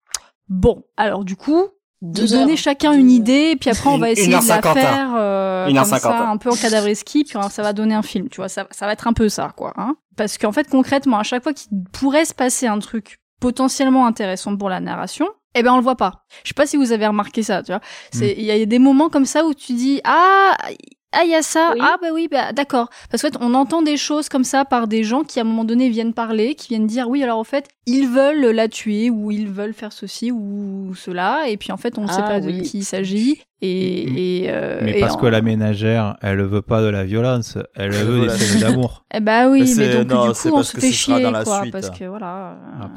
[0.50, 1.64] Bon, alors du coup,
[2.02, 4.42] de Deux donner chacun une idée, et puis après on va Une- essayer de la
[4.60, 7.72] 1h50, faire euh, Une heure comme ça, cinquante, un peu en cadavreski, puis ça va
[7.72, 9.74] donner un film, tu vois, ça, ça va être un peu ça, quoi.
[9.78, 14.06] Hein Parce qu'en fait, concrètement, à chaque fois qu'il pourrait se passer un truc potentiellement
[14.08, 16.24] intéressant pour la narration, eh ben on le voit pas.
[16.44, 17.82] Je sais pas si vous avez remarqué ça, tu vois.
[18.12, 20.56] C'est il y a des moments comme ça où tu dis ah
[21.16, 21.80] ah il y a ça Oui.
[21.84, 24.88] ah bah oui bah d'accord parce qu'en fait on entend des choses comme ça par
[24.88, 27.44] des gens qui à un moment donné viennent parler qui viennent dire oui alors en
[27.44, 31.78] fait ils veulent la tuer ou ils veulent faire ceci ou cela et puis en
[31.78, 35.00] fait on ne sait Ah pas de qui il s'agit Et, et, euh, Mais et
[35.00, 38.60] parce en- que la ménagère, elle veut pas de la violence, elle veut des scènes
[38.60, 39.06] d'amour.
[39.14, 41.22] Eh bah oui, Mais donc non, du c'est coup on parce se que fait chier
[41.22, 41.72] dans la quoi, suite.
[41.72, 42.58] parce que voilà.
[42.82, 42.90] Ah,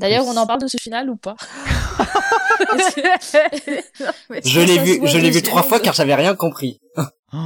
[0.00, 1.36] D'ailleurs, plus- on en parle de ce final ou pas?
[4.44, 6.80] Je l'ai vu, je l'ai vu trois fois car j'avais rien compris.
[7.32, 7.38] Oh.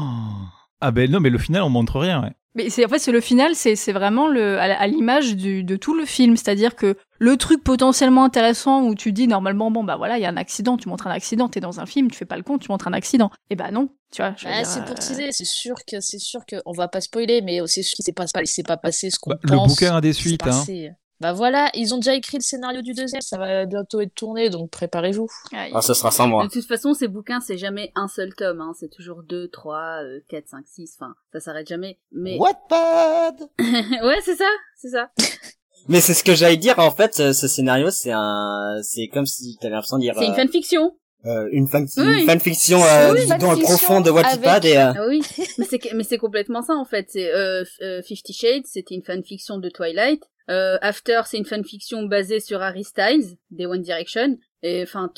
[0.81, 2.23] Ah ben non, mais le final, on montre rien.
[2.23, 2.33] ouais.
[2.57, 5.77] Mais c'est en fait c'est le final, c'est c'est vraiment le à, l'image du- de
[5.77, 9.97] tout le film, c'est-à-dire que le truc potentiellement intéressant où tu dis normalement bon bah
[9.97, 12.17] voilà il y a un accident, tu montres un accident, t'es dans un film, tu
[12.17, 13.31] fais pas le con, tu montres un accident.
[13.51, 14.35] Et bah non, tu vois.
[14.47, 17.01] Ah, dire, c'est pour euh, teaser, c'est sûr que c'est sûr que on va pas
[17.01, 19.51] spoiler, mais c'est sûr qu'il s'est pas, il s'est pas passé ce qu'on Bah, le
[19.57, 19.69] pense.
[19.69, 20.65] bouquin a des suites, hein.
[21.21, 24.51] Bah voilà, ils ont déjà écrit le scénario du deuxième, ça va bientôt être tourné,
[24.51, 25.29] donc préparez-vous.
[25.53, 26.45] ouais, Ah, ce sera sans moi.
[26.45, 28.73] De toute façon, ces bouquins, c'est jamais un seul tome, hein.
[28.79, 30.95] C'est toujours deux, trois, euh, quatre, cinq, six.
[30.99, 31.99] Enfin, ça s'arrête jamais.
[32.13, 35.11] Mais Wattpad ouais, c'est ça, c'est ça.
[35.89, 39.57] Mais c'est ce que j'allais dire, en fait, ce scénario, c'est un, c'est comme si
[39.61, 40.97] t'avais l'impression de dire, C'est une euh, fanfiction.
[41.27, 41.87] Euh, une, fan...
[41.97, 42.23] Oui.
[42.23, 45.21] une fanfiction, euh, Oui, dans le profond de Wattpad avec- et, euh, Ah oui,
[45.59, 47.07] mais c'est mais c'est complètement ça en fait.
[47.11, 50.23] C'est euh, euh, Fifty Shades, c'était une fanfiction de Twilight.
[50.49, 54.37] Euh, After, c'est une fanfiction basée sur Harry Styles, des One Direction.
[54.63, 55.13] Et enfin,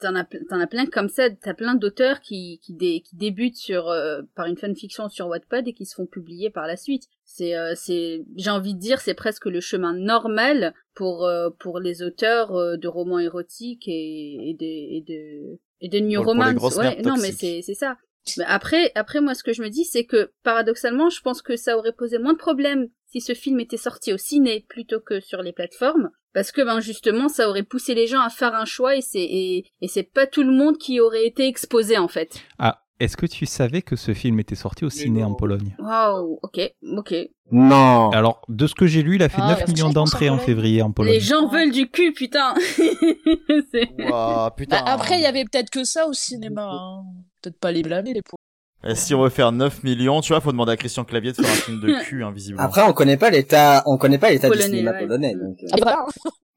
[0.00, 0.26] t'en as
[0.60, 1.30] as plein comme ça.
[1.30, 5.66] T'as plein d'auteurs qui qui, dé- qui débutent sur euh, par une fanfiction sur Wattpad
[5.66, 7.04] et qui se font publier par la suite.
[7.24, 11.80] C'est euh, c'est j'ai envie de dire c'est presque le chemin normal pour euh, pour
[11.80, 16.76] les auteurs de romans érotiques et, et de et de et de new romance.
[16.76, 17.96] Ouais, non mais c'est c'est ça.
[18.36, 21.56] Mais après, après, moi, ce que je me dis, c'est que, paradoxalement, je pense que
[21.56, 25.18] ça aurait posé moins de problèmes si ce film était sorti au ciné plutôt que
[25.20, 26.10] sur les plateformes.
[26.38, 29.18] Parce que, ben, justement, ça aurait poussé les gens à faire un choix et c'est,
[29.18, 32.40] et, et c'est pas tout le monde qui aurait été exposé, en fait.
[32.60, 35.74] Ah, est-ce que tu savais que ce film était sorti au ciné en Pologne?
[35.80, 36.60] Waouh, ok,
[36.96, 37.14] ok.
[37.50, 38.10] non.
[38.10, 40.38] Alors, de ce que j'ai lu, il a fait Ah, 9 la millions d'entrées en
[40.38, 41.12] février en Pologne.
[41.14, 42.54] Les gens veulent du cul, putain.
[43.98, 44.76] Ouah, putain.
[44.84, 46.70] Bah, après, il y avait peut-être que ça au cinéma.
[46.72, 47.02] hein.
[47.42, 48.38] Peut-être pas les blâmer, les pauvres.
[48.84, 51.36] Et si on veut faire 9 millions, tu vois, faut demander à Christian Clavier de
[51.36, 52.62] faire un film de cul, hein, visiblement.
[52.64, 55.00] Après, on connaît pas l'état, on connaît pas l'état du Polonais, cinéma ouais.
[55.00, 56.06] polonais, donc, euh, Ah.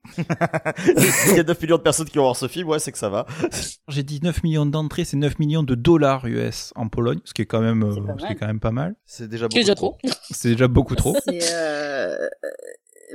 [0.98, 2.98] S'il y a 9 millions de personnes qui vont voir ce film, ouais, c'est que
[2.98, 3.26] ça va.
[3.88, 7.44] J'ai dit 9 millions d'entrées, c'est 9 millions de dollars US en Pologne, ce qui
[7.44, 8.38] est quand même, euh, ce qui est mal.
[8.40, 8.96] quand même pas mal.
[9.06, 9.54] C'est déjà beaucoup.
[9.54, 9.98] C'est déjà trop.
[10.32, 11.16] C'est déjà beaucoup trop.
[11.28, 12.16] Euh,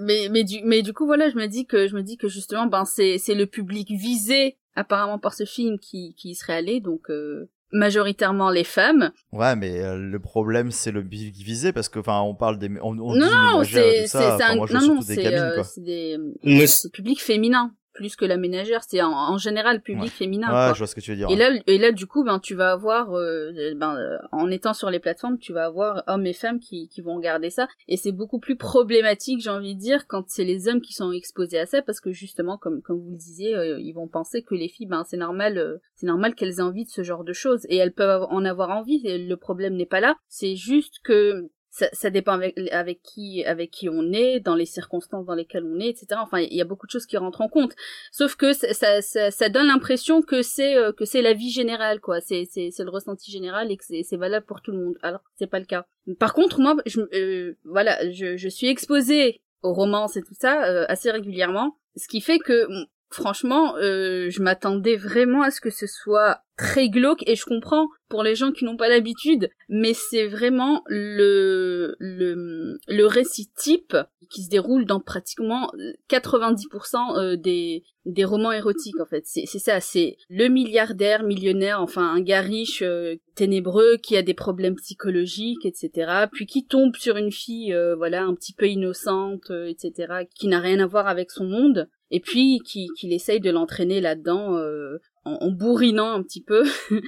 [0.00, 2.28] mais mais du mais du coup voilà je me dis que je me dis que
[2.28, 6.52] justement ben c'est c'est le public visé apparemment par ce film qui qui y serait
[6.54, 11.72] allé donc euh, majoritairement les femmes Ouais, mais euh, le problème, c'est le public visé,
[11.72, 14.18] parce que, enfin, on parle des, on, on non dit non c'est tout c'est ça.
[14.18, 17.22] c'est Enfin, un moi, je vois non non des euh, c'est des le- c'est public
[17.22, 20.08] féminin plus que la ménagère c'est en, en général public Ouais.
[20.10, 20.72] féminin Ouais, quoi.
[20.74, 21.28] je vois ce que tu veux dire.
[21.30, 24.74] Et là, et là, du coup, ben, tu vas avoir, euh, ben, euh, en étant
[24.74, 27.66] sur les plateformes, tu vas avoir hommes et femmes qui, qui vont regarder ça.
[27.88, 31.12] Et c'est beaucoup plus problématique, j'ai envie de dire, quand c'est les hommes qui sont
[31.12, 34.42] exposés à ça, parce que justement, comme, comme vous le disiez, euh, ils vont penser
[34.42, 37.32] que les filles, ben, c'est normal, c'est normal qu'elles aient envie de ce genre de
[37.32, 37.64] choses.
[37.68, 39.00] Et elles peuvent en avoir envie.
[39.04, 40.16] et le problème n'est pas là.
[40.28, 42.40] C'est juste que ça, ça dépend
[42.72, 46.06] avec, qui avec qui on est, dans les circonstances dans lesquelles on est, etc.
[46.22, 47.72] Enfin, il y a beaucoup de choses qui rentrent en compte.
[48.12, 52.00] Sauf que ça, ça, ça, donne l'impression que c'est euh, que c'est la vie générale,
[52.00, 52.22] quoi.
[52.22, 54.94] C'est le ressenti général et que c'est valable pour tout le monde.
[55.02, 55.84] Alors c'est pas le cas.
[56.18, 60.64] Par contre, moi, je euh, voilà, je je suis exposée aux romances et tout ça
[60.64, 62.66] euh, assez régulièrement, ce qui fait que
[63.10, 67.88] franchement, euh, je m'attendais vraiment à ce que ce soit très glauque et je comprends
[68.08, 73.96] pour les gens qui n'ont pas l'habitude, mais c'est vraiment le, le, le récit type
[74.30, 75.70] qui se déroule dans pratiquement
[76.08, 79.22] 90% euh, des, des romans érotiques en fait.
[79.26, 84.22] C'est c'est ça, c'est le milliardaire, millionnaire, enfin un gars riche, euh, ténébreux, qui a
[84.22, 86.26] des problèmes psychologiques, etc.
[86.32, 90.24] Puis qui tombe sur une fille, euh, voilà, un petit peu innocente, euh, etc.
[90.34, 91.88] Qui n'a rien à voir avec son monde.
[92.10, 96.64] Et puis qui qu'il essaye de l'entraîner là-dedans euh, en, en bourrinant un petit peu.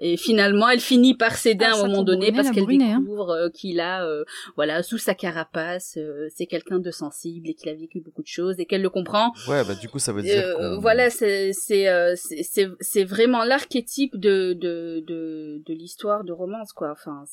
[0.00, 2.98] et finalement, elle finit par céder Ah, à un moment donné parce qu'elle hein.
[2.98, 4.24] découvre euh, qu'il a, euh,
[4.56, 8.26] voilà, sous sa carapace, euh, c'est quelqu'un de sensible et qu'il a vécu beaucoup de
[8.28, 9.32] choses et qu'elle le comprend.
[9.48, 13.44] Ouais, bah, du coup, ça veut dire Euh, voilà, c'est c'est euh, c'est c'est vraiment
[13.44, 16.90] l'archétype de de de de l'histoire de romance quoi.
[16.90, 17.24] Enfin,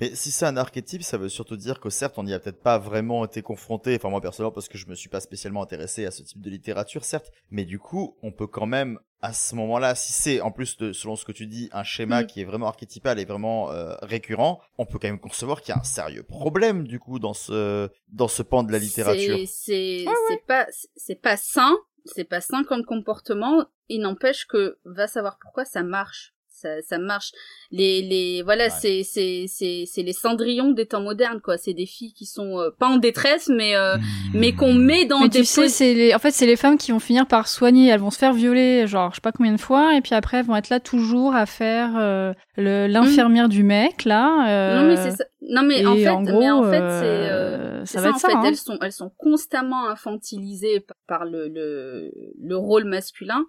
[0.00, 2.60] Mais si c'est un archétype, ça veut surtout dire que certes, on n'y a peut-être
[2.60, 6.04] pas vraiment été confronté, enfin moi personnellement parce que je me suis pas spécialement intéressé
[6.04, 9.54] à ce type de littérature, certes, mais du coup, on peut quand même à ce
[9.54, 12.26] moment-là, si c'est en plus de selon ce que tu dis, un schéma Mm.
[12.26, 15.78] qui est vraiment archétypal et vraiment euh, récurrent, on peut quand même concevoir qu'il y
[15.78, 19.38] a un sérieux problème du coup dans ce dans ce pan de la littérature.
[19.38, 20.66] C'est c'est c'est pas
[20.96, 23.64] c'est pas sain, c'est pas sain comme comportement.
[23.88, 26.33] Il n'empêche que va savoir pourquoi ça marche.
[26.64, 27.32] Ça, ça marche.
[27.70, 31.58] Les, les, voilà, c'est, c'est, c'est, c'est les cendrillons des temps modernes, quoi.
[31.58, 33.96] C'est des filles qui sont euh, pas en détresse, mais, euh,
[34.32, 36.14] mais qu'on met dans Mais des tu sais, c'est les...
[36.14, 37.88] en fait, c'est les femmes qui vont finir par soigner.
[37.90, 40.38] Elles vont se faire violer, genre, je sais pas combien de fois, et puis après,
[40.38, 44.48] elles vont être là toujours à faire euh, le- l'infirmière du mec, là.
[44.48, 45.24] euh, Non mais c'est ça.
[45.46, 48.08] Non mais en fait, en gros, mais en fait euh, c'est euh, ça c'est va
[48.08, 48.42] en être ça, fait hein.
[48.46, 52.10] elles sont elles sont constamment infantilisées par- par le le
[52.42, 53.44] le rôle masculin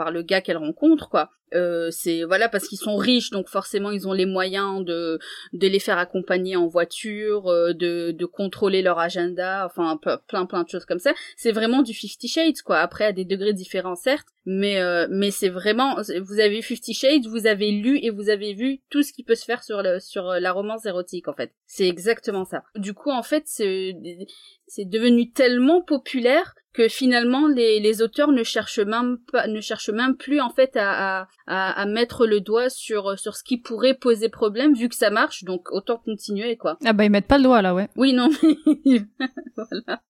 [0.00, 1.28] par le gars qu'elles rencontrent quoi.
[1.52, 5.18] Euh, c'est voilà parce qu'ils sont riches donc forcément ils ont les moyens de
[5.52, 10.62] de les faire accompagner en voiture, euh, de de contrôler leur agenda, enfin plein plein
[10.62, 11.12] de choses comme ça.
[11.36, 12.78] C'est vraiment du Fifty Shades quoi.
[12.78, 17.26] Après à des degrés différents certes, mais euh, mais c'est vraiment vous avez Fifty Shades,
[17.26, 20.00] vous avez lu et vous avez vu tout ce qui peut se faire sur le
[20.00, 21.52] sur la romance érotique en fait.
[21.66, 22.62] C'est exactement ça.
[22.74, 23.94] Du coup en fait c'est
[24.66, 29.90] c'est devenu tellement populaire que finalement les, les auteurs ne cherchent même pas ne cherchent
[29.90, 33.94] même plus en fait à, à, à, mettre le doigt sur sur ce qui pourrait
[33.94, 36.78] poser problème vu que ça marche donc autant continuer quoi.
[36.84, 37.88] Ah bah, ils mettent pas le doigt, là, ouais.
[37.96, 39.02] Oui non mais
[39.56, 40.00] voilà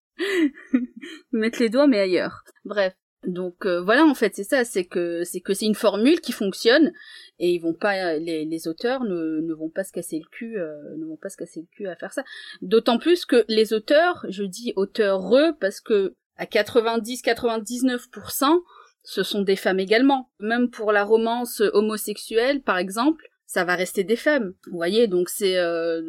[1.31, 2.43] mettre les doigts mais ailleurs.
[2.63, 2.93] Bref.
[3.25, 6.31] Donc euh, voilà en fait c'est ça c'est que c'est que c'est une formule qui
[6.31, 6.91] fonctionne
[7.37, 10.57] et ils vont pas les, les auteurs ne, ne vont pas se casser le cul
[10.57, 12.23] euh, ne vont pas se casser le cul à faire ça
[12.63, 15.29] d'autant plus que les auteurs je dis auteurs
[15.59, 18.61] parce que à 90 99%
[19.03, 20.29] ce sont des femmes également.
[20.39, 24.53] Même pour la romance homosexuelle par exemple ça va rester des femmes.
[24.65, 26.01] Vous voyez donc c'est euh,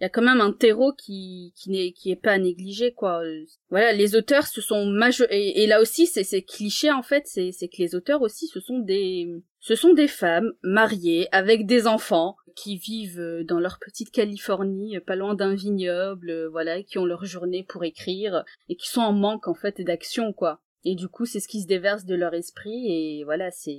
[0.00, 2.92] il y a quand même un terreau qui qui n'est qui est pas à négliger
[2.92, 3.22] quoi
[3.70, 4.92] voilà les auteurs ce sont
[5.30, 8.46] et, et là aussi c'est c'est cliché en fait c'est c'est que les auteurs aussi
[8.48, 9.28] ce sont des
[9.60, 14.96] ce sont des femmes mariées avec des enfants qui vivent euh, dans leur petite Californie,
[14.96, 18.88] euh, pas loin d'un vignoble, euh, voilà, qui ont leur journée pour écrire et qui
[18.88, 20.60] sont en manque en fait d'action quoi.
[20.84, 23.72] Et du coup, c'est ce qui se déverse de leur esprit et voilà, c'est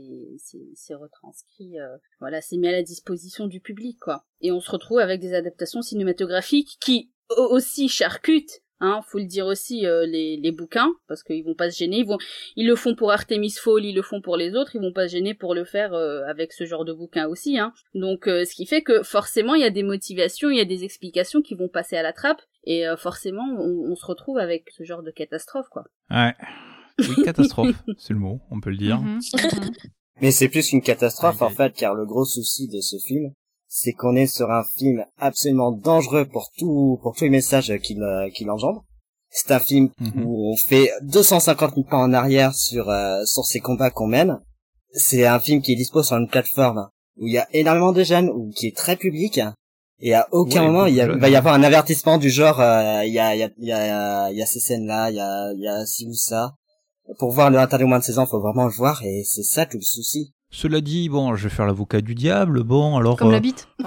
[0.93, 4.25] retranscrit, euh, voilà, c'est mis à la disposition du public quoi.
[4.41, 9.25] Et on se retrouve avec des adaptations cinématographiques qui au- aussi charcutent Hein, faut le
[9.25, 12.17] dire aussi euh, les, les bouquins parce qu'ils vont pas se gêner ils vont
[12.57, 15.07] ils le font pour Artemis Fowl ils le font pour les autres ils vont pas
[15.07, 18.53] se gêner pour le faire euh, avec ce genre de bouquin aussi hein donc ce
[18.53, 21.55] qui fait que forcément il y a des motivations il y a des explications qui
[21.55, 25.69] vont passer à la trappe et forcément on se retrouve avec ce genre de catastrophe
[25.69, 26.33] quoi Ouais.
[26.99, 28.99] Oui, catastrophe, c'est le mot, on peut le dire.
[29.01, 29.19] Mhm.
[30.21, 33.31] Mais c'est plus qu'une catastrophe en fait, car le gros souci de ce film,
[33.67, 38.01] c'est qu'on est sur un film absolument dangereux pour tout, pour tous les messages qu'il
[38.01, 38.85] euh, qu'il engendre.
[39.29, 40.23] C'est un film Mhm.
[40.25, 44.39] où on fait 250 000 pas en arrière sur euh, sur ces combats qu'on mène.
[44.93, 48.03] C'est un film qui est dispo sur une plateforme où il y a énormément de
[48.03, 49.41] jeunes, ou qui est très public.
[49.99, 52.59] Et à aucun Ouais, moment il, y a- va y avoir un avertissement du genre
[52.61, 54.85] euh, il y a il y a il y a il y a ces scènes
[54.87, 56.53] là, il y a il y a ci ou ça.
[57.19, 59.43] Pour voir le interdit au moins de 16 ans, faut vraiment le voir et c'est
[59.43, 60.33] ça tout le souci.
[60.49, 62.63] Cela dit, bon, je vais faire l'avocat du diable.
[62.63, 63.17] Bon, alors.
[63.17, 63.67] Comme euh, la bite.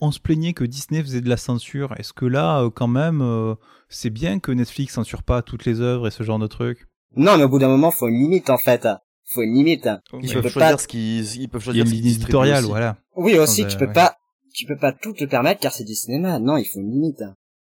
[0.00, 1.94] on se plaignait que Disney faisait de la censure.
[1.98, 3.54] Est-ce que là, euh, quand même, euh,
[3.88, 6.86] c'est bien que Netflix censure pas toutes les œuvres et ce genre de trucs
[7.16, 8.86] Non, mais au bout d'un moment, faut une limite en fait.
[9.32, 9.88] Faut une limite.
[10.22, 12.64] Ils peuvent choisir pas- ce qu'ils, ils peuvent Il y a choisir une ligne éditoriale,
[12.64, 12.96] voilà.
[13.16, 13.92] Oui aussi, tu euh, peux ouais.
[13.92, 14.16] pas,
[14.54, 16.38] tu peux pas tout te permettre car c'est du cinéma.
[16.38, 17.22] Non, il faut une limite.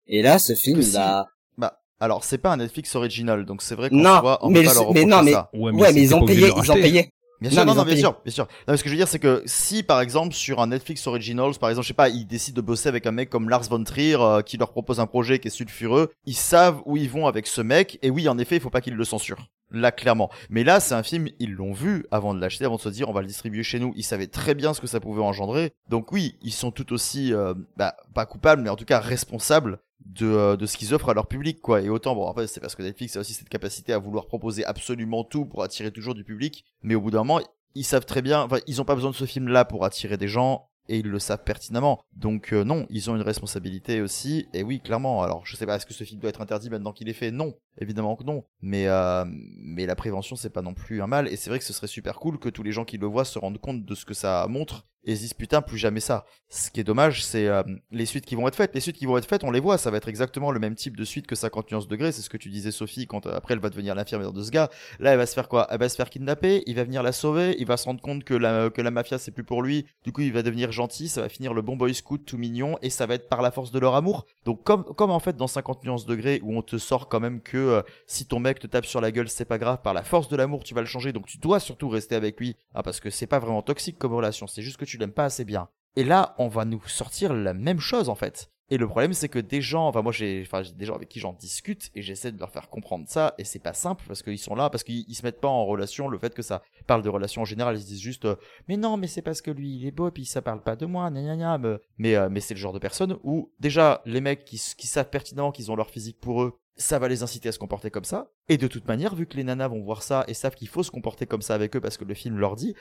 [0.10, 1.26] Et là, ce film, il a.
[1.57, 4.61] Bah, alors c'est pas un Netflix original, donc c'est vrai qu'en Non, soi, on mais
[4.61, 5.49] peut pas le- leur mais reprocher non, mais- ça.
[5.53, 7.11] Ouais, Ouais, mais ils ont payé, ils ont payé.
[7.41, 8.44] Bien Non, sûr, non, non, bien sûr, bien sûr.
[8.68, 11.07] Non, mais ce que je veux dire, c'est que si, par exemple, sur un Netflix
[11.07, 13.64] Originals, par exemple, je sais pas, ils décident de bosser avec un mec comme Lars
[13.69, 17.10] von Trier, euh, qui leur propose un projet qui est sulfureux, ils savent où ils
[17.10, 19.48] vont avec ce mec, et oui, en effet, il faut pas qu'ils le censurent.
[19.72, 20.30] Là, clairement.
[20.49, 23.07] Mais là, c'est un film, ils l'ont vu avant de l'acheter, avant de se dire,
[23.07, 23.94] on va le distribuer chez nous.
[23.95, 25.72] Ils savaient très bien ce que ça pouvait engendrer.
[25.88, 29.80] Donc oui, ils sont tout aussi, euh, bah, pas coupables, mais en tout cas responsables
[30.06, 31.82] de, euh, de ce qu'ils offrent à leur public, quoi.
[31.82, 34.66] Et autant, bon, après, c'est parce que Netflix a aussi cette capacité à vouloir proposer
[34.66, 36.66] absolument tout pour attirer toujours du public.
[36.82, 37.42] Mais au bout d'un moment,
[37.76, 40.28] ils savent très bien, enfin, ils ont pas besoin de ce film-là pour attirer des
[40.28, 40.66] gens.
[40.92, 42.04] Et ils le savent pertinemment.
[42.16, 44.48] Donc euh, non, ils ont une responsabilité aussi.
[44.56, 45.22] Et oui, clairement.
[45.22, 47.30] Alors je sais pas, est-ce que ce film doit être interdit maintenant qu'il est fait?
[47.30, 48.44] Non, évidemment que non.
[48.64, 51.28] Mais euh, mais la prévention c'est pas non plus un mal.
[51.28, 53.24] Et c'est vrai que ce serait super cool que tous les gens qui le voient
[53.24, 56.26] se rendent compte de ce que ça montre et se disent putain plus jamais ça.
[56.50, 57.62] Ce qui est dommage, c'est euh,
[57.92, 58.74] les suites qui vont être faites.
[58.74, 59.78] Les suites qui vont être faites, on les voit.
[59.78, 62.12] Ça va être exactement le même type de suite que 50 nuances degrés.
[62.12, 64.50] C'est ce que tu disais Sophie quand euh, après elle va devenir l'infirmière de ce
[64.50, 64.70] gars.
[65.00, 65.68] Là, elle va se faire quoi?
[65.70, 66.64] Elle va se faire kidnapper.
[66.66, 67.56] Il va venir la sauver.
[67.60, 69.86] Il va se rendre compte que la que la mafia c'est plus pour lui.
[70.04, 71.08] Du coup, il va devenir gentil.
[71.08, 73.52] Ça va finir le bon boy scout tout mignon et ça va être par la
[73.52, 74.26] force de leur amour.
[74.46, 77.42] Donc comme comme en fait dans 50 nuances degrés où on te sort quand même
[77.42, 79.82] que euh, si ton mec te tape sur la gueule, c'est pas grave.
[79.84, 81.14] Par la force de l'amour, tu vas le changer.
[81.14, 82.56] Donc tu dois surtout rester avec lui.
[82.74, 84.48] Ah parce que c'est pas vraiment toxique comme relation.
[84.48, 85.70] C'est juste que tu l'aimes pas assez bien.
[85.95, 88.52] Et là, on va nous sortir la même chose en fait.
[88.72, 91.10] Et le problème, c'est que des gens, enfin moi j'ai, enfin j'ai des gens avec
[91.10, 94.22] qui j'en discute et j'essaie de leur faire comprendre ça et c'est pas simple parce
[94.22, 96.61] qu'ils sont là parce qu'ils ils se mettent pas en relation le fait que ça
[96.86, 98.36] parle de relations en général, ils se disent juste euh,
[98.68, 100.76] mais non mais c'est parce que lui il est beau et puis ça parle pas
[100.76, 101.57] de moi, gna gna gna.
[101.57, 105.10] Mais mais, euh, mais c'est le genre de personne où déjà les mecs qui savent
[105.10, 108.06] pertinemment qu'ils ont leur physique pour eux, ça va les inciter à se comporter comme
[108.06, 108.32] ça.
[108.48, 110.82] Et de toute manière, vu que les nanas vont voir ça et savent qu'il faut
[110.82, 112.74] se comporter comme ça avec eux parce que le film leur dit,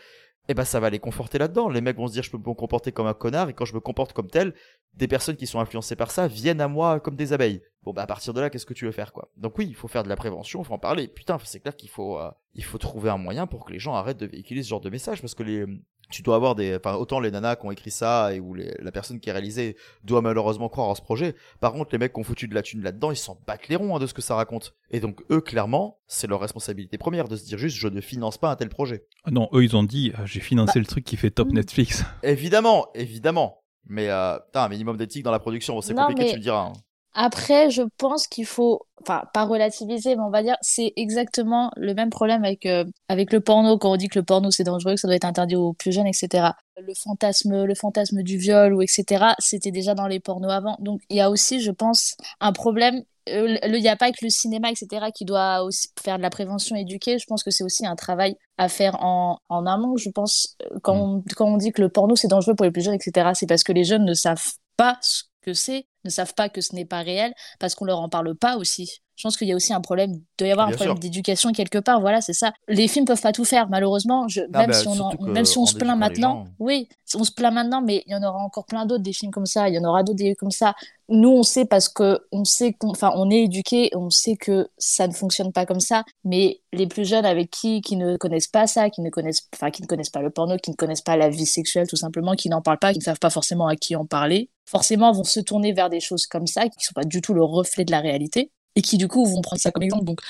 [0.48, 1.68] eh ben ça va les conforter là-dedans.
[1.68, 3.74] Les mecs vont se dire je peux me comporter comme un connard et quand je
[3.74, 4.54] me comporte comme tel,
[4.94, 7.62] des personnes qui sont influencées par ça viennent à moi comme des abeilles.
[7.82, 9.30] Bon bah à partir de là, qu'est-ce que tu veux faire quoi?
[9.36, 11.06] Donc oui, il faut faire de la prévention, il faut en parler.
[11.06, 13.94] Putain, c'est clair qu'il faut euh, il faut trouver un moyen pour que les gens
[13.94, 15.66] arrêtent de véhiculer ce genre de message parce que les
[16.10, 18.74] tu dois avoir des enfin autant les nanas qui ont écrit ça et où les,
[18.80, 21.34] la personne qui a réalisé doit malheureusement croire en ce projet.
[21.60, 23.76] Par contre, les mecs qui ont foutu de la thune là-dedans, ils s'en battent les
[23.76, 24.74] ronds hein, de ce que ça raconte.
[24.90, 28.38] Et donc eux clairement, c'est leur responsabilité première de se dire juste je ne finance
[28.38, 29.04] pas un tel projet.
[29.24, 32.04] Ah Non, eux, ils ont dit, euh, j'ai financé le truc qui fait top Netflix.
[32.22, 33.62] Évidemment, évidemment.
[33.86, 36.42] Mais euh, putain, un minimum d'éthique dans la production, bon, c'est compliqué, mais- tu me
[36.42, 36.66] diras.
[36.66, 36.72] hein.
[37.14, 41.92] Après, je pense qu'il faut, enfin, pas relativiser, mais on va dire, c'est exactement le
[41.94, 44.94] même problème avec, euh, avec le porno, quand on dit que le porno c'est dangereux,
[44.94, 46.52] que ça doit être interdit aux plus jeunes, etc.
[46.76, 50.76] Le fantasme, le fantasme du viol, ou etc., c'était déjà dans les pornos avant.
[50.80, 53.02] Donc, il y a aussi, je pense, un problème.
[53.28, 56.30] euh, Il n'y a pas que le cinéma, etc., qui doit aussi faire de la
[56.30, 57.18] prévention, éduquer.
[57.18, 59.96] Je pense que c'est aussi un travail à faire en, en amont.
[59.96, 62.82] Je pense, quand, on, quand on dit que le porno c'est dangereux pour les plus
[62.82, 66.34] jeunes, etc., c'est parce que les jeunes ne savent pas ce que c'est, ne savent
[66.34, 69.00] pas que ce n'est pas réel, parce qu'on leur en parle pas aussi.
[69.16, 70.98] Je pense qu'il y a aussi un problème, il doit y avoir Bien un problème
[71.00, 72.52] d'éducation quelque part, voilà, c'est ça.
[72.68, 75.44] Les films peuvent pas tout faire, malheureusement, je, Ah même, bah, si on en- même
[75.44, 76.50] si on se plaint maintenant, gens.
[76.60, 79.32] oui, on se plaint maintenant, mais il y en aura encore plein d'autres, des films
[79.32, 80.74] comme ça, il y en aura d'autres des comme ça.
[81.08, 84.68] Nous, on sait parce que on sait qu'on, enfin, on est éduqué, on sait que
[84.78, 88.46] ça ne fonctionne pas comme ça, mais les plus jeunes avec qui, qui ne connaissent
[88.46, 91.00] pas ça, qui ne connaissent, enfin, qui ne connaissent pas le porno, qui ne connaissent
[91.02, 93.66] pas la vie sexuelle, tout simplement, qui n'en parlent pas, qui ne savent pas forcément
[93.66, 96.94] à qui en parler, forcément vont se tourner vers des choses comme ça, qui sont
[96.94, 98.50] pas du tout le reflet de la réalité.
[98.76, 100.04] Et qui du coup vont prendre ça comme exemple.
[100.04, 100.20] Donc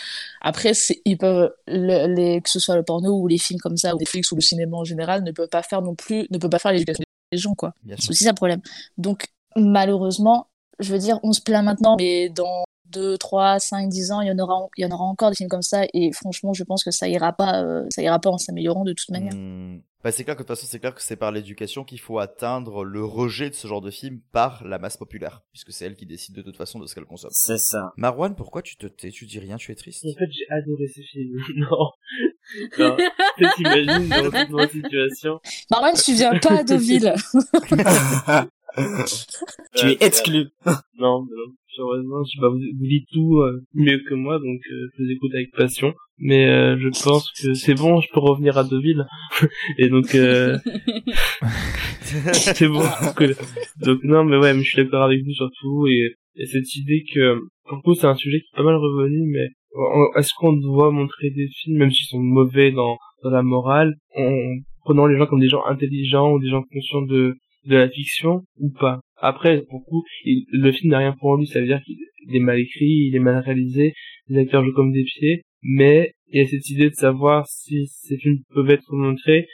[0.40, 0.72] après,
[1.04, 3.98] ils peuvent, le- les, que ce soit le porno ou les films comme ça, ou
[3.98, 6.58] Netflix ou le cinéma en général, ne peuvent pas faire non plus, ne peuvent pas
[6.58, 7.74] faire l'éducation des gens, quoi.
[7.98, 8.62] C'est aussi ça le problème.
[8.96, 10.46] Donc, malheureusement,
[10.78, 14.28] je veux dire, on se plaint maintenant, mais dans 2, 3, 5, 10 ans, il
[14.28, 16.64] y en aura, il y en aura encore des films comme ça, et franchement, je
[16.64, 19.34] pense que ça ira pas, euh, ça ira pas en s'améliorant de toute manière.
[19.34, 19.80] Hmm.
[20.04, 22.20] Bah, c'est clair que de toute façon, c'est clair que c'est par l'éducation qu'il faut
[22.20, 25.96] atteindre le rejet de ce genre de film par la masse populaire, puisque c'est elle
[25.96, 27.32] qui décide de toute façon de ce qu'elle consomme.
[27.34, 27.92] C'est ça.
[27.96, 30.04] Marwan, pourquoi tu te tais, tu dis rien, tu es triste?
[30.04, 31.36] En fait, j'ai adoré ce film.
[31.56, 31.90] non.
[32.78, 32.96] Non.
[33.56, 35.40] T'imagines dans toute ma situation.
[35.70, 37.14] Marwan, tu viens pas à Deauville.
[39.76, 40.46] tu es exclu.
[41.00, 41.52] Non, mais non.
[41.80, 45.04] Heureusement, je sais pas, vous, vous dites tout euh, mieux que moi, donc euh, je
[45.04, 45.94] vous écoute avec passion.
[46.18, 49.06] Mais euh, je pense que c'est bon, je peux revenir à Deauville.
[49.78, 50.58] Et donc, euh,
[52.02, 52.82] c'est bon.
[53.16, 53.34] que-
[53.84, 55.86] Donc non, mais ouais, mais je suis d'accord avec vous surtout.
[55.86, 58.76] Et, et cette idée que, pour le coup, c'est un sujet qui est pas mal
[58.76, 59.46] revenu, mais
[60.18, 64.32] est-ce qu'on doit montrer des films, même s'ils sont mauvais dans, dans la morale, en
[64.84, 67.36] prenant les gens comme des gens intelligents ou des gens conscients de,
[67.68, 71.46] de la fiction ou pas Après, pour le coup, le film n'a rien pour lui,
[71.46, 71.96] ça veut dire qu'il
[72.28, 73.94] il est mal écrit, il est mal réalisé,
[74.28, 77.86] les acteurs jouent comme des pieds, mais il y a cette idée de savoir si
[77.86, 79.46] ces films peuvent être montrés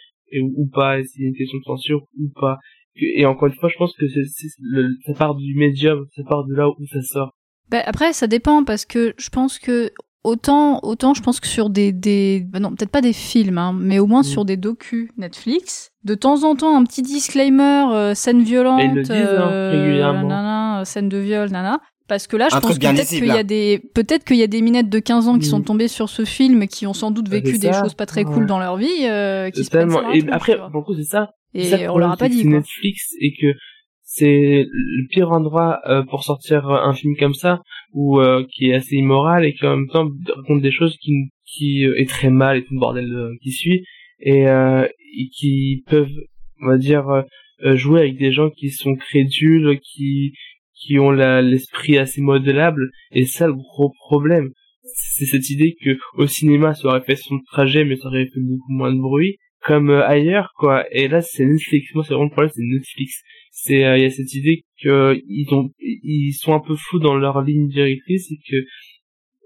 [0.57, 2.59] ou pas, et s'il y a une question de censure ou pas.
[2.97, 6.69] Et encore une fois, je pense que ça part du médium, ça part de là
[6.69, 7.33] où ça sort.
[7.71, 9.91] Bah, après, ça dépend parce que je pense que
[10.25, 13.75] autant, autant je pense que sur des, des bah non, peut-être pas des films, hein,
[13.79, 14.25] mais au moins Mm.
[14.25, 19.11] sur des docus Netflix, de temps en temps un petit disclaimer, euh, scène violente, disent,
[19.11, 20.27] hein, euh, régulièrement.
[20.29, 21.79] nanana, scène de viol, nana.
[22.07, 24.47] Parce que là, je Un pense peut-être qu'il y a des, peut-être qu'il y a
[24.47, 25.51] des minettes de 15 ans qui Mm.
[25.51, 28.45] sont tombées sur ce film, qui ont sans doute vécu des choses pas très cool
[28.47, 31.31] dans leur vie, euh, qui se prennent Et après, pour le coup, c'est ça.
[31.55, 32.51] Et ça on leur a pas dit, quoi.
[32.59, 33.47] Netflix et que
[34.17, 37.63] c'est le pire endroit euh, pour sortir un film comme ça
[37.93, 41.31] ou euh, qui est assez immoral et qui en même temps raconte des choses qui
[41.45, 43.85] qui euh, est très mal et tout le bordel euh, qui suit
[44.21, 44.87] et, euh,
[45.19, 46.15] et qui peuvent
[46.63, 47.23] on va dire euh,
[47.65, 50.35] euh, jouer avec des gens qui sont crédules qui
[50.77, 54.51] qui ont l'esprit assez modelable et ça le gros problème.
[54.85, 58.41] C'est cette idée que au cinéma ça aurait fait son trajet mais ça aurait fait
[58.41, 60.85] beaucoup moins de bruit comme euh, ailleurs quoi.
[60.93, 61.93] Et là c'est Netflix.
[61.95, 63.23] Moi c'est vraiment le problème c'est Netflix
[63.57, 67.41] c'est euh, il y a cette idée que ils sont un peu flous dans leur
[67.41, 68.57] ligne directrice et que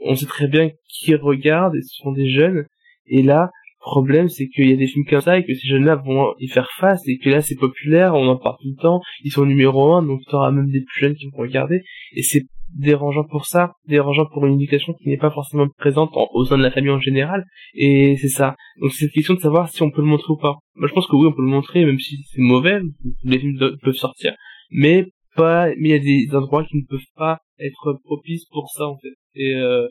[0.01, 2.65] on sait très bien qui regarde et ce sont des jeunes.
[3.07, 5.69] Et là le problème c'est qu'il y a des films comme ça et que ces
[5.69, 8.71] jeunes là vont y faire face et que là c'est populaire on en parle tout
[8.77, 11.83] le temps ils sont numéro un donc t'auras même des plus jeunes qui vont regarder.
[12.15, 12.45] Et c'est
[12.75, 16.59] dérangeant pour ça dérangeant pour une éducation qui n'est pas forcément présente en- au sein
[16.59, 17.45] de la famille en général.
[17.75, 18.57] Et c'est ça.
[18.81, 20.57] Donc c'est cette question de savoir si on peut le montrer ou pas.
[20.75, 22.81] Moi je pense que oui on peut le montrer même si c'est mauvais
[23.25, 24.35] les films peuvent sortir.
[24.71, 28.69] Mais pas, mais il y a des endroits qui ne peuvent pas être propices pour
[28.71, 29.15] ça en fait.
[29.35, 29.87] Et euh,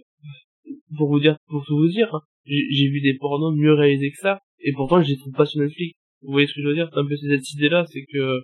[0.97, 4.39] pour vous dire, pour tout vous dire, j'ai vu des pornos mieux réalisés que ça,
[4.59, 5.97] et pourtant je les trouve pas sur Netflix.
[6.21, 6.89] Vous voyez ce que je veux dire?
[6.91, 8.41] C'est un peu cette idée-là, c'est que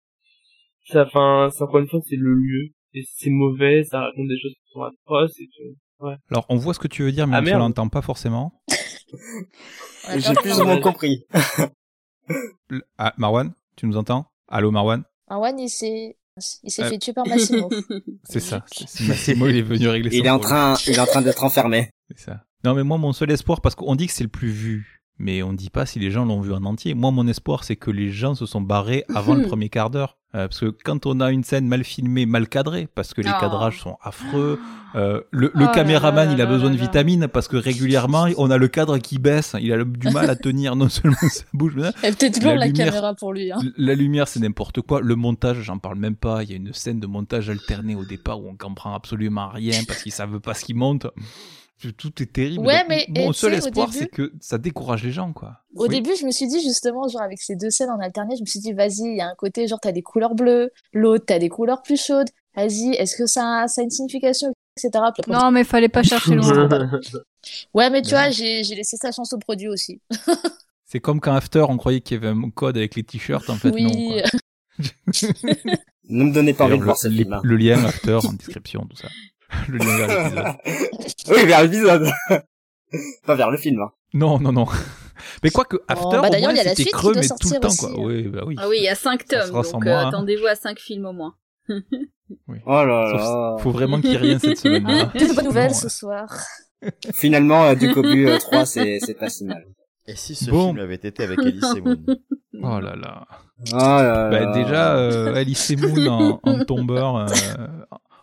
[0.85, 2.69] ça, enfin, encore une fois, c'est le lieu,
[3.11, 5.49] c'est mauvais, ça raconte des choses qui sont atroces, et
[5.99, 6.15] ouais.
[6.29, 7.59] Alors, on voit ce que tu veux dire, mais Ah, on ne merde.
[7.59, 8.61] l'entend pas forcément.
[10.17, 11.25] J'ai plus ou moins compris.
[12.97, 14.25] Ah, Marwan, tu nous entends?
[14.47, 15.03] Allô, Marwan?
[15.29, 16.17] Marwan, il s'est,
[16.63, 16.89] il s'est Euh.
[16.89, 17.69] fait tuer par Massimo.
[18.23, 18.63] C'est ça.
[19.07, 20.75] Massimo, il est venu régler son Il est en problème.
[20.75, 21.89] train, il est en train d'être enfermé.
[22.09, 22.43] C'est ça.
[22.63, 25.43] Non, mais moi, mon seul espoir, parce qu'on dit que c'est le plus vu, mais
[25.43, 26.93] on dit pas si les gens l'ont vu en entier.
[26.95, 30.17] Moi, mon espoir, c'est que les gens se sont barrés avant le premier quart d'heure.
[30.35, 33.29] Euh, parce que quand on a une scène mal filmée, mal cadrée, parce que les
[33.29, 33.39] Oh.
[33.39, 34.59] cadrages sont affreux,
[34.95, 38.25] euh, le, le Oh là caméraman, là il a besoin de vitamines parce que régulièrement,
[38.37, 39.55] on a le cadre qui baisse.
[39.61, 42.65] Il a du mal à tenir non seulement sa bouche, mais peut-être La lourd la
[42.65, 43.51] lumière- caméra pour lui.
[43.51, 43.59] Hein.
[43.77, 45.01] la lumière, c'est n'importe quoi.
[45.01, 46.41] Le montage, j'en parle même pas.
[46.41, 49.81] Il y a une scène de montage alterné au départ où on comprend absolument rien
[49.87, 51.05] parce qu'ils savent pas ce qu'ils montent.
[51.91, 52.65] Tout est terrible.
[52.65, 55.59] Ouais, mais, mon seul espoir, c'est que ça décourage les gens, quoi.
[55.75, 55.89] Au Oui.
[55.89, 58.45] début, je me suis dit justement, genre avec ces deux scènes en alterné, je me
[58.45, 61.39] suis dit, vas-y, il y a un côté, genre, t'as des couleurs bleues, l'autre, t'as
[61.39, 62.29] des couleurs plus chaudes.
[62.55, 65.03] Vas-y, est-ce que ça, a- ça a une signification, etc.
[65.27, 66.69] Non, mais fallait pas chercher loin.
[67.73, 69.99] Ouais, mais tu Mais vois, j'ai laissé sa chance au produit aussi.
[70.85, 73.55] C'est comme quand After, on croyait qu'il y avait un code avec les t-shirts, en
[73.55, 73.89] fait, non.
[73.91, 74.21] oui.
[74.21, 74.39] Quoi.
[76.09, 77.39] Ne me donnez pas envie de D'ailleurs, voir ce le, film.
[77.43, 79.07] le lien After en description, tout ça.
[79.69, 80.55] Le lien vers l'épisode.
[81.35, 82.09] oui, vers l'épisode.
[83.25, 83.81] pas vers le film.
[83.81, 83.91] hein.
[84.13, 84.65] Non, non, non.
[85.43, 87.13] Mais quoi que After, bah au d'ailleurs, il y a la c'était suite qui creux,
[87.13, 87.89] doit mais tout le sortir temps, aussi, quoi.
[87.91, 87.93] hein.
[87.97, 88.55] Oui, bah oui.
[88.59, 91.13] Ah oui, il y a 5 Ça tomes, donc euh, attendez-vous à 5 films au
[91.13, 91.35] moins.
[91.69, 93.57] Oh là Sauf- là.
[93.59, 94.85] faut vraiment qu'il y ait rien cette semaine.
[94.89, 95.11] hein.
[95.17, 96.27] Deux bonnes nouvelles ce soir.
[97.13, 99.63] Finalement, euh, du Cobu euh, 3, c'est, c'est pas si mal.
[100.05, 100.67] Et si ce Bon.
[100.73, 101.97] film avait été avec Alice et Moon?
[102.61, 103.25] Oh là là.
[103.71, 107.25] Oh là Bah, déjà, euh, Alice et Moon en, en tombeur, euh,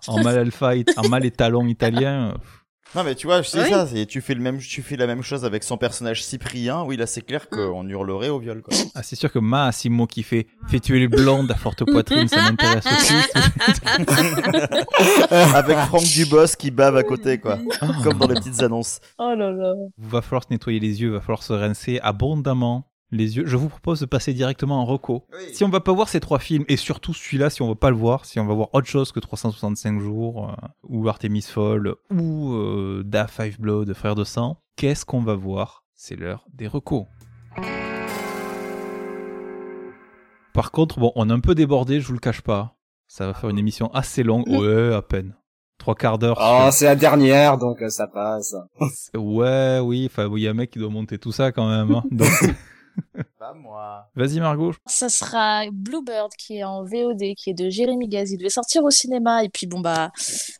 [0.08, 2.30] en mal alpha, en mal étalon italien.
[2.30, 2.34] euh,
[2.94, 3.70] Non mais tu vois, c'est Oui.
[3.70, 6.82] ça, c'est tu fais le même tu fais la même chose avec son personnage Cyprien.
[6.82, 8.76] Oui, là c'est clair qu'on hurlerait au viol quoi.
[8.94, 12.42] Ah, c'est sûr que Massimo qui fait fait tuer les blondes à forte poitrine, ça
[12.42, 13.14] m'intéresse aussi.
[15.54, 17.58] avec Franck Dubos qui bave à côté quoi,
[18.02, 19.00] comme dans les petites annonces.
[19.18, 19.74] Oh là là.
[19.98, 23.44] va falloir se nettoyer les yeux, va falloir se rincer abondamment les yeux.
[23.46, 25.26] Je vous propose de passer directement en reco.
[25.32, 25.52] Oui.
[25.54, 27.90] Si on va pas voir ces trois films, et surtout celui-là, si on va pas
[27.90, 31.96] le voir, si on va voir autre chose que 365 jours, euh, ou Artemis Fowl,
[32.10, 35.84] ou euh, Da Five Blood, Frère de Sang, qu'est-ce qu'on va voir?
[35.94, 37.04] C'est l'heure des recos.
[40.52, 42.76] Par contre, bon, on est un peu débordé, je vous le cache pas.
[43.06, 45.34] Ça va faire une émission assez longue, ouais, à peine.
[45.78, 46.38] Trois quarts d'heure.
[46.40, 48.54] Oh, sur- c'est la dernière, donc euh, ça passe.
[49.14, 51.94] Ouais, oui, enfin, il y a un mec qui doit monter tout ça quand même.
[51.94, 52.02] hein.
[52.10, 52.28] Donc,
[53.38, 54.06] Pas moi.
[54.14, 54.72] vas-y Margot.
[54.86, 58.30] Ça sera Bluebird qui est en VOD, qui est de Jérémy Gaz.
[58.32, 60.10] Il devait sortir au cinéma et puis bon bah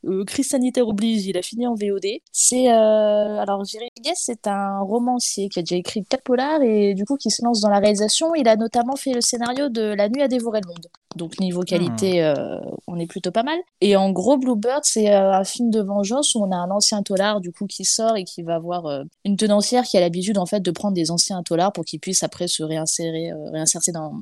[0.04, 2.06] euh, crise sanitaire oblige, il a fini en VOD.
[2.32, 6.94] C'est euh, alors Jérémy Gaz, c'est un romancier qui a déjà écrit quatre polars et
[6.94, 8.34] du coup qui se lance dans la réalisation.
[8.34, 10.86] Il a notamment fait le scénario de La nuit a dévoré le monde.
[11.16, 13.58] Donc niveau qualité, euh, on est plutôt pas mal.
[13.80, 17.02] Et en gros, Bluebird, c'est euh, un film de vengeance où on a un ancien
[17.02, 20.38] tolard du coup qui sort et qui va avoir euh, une tenancière qui a l'habitude
[20.38, 23.90] en fait de prendre des anciens tolards pour qu'ils puissent après se réinsérer, euh, réinsérer
[23.92, 24.12] dans,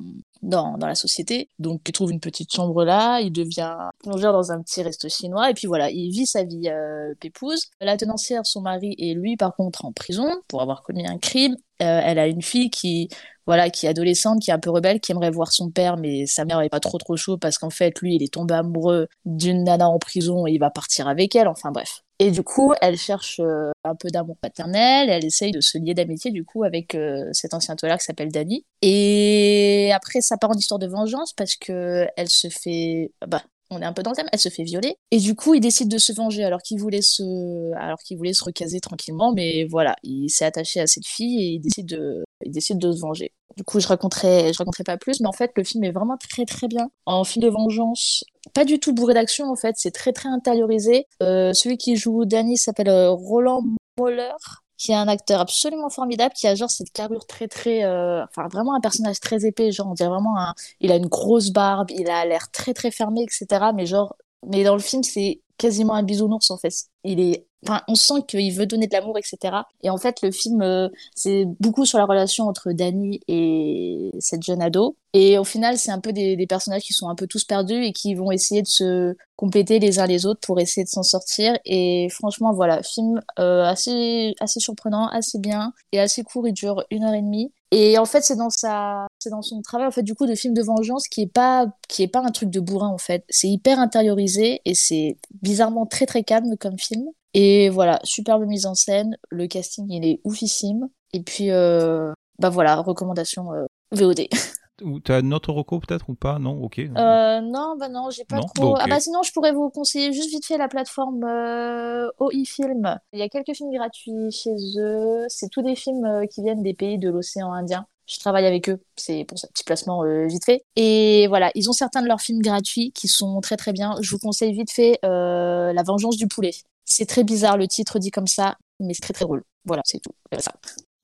[0.41, 1.47] dans dans la société.
[1.59, 5.51] Donc il trouve une petite chambre là, il devient plongeur dans un petit resto chinois
[5.51, 7.67] et puis voilà, il vit sa vie euh, pépouse.
[7.79, 11.55] La tenancière, son mari et lui par contre en prison pour avoir commis un crime.
[11.81, 13.09] Euh, elle a une fille qui
[13.49, 16.27] voilà, qui est adolescente, qui est un peu rebelle, qui aimerait voir son père, mais
[16.27, 19.07] sa mère est pas trop trop chaud parce qu'en fait, lui, il est tombé amoureux
[19.25, 21.47] d'une nana en prison et il va partir avec elle.
[21.47, 22.03] Enfin bref.
[22.19, 25.09] Et du coup, elle cherche euh, un peu d'amour paternel.
[25.09, 28.31] Elle essaye de se lier d'amitié du coup avec euh, cet ancien tolard qui s'appelle
[28.31, 28.67] Danny.
[28.83, 33.81] Et après, ça part en histoire de vengeance parce que elle se fait, bah, on
[33.81, 34.95] est un peu dans le thème, elle se fait violer.
[35.11, 37.99] Et du coup, il décide de se venger alors qu'il voulait se, alors
[38.45, 39.33] recaser tranquillement.
[39.33, 42.91] Mais voilà, il s'est attaché à cette fille et il décide de, il décide de
[42.91, 43.31] se venger.
[43.57, 46.17] Du coup, je raconterai, je raconterai pas plus, mais en fait, le film est vraiment
[46.17, 46.89] très très bien.
[47.05, 48.23] En film de vengeance,
[48.53, 51.07] pas du tout bourré d'action en fait, c'est très très intériorisé.
[51.21, 53.63] Euh, celui qui joue Danny s'appelle euh, Roland
[53.97, 54.33] Moller
[54.79, 58.47] qui est un acteur absolument formidable, qui a genre cette carrure très très, euh, enfin
[58.47, 61.91] vraiment un personnage très épais, genre on dirait vraiment un, il a une grosse barbe,
[61.91, 63.73] il a l'air très très fermé, etc.
[63.73, 64.15] Mais genre,
[64.47, 66.73] mais dans le film c'est quasiment un bisounours en fait.
[67.03, 69.63] Il est, enfin on sent qu'il veut donner de l'amour, etc.
[69.83, 74.43] Et en fait le film euh, c'est beaucoup sur la relation entre Danny et cette
[74.43, 74.97] jeune ado.
[75.13, 77.83] Et au final c'est un peu des, des personnages qui sont un peu tous perdus
[77.83, 81.01] et qui vont essayer de se compléter les uns les autres pour essayer de s'en
[81.01, 81.57] sortir.
[81.63, 86.45] Et franchement, voilà, film euh, assez, assez surprenant, assez bien et assez court.
[86.45, 87.53] Il dure une heure et demie.
[87.71, 90.33] Et en fait, c'est dans sa, c'est dans son travail en fait du coup de
[90.33, 93.23] film de vengeance qui est pas, qui est pas un truc de bourrin en fait.
[93.29, 97.05] C'est hyper intériorisé et c'est bizarrement très très calme comme film.
[97.35, 100.89] Et voilà, superbe mise en scène, le casting il est oufissime.
[101.13, 104.21] Et puis euh, bah voilà, recommandation euh, VOD.
[104.81, 106.39] Ou t'as un autre reco peut-être ou pas?
[106.39, 106.79] Non, ok.
[106.79, 108.45] Euh, non, bah non, j'ai pas Non?
[108.45, 108.61] trop.
[108.61, 108.75] Bon.
[108.75, 112.99] Ah bah sinon, je pourrais vous conseiller juste vite fait la plateforme euh, OI Film.
[113.13, 115.25] Il y a quelques films gratuits chez eux.
[115.27, 117.85] C'est tous des films euh, qui viennent des pays de l'océan Indien.
[118.07, 120.63] Je travaille avec eux, c'est pour ça, petit placement euh, vite fait.
[120.75, 123.95] Et voilà, ils ont certains de leurs films gratuits qui sont très très bien.
[124.01, 126.51] Je vous conseille vite fait La Vengeance du poulet.
[126.85, 129.43] C'est très bizarre le titre dit comme ça, mais c'est très très drôle.
[129.65, 130.11] Voilà, c'est tout.
[130.39, 130.53] Ça.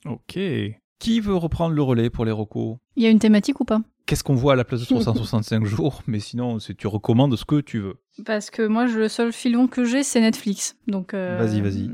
[0.06, 0.40] Ok.
[1.00, 2.78] Qui veut reprendre le relais pour les recos?
[2.96, 3.82] Il y a une thématique ou pas?
[4.06, 6.02] Qu'est-ce qu'on voit à la place de 365 jours?
[6.08, 7.96] Mais sinon, tu recommandes ce que tu veux.
[8.26, 10.78] Parce que moi, le seul filon que j'ai, c'est Netflix.
[10.88, 11.90] Donc, euh, Vas-y, vas-y.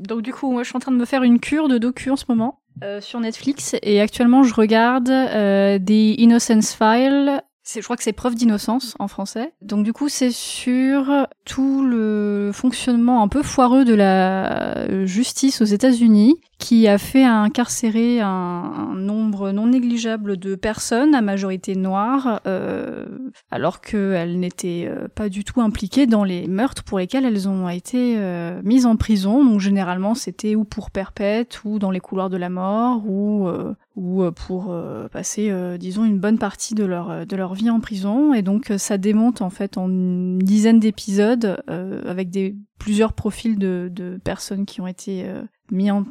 [0.00, 2.10] Donc du coup, moi, je suis en train de me faire une cure de docu
[2.10, 7.42] en ce moment euh, sur Netflix et actuellement, je regarde euh, The Innocence File.
[7.62, 9.52] C'est, je crois que c'est preuve d'innocence en français.
[9.62, 15.66] Donc du coup, c'est sur tout le fonctionnement un peu foireux de la justice aux
[15.66, 23.06] États-Unis qui a fait incarcérer un, nombre non négligeable de personnes, à majorité noire, euh,
[23.50, 27.68] alors qu'elles n'étaient euh, pas du tout impliquées dans les meurtres pour lesquels elles ont
[27.68, 29.44] été euh, mises en prison.
[29.44, 33.74] Donc généralement, c'était ou pour perpète, ou dans les couloirs de la mort, ou euh,
[33.96, 34.74] ou euh, pour
[35.10, 38.34] passer, disons, une bonne partie de leur de leur vie en prison.
[38.34, 43.90] Et donc ça démonte en fait en une dizaine d'épisodes avec des plusieurs profils de,
[43.92, 45.26] de personnes qui ont été
[45.70, 46.04] mis en,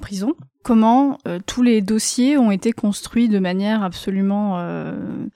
[0.00, 0.34] prison.
[0.62, 4.94] Comment euh, tous les dossiers ont été construits de manière absolument euh,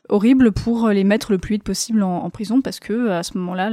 [0.09, 3.69] horrible pour les mettre le plus vite possible en, prison parce que à ce moment-là,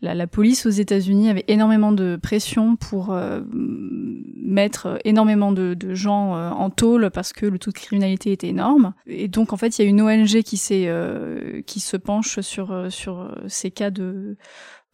[0.00, 6.70] la, police aux États-Unis avait énormément de pression pour euh, mettre énormément de, gens en
[6.70, 8.94] tôle parce que le taux de criminalité était énorme.
[9.06, 10.58] Et donc en fait, il y a une ONG qui
[11.66, 14.36] qui se penche sur sur ces cas de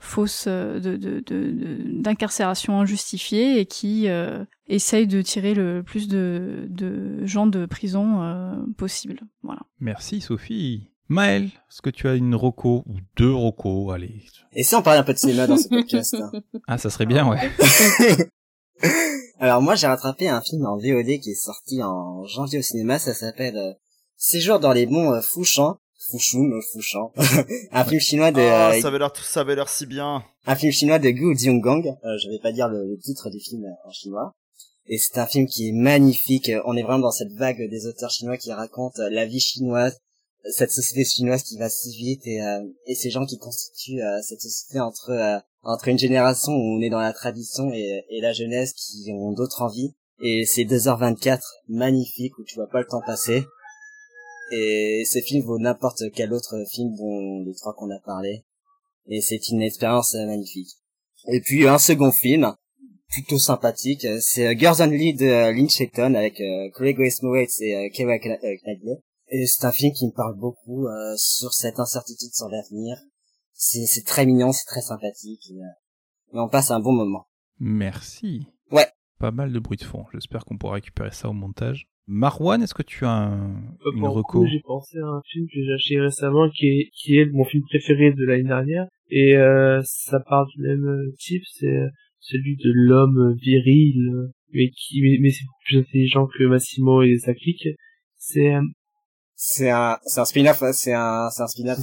[0.03, 6.09] fausse euh, de de- de- d'incarcération injustifiée et qui euh, essaye de tirer le plus
[6.09, 9.21] de, de gens de prison euh, possible.
[9.43, 9.61] Voilà.
[9.81, 10.89] Merci Sophie.
[11.09, 14.23] Maël, est-ce que tu as une roco ou deux rocos Allez.
[14.55, 16.31] Et si on parlait un peu de cinéma dans ce podcast hein
[16.67, 17.39] Ah, ça serait bien, ouais.
[19.39, 22.99] Alors moi j'ai rattrapé un film en VOD qui est sorti en janvier au cinéma,
[22.99, 23.73] ça s'appelle euh,
[24.17, 25.79] Séjour dans les monts euh, Fouchan,
[26.11, 27.13] Fouchoum, euh, Fouchan,
[27.73, 30.23] un film chinois de Ah, euh, ça avait l'air, ça avait l'air si bien.
[30.47, 31.87] un film chinois de Gu Jiangang.
[32.05, 34.33] Euh, je vais pas dire le, le titre du film euh, en chinois.
[34.87, 36.49] Et c'est un film qui est magnifique.
[36.49, 39.97] Euh, On est vraiment dans cette vague des auteurs chinois qui racontent la vie chinoise,
[40.51, 44.21] cette société chinoise qui va si vite et, euh, et ces gens qui constituent euh,
[44.23, 48.21] cette société entre euh, entre une génération où on est dans la tradition et, et
[48.21, 49.95] la jeunesse qui ont d'autres envies.
[50.21, 53.45] Et c'est 2h24 magnifique où tu vois pas le temps passer.
[54.53, 58.45] Et ce film vaut n'importe quel autre film dont les trois qu'on a parlé.
[59.07, 60.71] Et c'est une expérience magnifique.
[61.29, 62.55] Et puis un second film,
[63.09, 67.89] plutôt sympathique, c'est Girls Only de Lynch Shelton avec euh, Chloe Grace Moretz et euh,
[67.91, 69.03] Keira euh, Knightley.
[69.29, 72.99] Et c'est un film qui me parle beaucoup euh, sur cette incertitude sur l'avenir.
[73.55, 75.51] C'est c'est très mignon, c'est très sympathique.
[75.51, 77.27] Et, euh, et on passe un bon moment.
[77.59, 78.47] Merci.
[78.71, 78.89] Ouais.
[79.19, 80.05] Pas mal de bruit de fond.
[80.13, 81.89] J'espère qu'on pourra récupérer ça au montage.
[82.09, 83.55] Marwan, est-ce que tu as un,
[83.87, 87.19] Euh, une reco j'ai pensé à un film que j'ai acheté récemment qui est, qui
[87.19, 88.87] est mon film préféré de l'année dernière.
[89.11, 91.89] Et euh, ça part du même euh, type, c'est euh,
[92.19, 97.19] celui de l'homme viril, mais qui mais, mais c'est beaucoup plus intelligent que Massimo et
[97.19, 97.69] sa clique.
[98.17, 98.61] C'est euh,
[99.37, 101.79] C'est un, c'est un spin-off, ouais, c'est un, c'est un spin-off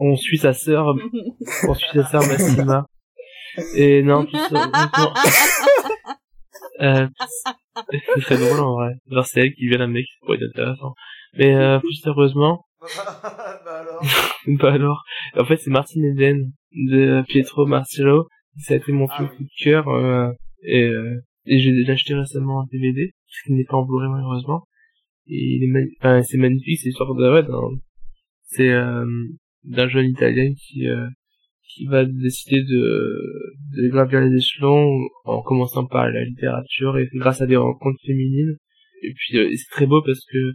[0.00, 0.94] on suit sa sœur,
[1.68, 2.86] on suit sa sœur Massima.
[3.74, 4.70] Et non, tout ça,
[6.80, 7.08] euh,
[8.14, 8.94] c'est très drôle en vrai.
[9.10, 10.94] Alors c'est elle qui vient l'amener, qui pourrait être intéressant.
[11.38, 12.64] Mais euh, plus sérieusement,
[13.22, 14.02] bah alors.
[14.46, 15.02] bah alors,
[15.36, 18.28] en fait c'est Martin Eden de Pietro Marcello.
[18.58, 20.30] Ça a été mon film coup de cœur euh,
[20.62, 24.64] et, euh, et j'ai acheté récemment un DVD, ce qui n'est pas en Blu-ray malheureusement.
[25.28, 27.76] Et il est mani- enfin, c'est magnifique, c'est l'histoire de ouais, d'un-
[28.44, 29.04] c'est euh,
[29.64, 31.06] d'un jeune Italien qui euh,
[31.68, 34.88] qui va décider de, de gravir les échelons
[35.24, 38.56] en commençant par la littérature et grâce à des rencontres féminines.
[39.02, 40.52] Et puis euh, c'est très beau parce que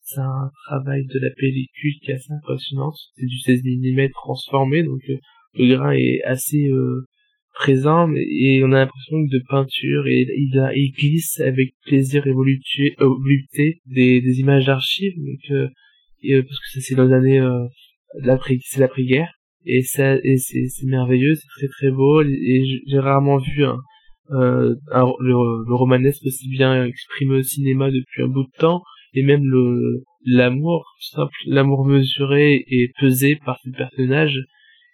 [0.00, 2.92] c'est un travail de la pellicule qui est assez impressionnant.
[3.16, 5.16] C'est du 16 mm transformé, donc euh,
[5.54, 7.06] le grain est assez euh,
[7.54, 12.94] présent mais- et on a l'impression de peinture et il, glisse avec plaisir et volupté,
[13.00, 15.68] euh, volupté des, des images d'archives donc euh,
[16.22, 19.30] et, parce que ça c'est dans les années de l'après c'est l'après-guerre
[19.66, 23.78] et ça et c'est c'est merveilleux c'est très très beau et j'ai rarement vu un
[24.30, 25.32] euh, un- le,
[25.68, 28.82] le romanesque aussi bien exprimé au cinéma depuis un bout de temps,
[29.14, 34.38] et même le l'amour simple, l'amour mesuré et pesé par ce personnage,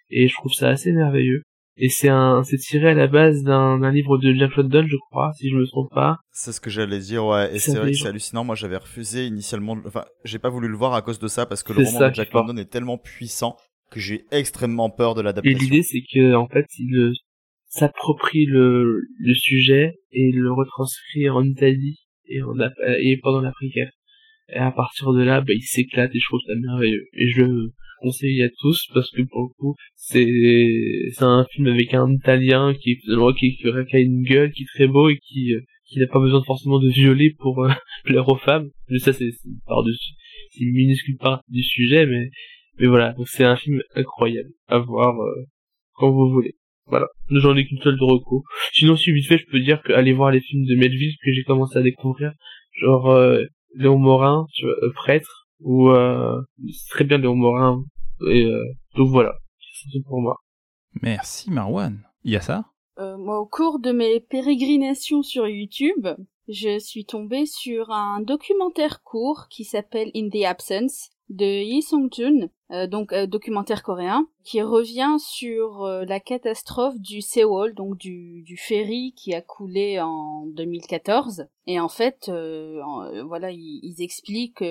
[0.09, 1.43] et je trouve ça assez merveilleux.
[1.81, 5.31] Et c'est un, c'est tiré à la base d'un livre de Jack London, je crois,
[5.37, 6.17] si je me trompe pas.
[6.33, 7.55] C'est ce que j'allais dire, ouais.
[7.55, 8.43] Et c'est vrai que c'est hallucinant.
[8.43, 9.77] Moi, j'avais refusé initialement.
[9.85, 12.15] Enfin, j'ai pas voulu le voir à cause de ça parce que le roman de
[12.15, 12.33] Jack.
[12.47, 13.55] London est tellement puissant
[13.91, 15.59] que j'ai extrêmement peur de Et l'adaptation.
[15.59, 17.13] l'idée, c'est que en fait, il euh,
[17.67, 21.97] s'approprie le, le sujet et le retranscrit en Italie
[22.27, 23.91] et, en, ap- et pendant l'après-guerre.
[24.49, 27.05] Et à partir de là, bah, il s'éclate et je trouve ça merveilleux.
[27.13, 27.71] Et je le
[28.01, 30.25] conseille à tous parce que pour le coup, c'est
[31.13, 34.87] c'est un film avec un Italien qui qui, qui a une gueule, qui est très
[34.87, 37.69] beau et qui euh, qui n'a pas besoin forcément de violer pour euh,
[38.05, 38.69] plaire aux femmes.
[38.89, 39.29] Mais ça, c'est
[39.67, 39.91] part de
[40.51, 42.29] c'est une minuscule partie du sujet, mais
[42.79, 43.13] mais voilà.
[43.13, 45.45] Donc c'est un film incroyable à voir euh,
[45.93, 46.55] quand vous voulez.
[46.85, 47.07] Voilà.
[47.29, 48.43] J'en ai qu'une seule de recours.
[48.73, 51.43] Sinon, si vite fait, je peux dire qu'aller voir les films de Melville que j'ai
[51.43, 52.31] commencé à découvrir,
[52.81, 53.43] genre euh,
[53.75, 57.83] Léon Morin, tu vois, euh, prêtre, ou euh, c'est très bien Léon Morin.
[58.27, 58.63] Et euh,
[58.95, 60.37] donc voilà, c'est tout pour moi.
[61.01, 62.01] Merci Marwan.
[62.23, 62.65] Il y a ça?
[62.97, 66.07] Euh, moi, au cours de mes pérégrinations sur YouTube,
[66.47, 72.49] je suis tombée sur un documentaire court qui s'appelle In the Absence de Yi Song-jun,
[72.71, 78.57] euh, donc euh, documentaire coréen, qui revient sur euh, la catastrophe du Sewol, donc du,
[78.57, 81.47] ferry qui a coulé en 2014.
[81.65, 82.31] Et en fait,
[83.25, 84.63] voilà, ils, expliquent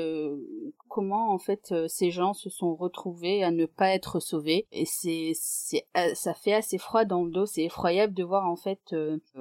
[0.89, 4.67] comment en fait ces gens se sont retrouvés à ne pas être sauvés.
[4.73, 7.47] Et c'est, c'est, ça fait assez froid dans le dos.
[7.47, 8.81] C'est effroyable de voir en fait.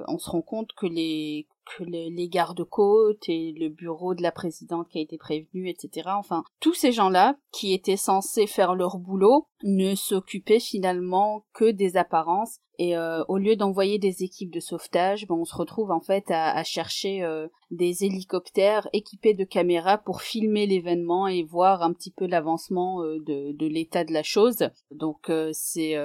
[0.06, 4.88] on se rend compte que les que les gardes-côtes et le bureau de la présidente
[4.88, 6.08] qui a été prévenu, etc.
[6.14, 11.96] Enfin, tous ces gens-là qui étaient censés faire leur boulot ne s'occupaient finalement que des
[11.96, 12.58] apparences.
[12.80, 16.24] Et euh, au lieu d'envoyer des équipes de sauvetage, ben, on se retrouve en fait
[16.30, 22.12] à, chercher euh, des hélicoptères équipés de caméras pour filmer l'événement et voir un petit
[22.12, 24.68] peu l'avancement euh, de, de l'état de la chose.
[24.92, 25.96] Donc c'est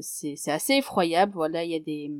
[0.00, 1.32] c'est assez effroyable.
[1.34, 2.10] Voilà, il y a des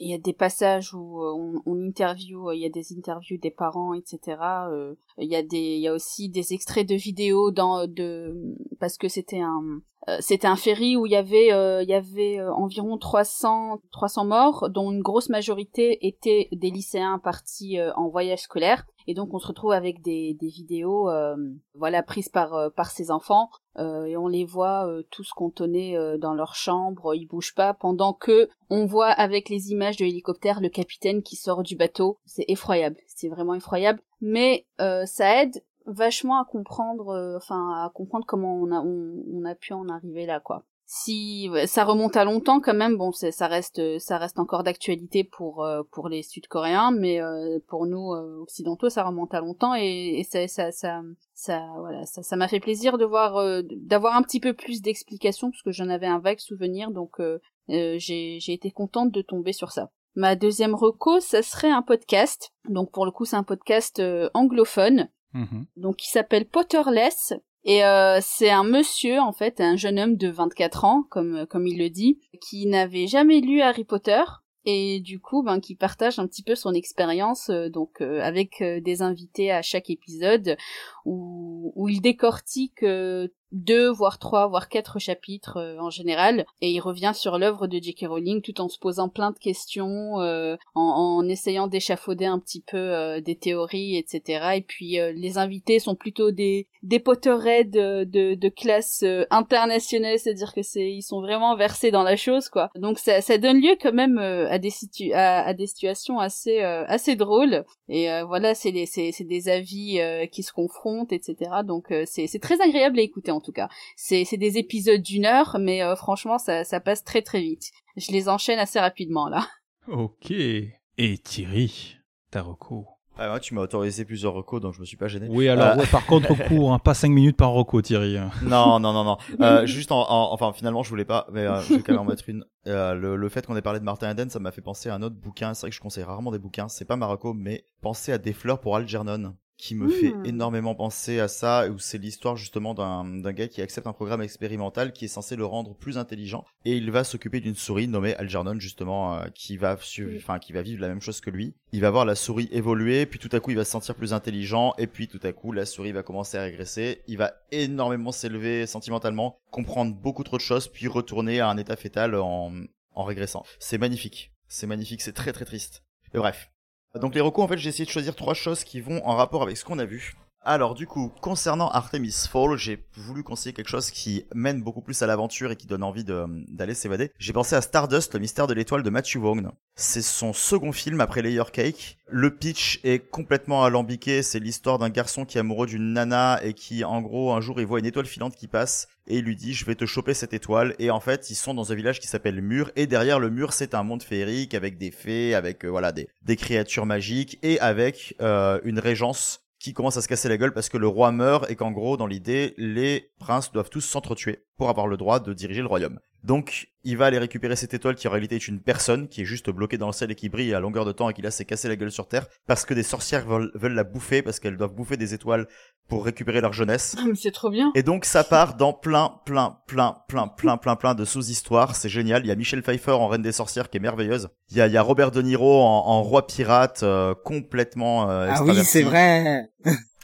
[0.00, 2.92] il y a des passages où euh, on, on interview, euh, il y a des
[2.96, 4.36] interviews des parents, etc.
[4.70, 8.54] euh, Il y a des, il y a aussi des extraits de vidéos dans de
[8.80, 9.80] parce que c'était un
[10.20, 14.24] c'était un ferry où il y avait euh, il y avait euh, environ 300 300
[14.24, 19.32] morts dont une grosse majorité étaient des lycéens partis euh, en voyage scolaire et donc
[19.32, 21.36] on se retrouve avec des des vidéos euh,
[21.74, 23.48] voilà prises par euh, par ces enfants
[23.78, 27.72] euh, et on les voit euh, tous cantonnés euh, dans leur chambre, ils bougent pas,
[27.72, 32.18] pendant que on voit avec les images de l'hélicoptère le capitaine qui sort du bateau.
[32.26, 34.00] C'est effroyable, c'est vraiment effroyable.
[34.20, 39.22] Mais euh, ça aide vachement à comprendre, euh, enfin à comprendre comment on a on,
[39.32, 40.64] on a pu en arriver là, quoi.
[40.84, 45.64] Si ça remonte à longtemps quand même, bon, ça reste ça reste encore d'actualité pour
[45.64, 50.18] euh, pour les Sud-Coréens, mais euh, pour nous euh, occidentaux, ça remonte à longtemps et,
[50.18, 51.00] et ça, ça ça
[51.32, 54.82] ça voilà ça ça m'a fait plaisir de voir euh, d'avoir un petit peu plus
[54.82, 57.38] d'explications parce que j'en avais un vague souvenir, donc euh,
[57.68, 59.88] j'ai j'ai été contente de tomber sur ça.
[60.14, 62.52] Ma deuxième reco, ça serait un podcast.
[62.68, 64.02] Donc pour le coup, c'est un podcast
[64.34, 65.66] anglophone Mhm.
[65.76, 67.34] donc qui s'appelle Potterless
[67.64, 71.66] et euh, c'est un monsieur en fait, un jeune homme de 24 ans comme comme
[71.66, 74.22] il le dit, qui n'avait jamais lu Harry Potter
[74.64, 78.60] et du coup ben qui partage un petit peu son expérience euh, donc euh, avec
[78.60, 80.56] euh, des invités à chaque épisode
[81.04, 86.46] où où il décortique euh, deux voire trois voire quatre chapitres euh, en général.
[86.60, 88.06] Et il revient sur l'œuvre de J.K.
[88.08, 92.60] Rowling tout en se posant plein de questions euh, en, en essayant d'échafauder un petit
[92.60, 97.70] peu euh, des théories etc et puis euh, les invités sont plutôt des des Potterheads
[97.70, 102.16] de, de, de classe euh, internationale c'est-à-dire que c'est ils sont vraiment versés dans la
[102.16, 102.70] chose quoi.
[102.76, 106.18] Donc ça, ça donne lieu quand même euh, à des situ à, à des situations
[106.18, 107.64] assez euh, assez drôles.
[107.88, 112.26] Et euh, voilà c'est c'est des avis euh, qui se confrontent etc donc euh, c'est
[112.26, 115.82] c'est très agréable à écouter en tout cas c'est c'est des épisodes d'une heure mais
[115.82, 119.46] euh, franchement ça ça passe très très vite je les enchaîne assez rapidement là
[119.88, 120.30] Ok.
[120.30, 121.96] Et Thierry,
[122.30, 122.86] ta reco.
[123.18, 125.26] Ah ouais, tu m'as autorisé plusieurs recos, donc je me suis pas gêné.
[125.28, 128.16] Oui, alors, Euh, ouais, par contre, court, hein, pas 5 minutes par reco, Thierry.
[128.42, 129.16] non, non, non, non.
[129.40, 132.00] Euh, juste en, en- enfin, finalement, je voulais pas, mais euh, je vais quand même
[132.02, 132.44] en mettre une.
[132.68, 134.94] Euh, le, le fait qu'on ait parlé de Martin Eden, ça m'a fait penser à
[134.94, 135.52] un autre bouquin.
[135.52, 136.68] C'est vrai que je conseille rarement des bouquins.
[136.68, 140.26] C'est pas Marocco, mais pensez à des fleurs pour Algernon qui me fait Hmm.
[140.26, 144.92] énormément penser à ça, où c'est l'histoire justement d'un gars qui accepte un programme expérimental
[144.92, 148.58] qui est censé le rendre plus intelligent, et il va s'occuper d'une souris nommée Algernon
[148.58, 149.78] justement, euh, qui va
[150.16, 151.54] enfin qui va vivre la même chose que lui.
[151.70, 154.12] Il va voir la souris évoluer, puis tout à coup il va se sentir plus
[154.12, 157.02] intelligent, et puis tout à coup la souris va commencer à régresser.
[157.06, 161.76] Il va énormément s'élever sentimentalement, comprendre beaucoup trop de choses, puis retourner à un état
[161.76, 162.52] fétal en
[162.94, 163.44] en régressant.
[163.60, 164.32] C'est magnifique.
[164.48, 165.84] C'est magnifique, c'est très très triste.
[166.14, 166.51] Et bref.
[167.00, 169.42] Donc les recos, en fait, j'ai essayé de choisir trois choses qui vont en rapport
[169.42, 170.14] avec ce qu'on a vu.
[170.44, 175.00] Alors du coup, concernant Artemis Fall, j'ai voulu conseiller quelque chose qui mène beaucoup plus
[175.00, 177.12] à l'aventure et qui donne envie d'aller s'évader.
[177.20, 179.52] J'ai pensé à Stardust, le mystère de l'étoile de Matthew Vaughn.
[179.76, 181.96] C'est son second film après Layer Cake.
[182.08, 186.54] Le pitch est complètement alambiqué, c'est l'histoire d'un garçon qui est amoureux d'une nana et
[186.54, 189.36] qui en gros un jour il voit une étoile filante qui passe et il lui
[189.36, 192.00] dit je vais te choper cette étoile et en fait ils sont dans un village
[192.00, 195.64] qui s'appelle Mur et derrière le mur c'est un monde féerique avec des fées, avec
[195.64, 200.08] euh, voilà des, des créatures magiques et avec euh, une régence qui commence à se
[200.08, 203.52] casser la gueule parce que le roi meurt et qu'en gros, dans l'idée, les princes
[203.52, 206.00] doivent tous s'entretuer pour avoir le droit de diriger le royaume.
[206.24, 209.24] Donc, il va aller récupérer cette étoile qui en réalité est une personne qui est
[209.24, 211.30] juste bloquée dans le ciel et qui brille à longueur de temps et qui là
[211.30, 214.40] s'est cassé la gueule sur terre parce que des sorcières veulent, veulent la bouffer parce
[214.40, 215.46] qu'elles doivent bouffer des étoiles
[215.88, 216.96] pour récupérer leur jeunesse.
[216.98, 217.70] Ah, mais c'est trop bien.
[217.74, 221.74] Et donc ça part dans plein, plein, plein, plein, plein, plein, plein de sous-histoires.
[221.76, 222.24] C'est génial.
[222.24, 224.28] Il y a Michelle Pfeiffer en Reine des Sorcières qui est merveilleuse.
[224.50, 228.10] Il y a, il y a Robert De Niro en, en roi pirate euh, complètement
[228.10, 229.50] euh, Ah oui, c'est vrai.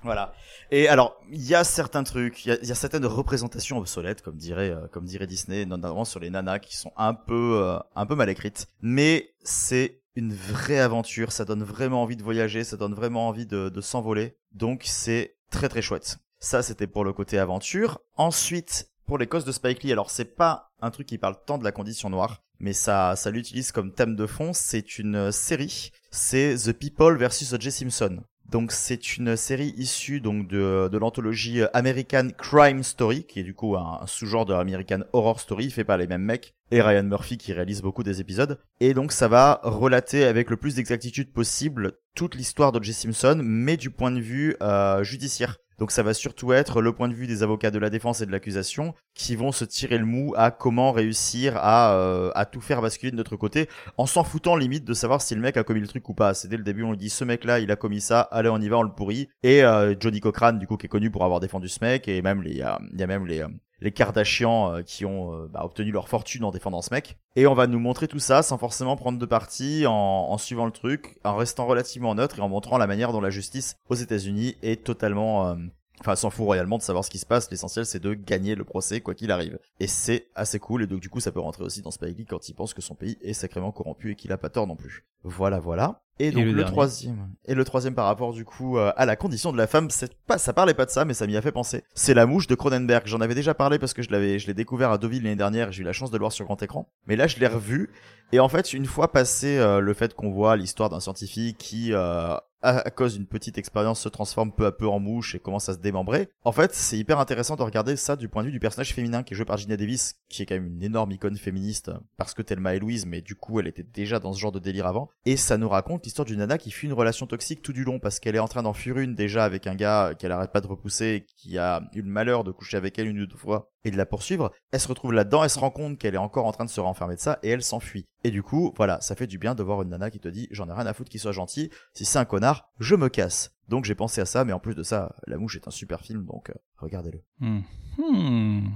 [0.03, 0.33] Voilà.
[0.71, 4.37] Et alors, il y a certains trucs, il y y a certaines représentations obsolètes, comme
[4.37, 8.07] dirait, euh, comme dirait Disney, notamment sur les nanas qui sont un peu, euh, un
[8.07, 8.67] peu mal écrites.
[8.83, 11.33] Mais c'est une vraie aventure.
[11.33, 12.65] Ça donne vraiment envie de voyager.
[12.65, 14.37] Ça donne vraiment envie de, de s'envoler.
[14.53, 16.19] Donc c'est très très chouette.
[16.39, 18.01] Ça, c'était pour le côté aventure.
[18.17, 21.59] Ensuite, pour les causes de Spike Lee, alors c'est pas un truc qui parle tant
[21.59, 24.53] de la condition noire, mais ça, ça l'utilise comme thème de fond.
[24.53, 25.91] C'est une euh, série.
[26.11, 27.71] C'est The People versus O.J.
[27.71, 28.23] Simpson.
[28.49, 33.53] Donc c'est une série issue donc de, de l'anthologie American Crime Story, qui est du
[33.53, 37.37] coup un, sous-genre de American Horror Story, fait par les mêmes mecs, et Ryan Murphy
[37.37, 38.59] qui réalise beaucoup des épisodes.
[38.81, 42.95] Et donc ça va relater avec le plus d'exactitude possible toute l'histoire d'O.J.
[42.95, 45.59] Simpson, mais du point de vue euh, judiciaire.
[45.79, 48.27] Donc ça va surtout être le point de vue des avocats de la défense et
[48.27, 52.61] de l'accusation qui vont se tirer le mou à comment réussir à, euh, à tout
[52.61, 55.65] faire basculer de notre côté en s'en foutant limite de savoir si le mec a
[55.65, 56.35] commis le truc ou pas.
[56.35, 58.49] C'est dès le début on lui dit ce mec là il a commis ça, allez
[58.49, 59.29] on y va on le pourrit.
[59.43, 62.23] Et euh, Johnny Cochran du coup qui est connu pour avoir défendu ce mec et
[62.23, 63.49] même les, il y a, y a même les, euh,
[63.81, 67.17] les Kardashians euh, qui ont euh, bah, obtenu leur fortune en défendant ce mec.
[67.37, 70.73] Et on va nous montrer tout ça sans forcément prendre de parti, en, suivant le
[70.73, 74.57] truc, en restant relativement neutre et en montrant la manière dont la justice aux États-Unis
[74.63, 75.55] est totalement euh,
[76.01, 77.51] Enfin, s'en fout royalement de savoir ce qui se passe.
[77.51, 79.59] L'essentiel, c'est de gagner le procès, quoi qu'il arrive.
[79.81, 80.85] Et c'est assez cool.
[80.85, 82.95] Et donc, du coup, ça peut rentrer aussi dans Spike quand il pense que son
[82.95, 85.05] pays est sacrément corrompu et qu'il a pas tort non plus.
[85.25, 86.03] Voilà, voilà.
[86.19, 87.29] Et donc, le troisième.
[87.47, 90.15] Et le troisième par rapport, du coup, euh, à la condition de la femme, c'est
[90.27, 91.85] pas, ça parlait pas de ça, mais ça m'y a fait penser.
[91.95, 93.07] C'est La Mouche de Cronenberg.
[93.07, 95.71] J'en avais déjà parlé parce que je l'avais, je l'ai découvert à Deauville l'année dernière.
[95.73, 96.89] J'ai eu la chance de le voir sur grand écran.
[97.07, 97.91] Mais là, je l'ai revu.
[98.33, 101.93] Et en fait, une fois passé euh, le fait qu'on voit l'histoire d'un scientifique qui,
[101.93, 105.69] euh, à, cause d'une petite expérience, se transforme peu à peu en mouche et commence
[105.69, 106.29] à se démembrer.
[106.45, 109.23] En fait, c'est hyper intéressant de regarder ça du point de vue du personnage féminin
[109.23, 112.35] qui est joué par Gina Davis, qui est quand même une énorme icône féministe parce
[112.35, 114.87] que Thelma et Louise, mais du coup, elle était déjà dans ce genre de délire
[114.87, 115.09] avant.
[115.25, 117.99] Et ça nous raconte l'histoire d'une nana qui fuit une relation toxique tout du long
[117.99, 120.61] parce qu'elle est en train d'en fuir une déjà avec un gars qu'elle arrête pas
[120.61, 123.71] de repousser, qui a eu le malheur de coucher avec elle une ou deux fois
[123.85, 124.53] et de la poursuivre.
[124.73, 126.81] Elle se retrouve là-dedans, elle se rend compte qu'elle est encore en train de se
[126.81, 128.07] renfermer de ça et elle s'enfuit.
[128.25, 130.49] Et du coup, voilà, ça fait du bien de voir une nana qui te dit
[130.51, 133.55] j'en ai rien à foutre qu'il soit gentil, si c'est un connard, je me casse.
[133.69, 136.01] Donc j'ai pensé à ça, mais en plus de ça, La Mouche est un super
[136.01, 137.23] film, donc euh, regardez-le.
[137.41, 137.61] Hmm.
[137.99, 138.69] Hmm.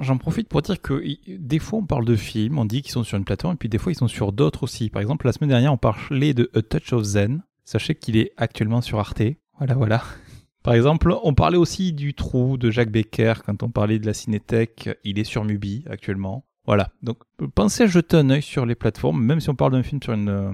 [0.00, 1.02] J'en profite pour dire que
[1.38, 3.68] des fois on parle de films, on dit qu'ils sont sur une plateforme, et puis
[3.68, 4.90] des fois ils sont sur d'autres aussi.
[4.90, 7.42] Par exemple, la semaine dernière on parlait de A Touch of Zen.
[7.64, 9.22] Sachez qu'il est actuellement sur Arte.
[9.58, 10.02] Voilà, voilà.
[10.62, 14.14] Par exemple, on parlait aussi du Trou de Jacques Becker quand on parlait de la
[14.14, 14.90] Cinétech.
[15.04, 16.44] Il est sur Mubi actuellement.
[16.66, 16.90] Voilà.
[17.02, 17.18] Donc
[17.54, 19.22] pensez à jeter un œil sur les plateformes.
[19.22, 20.52] Même si on parle d'un film sur une, euh,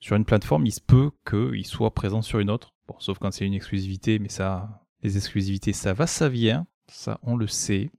[0.00, 2.72] sur une plateforme, il se peut qu'il soit présent sur une autre.
[2.88, 6.66] Bon, sauf quand c'est une exclusivité, mais ça, les exclusivités, ça va, ça vient.
[6.88, 7.90] Ça, on le sait.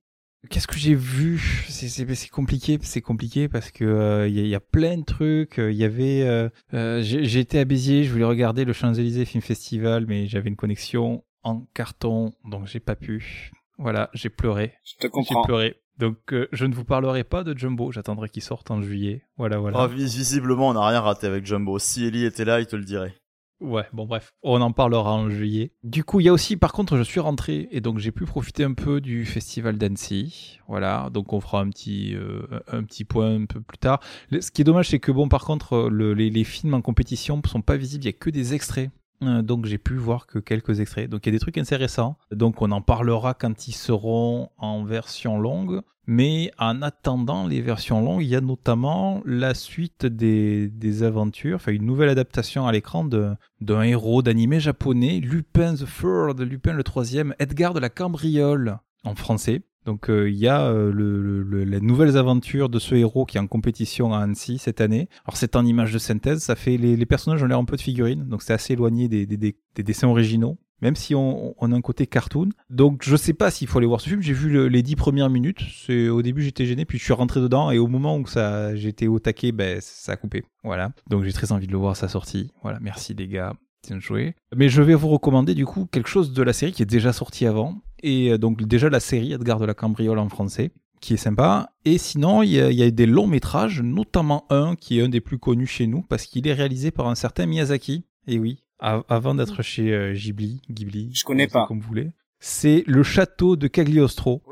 [0.50, 1.40] Qu'est-ce que j'ai vu?
[1.70, 4.60] C'est c'est- c'est compliqué, c'est compliqué parce que euh, il y, a- il y a
[4.60, 5.56] plein de trucs.
[5.58, 9.24] Il y avait, euh, euh, j'ai j'ai été à Béziers, je voulais regarder le Champs-Élysées
[9.24, 13.52] Film Festival, mais j'avais une connexion en carton, donc j'ai pas pu.
[13.78, 14.74] Voilà, j'ai pleuré.
[14.84, 15.44] Je te J'ai comprends.
[15.44, 15.76] pleuré.
[16.00, 17.92] Donc euh, je ne vous parlerai pas de Jumbo.
[17.92, 19.24] J'attendrai qu'il sorte en juillet.
[19.38, 19.88] Voilà, voilà.
[19.88, 21.78] Vis- visiblement, on n'a rien raté avec Jumbo.
[21.80, 23.14] Si Ellie était là, il te le dirait.
[23.62, 25.72] Ouais, bon bref, on en parlera en juillet.
[25.84, 28.26] Du coup, il y a aussi, par contre, je suis rentré et donc j'ai pu
[28.26, 30.60] profiter un peu du festival d'Annecy.
[30.68, 34.02] Voilà, donc on fera un petit, euh, un petit point un peu plus tard.
[34.38, 37.42] Ce qui est dommage, c'est que bon, par contre, le- les, les films en compétition
[37.46, 38.90] sont pas visibles, il y a que des extraits.
[39.28, 41.10] Euh, Donc j'ai pu voir que quelques extraits.
[41.10, 42.18] Donc il y a des trucs intéressants.
[42.32, 45.82] Donc on en parlera quand ils seront en version longue.
[46.06, 51.72] Mais en attendant les versions longues, il y a notamment la suite des, aventures, enfin
[51.72, 57.34] une nouvelle adaptation à l'écran d'un héros d'animé japonais, Lupin the Third, Lupin le troisième,
[57.40, 59.62] Edgar de la Cambriole en français.
[59.86, 63.26] Donc euh, il y a euh, le, le- le- les nouvelles aventures de ce héros
[63.26, 65.10] qui est en compétition à Annecy cette année.
[65.26, 67.82] Alors c'est en image de synthèse, ça fait les, personnages ont l'air un peu de
[67.82, 70.58] figurines, donc c'est assez éloigné des, des, des, des dessins originaux.
[70.82, 72.50] Même si on, a un côté cartoon.
[72.70, 74.22] Donc je sais pas s'il faut aller voir ce film.
[74.22, 75.62] J'ai vu le- les dix premières minutes.
[75.90, 79.08] Au début j'étais gêné, puis je suis rentré dedans et au moment où ça j'étais
[79.08, 80.44] au taquet, ben ça a coupé.
[80.66, 80.92] Voilà.
[81.10, 82.52] Donc j'ai très envie de le voir à sa sortie.
[82.64, 82.80] Voilà.
[82.82, 83.54] Merci les gars.
[83.88, 84.36] Bien joué.
[84.56, 87.14] Mais je vais vous recommander du coup quelque chose de la série qui est déjà
[87.14, 87.76] sorti avant.
[88.04, 90.72] Et euh, donc déjà la série Edgar de la Cambriole en français,
[91.02, 91.72] qui est sympa.
[91.86, 95.04] Et sinon, il y a, il y a des longs métrages, notamment un qui est
[95.04, 98.06] un des plus connus chez nous, parce qu'il est réalisé par un certain Miyazaki.
[98.28, 101.66] Et oui, avant d'être chez euh, Ghibli, Ghibli, Je connais pas.
[101.68, 102.12] comme vous voulez.
[102.40, 104.44] C'est le château de Cagliostro.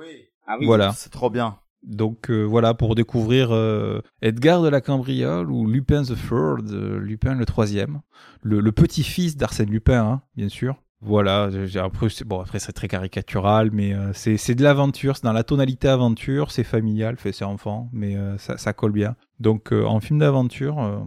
[0.48, 0.66] Ah oui.
[0.66, 0.92] Voilà.
[0.94, 1.58] C'est trop bien.
[1.84, 7.00] Donc euh, voilà pour découvrir euh, Edgar de la Cambriole ou Lupin the Third, euh,
[7.00, 8.02] Lupin le troisième,
[8.44, 10.76] le, le petit-fils d'Arsène Lupin, hein, bien sûr.
[11.02, 15.18] Voilà, j'ai- après c'est bon après c'est très caricatural, mais euh, c'est c'est de l'aventure,
[15.18, 18.92] c'est dans la tonalité aventure, c'est familial, fait c'est enfant, mais euh, ça, ça colle
[18.92, 19.16] bien.
[19.40, 21.00] Donc euh, en film d'aventure, euh,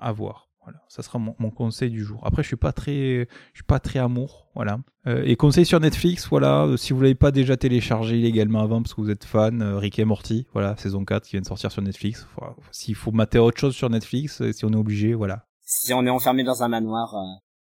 [0.00, 0.48] à voir.
[0.64, 2.20] Voilà, ça sera mon, mon conseil du jour.
[2.24, 4.78] Après, je suis pas très, je suis pas très amour, voilà.
[5.08, 8.80] Euh, et conseil sur Netflix, voilà, euh, si vous l'avez pas déjà téléchargé illégalement avant
[8.80, 11.46] parce que vous êtes fan, euh, Rick et Morty, voilà, saison 4 qui vient de
[11.46, 12.28] sortir sur Netflix.
[12.70, 15.46] S'il faut mater autre chose sur Netflix, si on est obligé, voilà.
[15.62, 17.12] Si on est enfermé dans un manoir,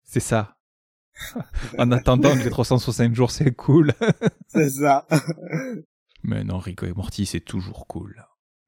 [0.05, 0.54] C'est ça.
[1.79, 3.93] en attendant les 365 jours, c'est cool.
[4.49, 5.07] c'est ça.
[6.23, 8.25] Mais non, Rico et Morty, c'est toujours cool.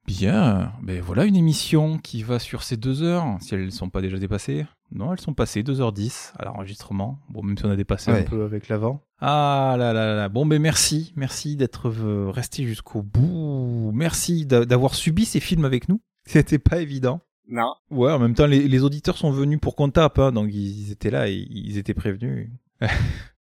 [0.07, 3.91] Bien, ben voilà une émission qui va sur ces deux heures, si elles ne sont
[3.91, 4.65] pas déjà dépassées.
[4.93, 7.19] Non, elles sont passées 2h10 à l'enregistrement.
[7.29, 8.21] Bon, même si on a dépassé Ouais.
[8.21, 9.03] un peu avec l'avant.
[9.21, 10.29] Ah là là là.
[10.29, 11.13] Bon, ben merci.
[11.17, 13.91] Merci d'être euh, resté jusqu'au bout.
[13.93, 16.01] Merci d'a- d'avoir subi ces films avec nous.
[16.25, 17.21] C'était pas évident.
[17.49, 17.75] Non.
[17.91, 20.87] Ouais, en même temps, les, les auditeurs sont venus pour qu'on tape, hein, donc ils,
[20.87, 22.51] ils étaient là et ils étaient prévenus.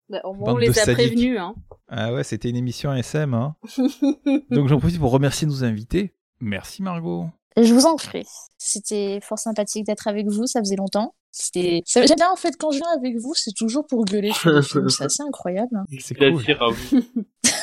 [0.09, 0.95] Bah, au moins, Bande on les a sadiques.
[0.95, 1.57] prévenus, hein.
[1.89, 3.57] Ah ouais, c'était une émission SM, hein.
[4.53, 6.15] Donc j'en profite pour remercier nos invités.
[6.41, 7.27] Merci Margot.
[7.61, 8.25] Je vous en prie.
[8.57, 11.17] C'était fort sympathique d'être avec vous, ça faisait longtemps.
[11.33, 11.83] C'était...
[11.87, 14.51] ça- J'aime bien en fait quand je viens avec vous, c'est toujours pour gueuler sur
[14.51, 15.75] les films, c'est assez incroyable.
[15.75, 15.85] hein.
[15.99, 16.35] C'est cool.
[16.37, 17.03] Plaisir à vous.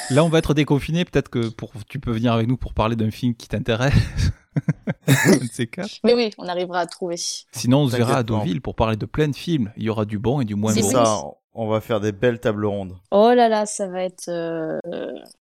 [0.09, 1.05] Là, on va être déconfiné.
[1.05, 3.93] Peut-être que pour, tu peux venir avec nous pour parler d'un film qui t'intéresse.
[6.03, 7.15] Mais oui, on arrivera à trouver.
[7.17, 8.23] Sinon, on se verra à.
[8.23, 9.71] Deauville pour parler de plein de films.
[9.77, 10.81] Il y aura du bon et du moins bon.
[10.81, 11.21] Ça,
[11.53, 12.95] on va faire des belles tables rondes.
[13.11, 14.27] Oh là là, ça va être...
[14.29, 14.79] euh,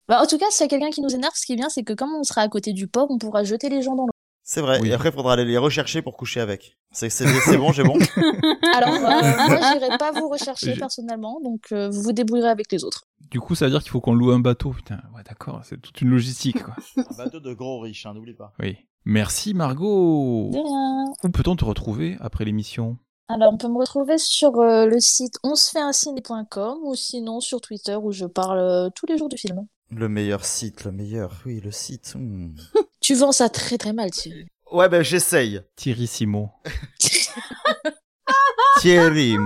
[0.07, 1.69] Bah, en tout cas, s'il y a quelqu'un qui nous énerve, ce qui est bien,
[1.69, 4.03] c'est que comme on sera à côté du port, on pourra jeter les gens dans
[4.05, 4.11] l'eau.
[4.49, 4.80] C'est vrai.
[4.81, 4.88] Oui.
[4.88, 6.77] Et après, il faudra aller les rechercher pour coucher avec.
[6.93, 7.09] C'est
[7.57, 7.97] bon, j'ai bon.
[8.73, 12.85] Alors, euh, moi, j'irai pas vous rechercher personnellement, donc euh, vous vous débrouillerez avec les
[12.85, 13.03] autres.
[13.30, 14.69] Du coup, ça veut dire qu'il faut qu'on loue un bateau.
[14.72, 15.59] Putain, ouais, d'accord.
[15.65, 16.76] C'est toute une logistique, quoi.
[16.95, 18.53] Un bateau de gros riches, hein, n'oublie pas.
[18.61, 18.77] Oui.
[19.09, 20.49] Merci Margot.
[20.51, 21.13] De rien.
[21.23, 22.97] Où peut-on te retrouver après l'émission?
[23.29, 28.11] Alors, on peut me retrouver sur euh, le site onsefaitunciné.com ou sinon sur Twitter où
[28.11, 29.65] je parle euh, tous les jours du film.
[29.91, 31.41] Le meilleur site, le meilleur.
[31.45, 32.15] Oui, le site.
[32.15, 32.53] hmm.
[32.99, 34.45] Tu vends ça très très mal, Thierry.
[34.73, 35.61] Ouais, ben j'essaye.
[35.77, 36.49] Thierry Simo.
[38.81, 39.38] Thierry.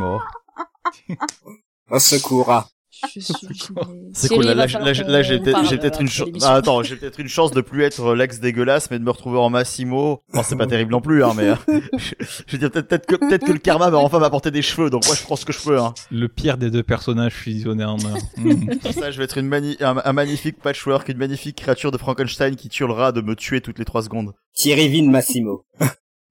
[1.91, 2.63] Au secours.
[3.03, 3.07] Ah.
[3.13, 4.09] Je suis gênée.
[4.13, 4.45] C'est cool.
[4.45, 4.65] Là, là,
[5.23, 6.29] j'ai- peut-être euh, une chance.
[6.43, 9.37] Ah, attends, j'ai peut-être une chance de plus être l'ex dégueulasse, mais de me retrouver
[9.39, 10.21] en Massimo.
[10.33, 11.55] Bon, c'est pas terrible non plus, hein, mais euh,
[11.97, 12.13] je,
[12.47, 14.89] je veux dire peut-être que peut-être que le karma va enfin m'apporter des cheveux.
[14.89, 15.79] Donc moi, je prends ce que je peux.
[15.79, 15.93] Hein.
[16.11, 18.17] Le pire des deux personnages fusionnés en un.
[18.37, 18.77] Mm.
[18.79, 21.97] Pour ça, je vais être une mani- un, un magnifique patchwork, une magnifique créature de
[21.97, 24.33] Frankenstein qui tue le rat de me tuer toutes les trois secondes.
[24.53, 25.65] Thierry Vin Massimo.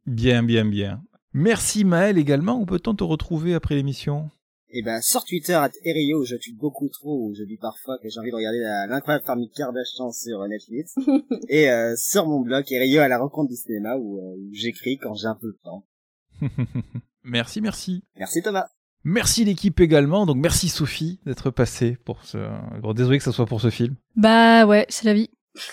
[0.07, 1.01] Bien, bien, bien.
[1.33, 2.59] Merci Maël également.
[2.61, 4.31] Où peut-on te retrouver après l'émission
[4.73, 7.99] Et ben, sur Twitter, à Erio, où je tue beaucoup trop, où je dis parfois
[7.99, 10.95] que j'ai envie de regarder l'incroyable famille Kardashian sur euh, Netflix.
[11.49, 14.99] et euh, sur mon blog, Erio à la rencontre du cinéma, où, euh, où j'écris
[14.99, 15.87] quand j'ai un peu de temps.
[17.25, 18.03] Merci, merci.
[18.17, 18.69] Merci Thomas.
[19.05, 20.25] Merci l'équipe également.
[20.25, 22.39] Donc merci Sophie d'être passée pour ce.
[22.81, 23.95] Bon, désolé que ça soit pour ce film.
[24.17, 25.29] Bah ouais, c'est la vie.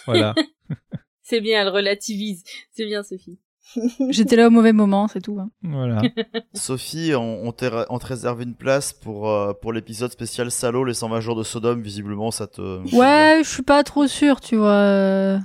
[0.05, 0.35] Voilà.
[1.23, 2.43] C'est bien, elle relativise.
[2.71, 3.37] C'est bien, Sophie.
[4.09, 5.39] J'étais là au mauvais moment, c'est tout.
[5.39, 5.49] hein.
[5.63, 6.01] voilà.
[6.53, 10.83] Sophie, on, on, te, on te réserve une place pour, euh, pour l'épisode spécial Salaud,
[10.85, 11.81] les 120 jours de Sodome.
[11.81, 12.61] Visiblement, ça te.
[12.95, 15.39] Ouais, je suis pas trop sûre, tu vois.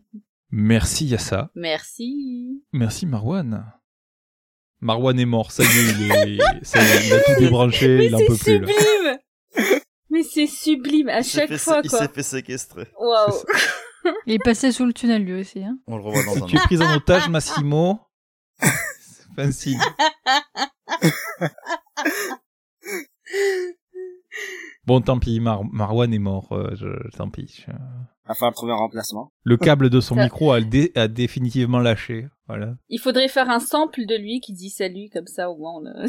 [0.50, 1.50] Merci Yassa.
[1.54, 2.62] Merci.
[2.72, 3.64] Merci Marwan.
[4.80, 5.50] Marwan est mort.
[5.52, 6.64] Ça y est, il, est...
[6.64, 7.98] ça y est, il a tout débranché.
[7.98, 8.58] Mais il en c'est peut plus.
[8.58, 8.66] là.
[8.68, 9.18] sublime
[10.10, 12.86] Mais c'est sublime à chaque fait- fois, Il s'est fait séquestrer.
[13.00, 13.32] Waouh.
[14.26, 15.62] Il est passé sous le tunnel lui aussi.
[15.62, 15.78] Hein.
[15.86, 18.00] On le revoit dans un Tu es pris en otage, Massimo.
[18.60, 19.78] C'est pas un signe.
[24.84, 26.48] Bon, tant pis, Mar- Marwan est mort.
[26.52, 26.86] euh, je...
[27.16, 27.64] Tant pis.
[27.66, 27.72] je-
[28.26, 29.32] Va falloir trouver un remplacement.
[29.44, 32.26] Le câble de son Ça- micro a, dé- a définitivement lâché.
[32.48, 32.74] Voilà.
[32.88, 36.06] Il faudrait faire un sample de lui qui dit salut, comme ça, au moins, on.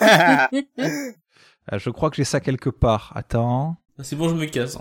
[0.00, 3.12] Ah, je crois que j'ai ça quelque part.
[3.14, 3.76] Attends.
[3.98, 4.76] Ah, C'est bon, je me casse.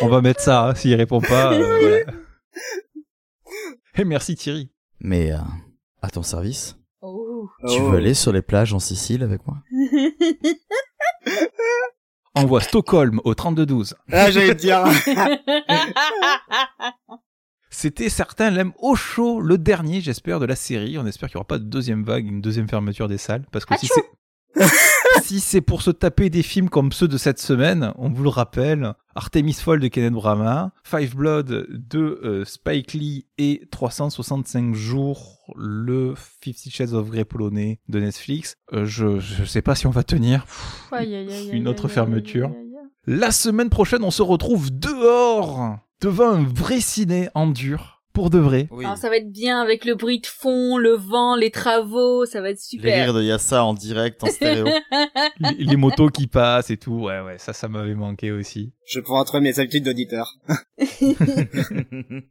[0.00, 1.52] On va mettre ça, hein, s'il répond pas.
[1.52, 2.04] euh, voilà.
[3.98, 4.70] Et merci Thierry.
[5.00, 5.38] Mais euh,
[6.00, 7.48] à ton service, Oh.
[7.68, 7.90] tu Oh.
[7.90, 9.58] veux aller sur les plages en Sicile avec moi?
[12.34, 13.94] Envoie Stockholm au 3212.
[14.10, 14.84] Ah, j'allais te dire.
[17.70, 20.96] C'était certains l'aiment au chaud, le dernier, j'espère, de la série.
[20.98, 23.44] On espère qu'il n'y aura pas de deuxième vague, une deuxième fermeture des salles.
[23.50, 24.02] Parce que si c'est,
[25.22, 28.28] si c'est pour se taper des films comme ceux de cette semaine, on vous le
[28.28, 35.38] rappelle, Artemis Fowl de Kenneth Branagh, Five Blood de euh, Spike Lee et 365 jours,
[35.56, 38.56] le Fifty Shades of Grey polonais de Netflix.
[38.72, 40.46] Euh, je, je sais pas si on va tenir.
[40.92, 42.50] Aïe, aïe, aïe, Une autre fermeture.
[43.06, 48.38] La semaine prochaine, on se retrouve dehors, devant un vrai ciné en dur, pour de
[48.38, 48.68] vrai.
[48.70, 48.84] Oui.
[48.84, 52.40] Alors, ça va être bien avec le bruit de fond, le vent, les travaux, ça
[52.40, 53.04] va être Les super.
[53.04, 54.66] rires de Yassa en direct, en stéréo.
[55.40, 56.94] les, les motos qui passent et tout.
[57.04, 58.72] Ouais, ouais, ça, ça m'avait manqué aussi.
[58.86, 60.36] Je prends entre mes habitudes d'auditeur.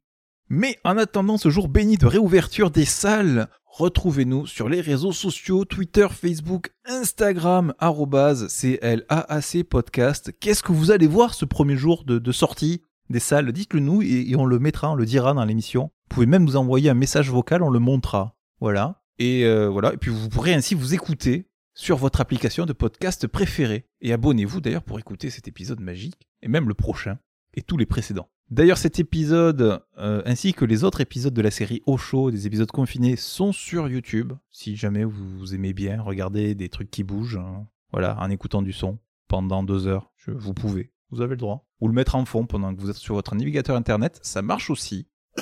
[0.50, 5.64] Mais en attendant ce jour béni de réouverture des salles, retrouvez-nous sur les réseaux sociaux,
[5.64, 10.34] Twitter, Facebook, Instagram, arrobase CLAAC podcast.
[10.42, 12.82] Qu'est-ce que vous allez voir ce premier jour de, de sortie?
[13.12, 15.84] Des salles Dites-le nous et, on le mettra, on le dira dans l'émission.
[16.10, 18.36] Vous pouvez même nous envoyer un message vocal, on le montrera.
[18.60, 19.02] Voilà.
[19.20, 19.94] Et euh, voilà.
[19.94, 23.86] Et puis vous pourrez ainsi vous écouter sur votre application de podcast préférée.
[24.02, 27.18] Et abonnez-vous d'ailleurs pour écouter cet épisode magique, et même le prochain,
[27.54, 28.30] et tous les précédents.
[28.50, 32.48] D'ailleurs, cet épisode, euh, ainsi que les autres épisodes de la série Au Chaud, des
[32.48, 34.34] épisodes confinés, sont sur YouTube.
[34.50, 38.74] Si jamais vous aimez bien regarder des trucs qui bougent, hein, voilà, en écoutant du
[38.74, 41.66] son pendant deux heures, je- vous pouvez, vous avez le droit.
[41.82, 44.70] Ou le mettre en fond pendant que vous êtes sur votre navigateur internet, ça marche
[44.70, 45.08] aussi.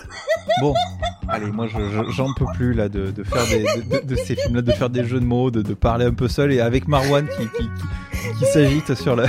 [0.62, 0.74] Bon,
[1.30, 4.16] allez, moi je- je- j'en peux plus là de, de faire des, de, de- de
[4.16, 6.60] ces films-là, de faire des jeux de mots, de, de parler un peu seul et
[6.60, 9.28] avec Marwan qui, qui, qui, qui s'agite sur la,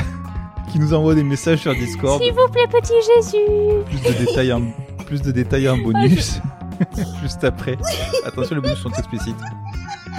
[0.73, 2.21] qui nous envoie des messages sur Discord.
[2.21, 3.85] S'il vous plaît, petit Jésus.
[3.87, 4.63] Plus de détails en,
[5.07, 6.41] plus de détails en bonus.
[7.23, 7.77] Juste après.
[8.25, 9.37] Attention, les bonus sont explicites.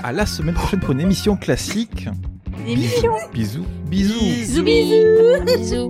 [0.04, 2.08] À la semaine prochaine pour une émission classique.
[2.58, 3.18] Bisous.
[3.32, 3.66] Bisous.
[3.90, 5.90] Bisous, bisous.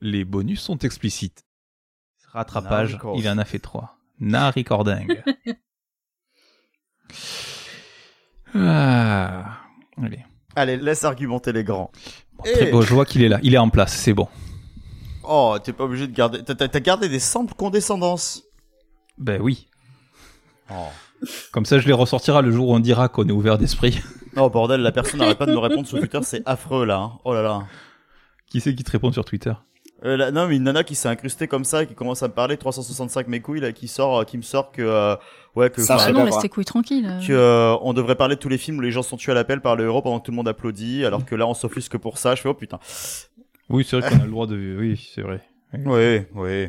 [0.00, 1.44] Les bonus sont explicites.
[2.28, 3.18] Rattrapage, Naricor.
[3.18, 3.97] il en a fait trois.
[4.20, 5.16] Naricording.
[8.54, 9.58] ah.
[10.02, 10.24] Allez.
[10.56, 11.90] Allez, laisse argumenter les grands.
[12.32, 13.38] Bon, très beau, je vois qu'il est là.
[13.42, 14.28] Il est en place, c'est bon.
[15.24, 16.42] Oh, t'es pas obligé de garder.
[16.42, 18.42] T'as- gardé des simples condescendances.
[19.18, 19.68] Ben oui.
[20.70, 20.88] Oh.
[21.52, 24.00] Comme ça, je les ressortira le jour où on dira qu'on est ouvert d'esprit.
[24.36, 26.98] Oh bordel, la personne n'arrête pas de me répondre sur Twitter, c'est affreux là.
[26.98, 27.18] hein.
[27.24, 27.66] Oh là là.
[28.50, 29.52] Qui c'est qui te répond sur Twitter?
[30.04, 32.28] Euh, là, non, mais une nana qui s'est incrustée comme ça, et qui commence à
[32.28, 35.16] me parler 365 mes couilles là, qui sort, euh, qui me sort que euh,
[35.56, 37.10] ouais que Ça, Ah non, laisse tes couilles tranquilles.
[37.26, 39.34] que euh, on devrait parler de tous les films où les gens sont tués à
[39.34, 41.98] l'appel par le héros pendant que tout le monde applaudit, alors que là on s'offusque
[41.98, 42.36] pour ça.
[42.36, 42.78] Je fais oh putain.
[43.68, 44.76] Oui, c'est vrai qu'on a le droit de.
[44.78, 45.42] Oui, c'est vrai.
[45.84, 46.68] Oui, oui.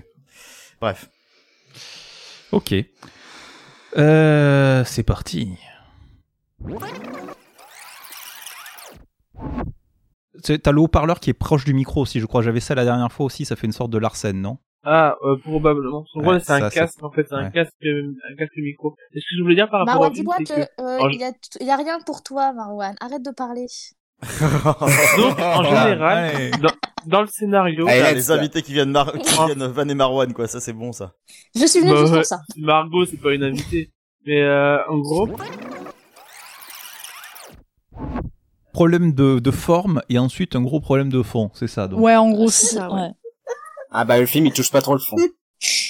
[0.81, 1.09] Bref.
[2.51, 2.73] Ok.
[3.97, 5.57] Euh, c'est parti.
[10.43, 12.41] C'est- T'as le haut-parleur qui est proche du micro aussi, je crois.
[12.41, 13.45] J'avais ça la dernière fois aussi.
[13.45, 14.57] Ça fait une sorte de Larsen, non?
[14.83, 16.05] Ah, euh, probablement.
[16.15, 17.51] En gros, Ouais, c'est un casque, en fait, c'est un ouais.
[17.51, 18.95] casque, euh, un casque micro.
[19.13, 21.21] Et ce que je voulais dire par rapport Marwan, film, dis-moi que, euh, en- il,
[21.23, 22.95] a, il a rien pour toi, Marwan.
[23.01, 23.65] Arrête de parler.
[25.17, 26.69] donc, en général, dans,
[27.05, 29.11] dans le scénario, Allez, Putain, let's les invités qui viennent, mar...
[29.13, 31.13] qui viennent Van et Marwan quoi, ça c'est bon ça.
[31.55, 32.39] Je suis venue Bah juste pour ça.
[32.57, 33.91] Margot, c'est pas une invitée.
[34.25, 35.27] Mais, euh, en gros,
[38.79, 41.89] Problème de, de forme et ensuite un gros problème de fond, c'est ça.
[41.89, 41.99] Donc.
[41.99, 43.09] Ouais, en gros, c'est ça, ouais.
[43.91, 45.17] Ah bah le film il touche pas trop le fond.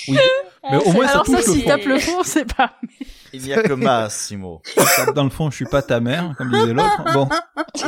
[0.07, 1.67] Mais au moins ça Alors ça, touche le s'il fond.
[1.69, 2.71] tape le fond, c'est pas...
[3.33, 4.63] Il n'y a que Massimo.
[4.95, 7.03] Tape dans le fond, je suis pas ta mère, comme disait l'autre.
[7.13, 7.29] Bon,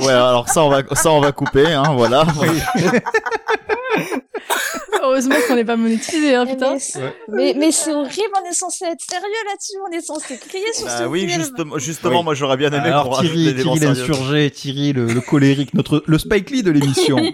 [0.02, 2.24] Ouais, alors ça on va, ça on va couper, hein, voilà.
[5.02, 6.74] Heureusement qu'on n'est pas monétisé, hein, Eh, putain.
[6.74, 10.38] mais c'est- Mais, mais c'est horrible, on est censé être sérieux là-dessus, on est censé
[10.38, 11.42] crier sur Bah ce oui, film.
[11.42, 12.24] justement, justement, Oui.
[12.24, 16.50] moi j'aurais bien aimé alors Thierry, Thierry l'insurgé, Thierry le, le colérique, notre le Spike
[16.52, 17.18] Lee de l'émission.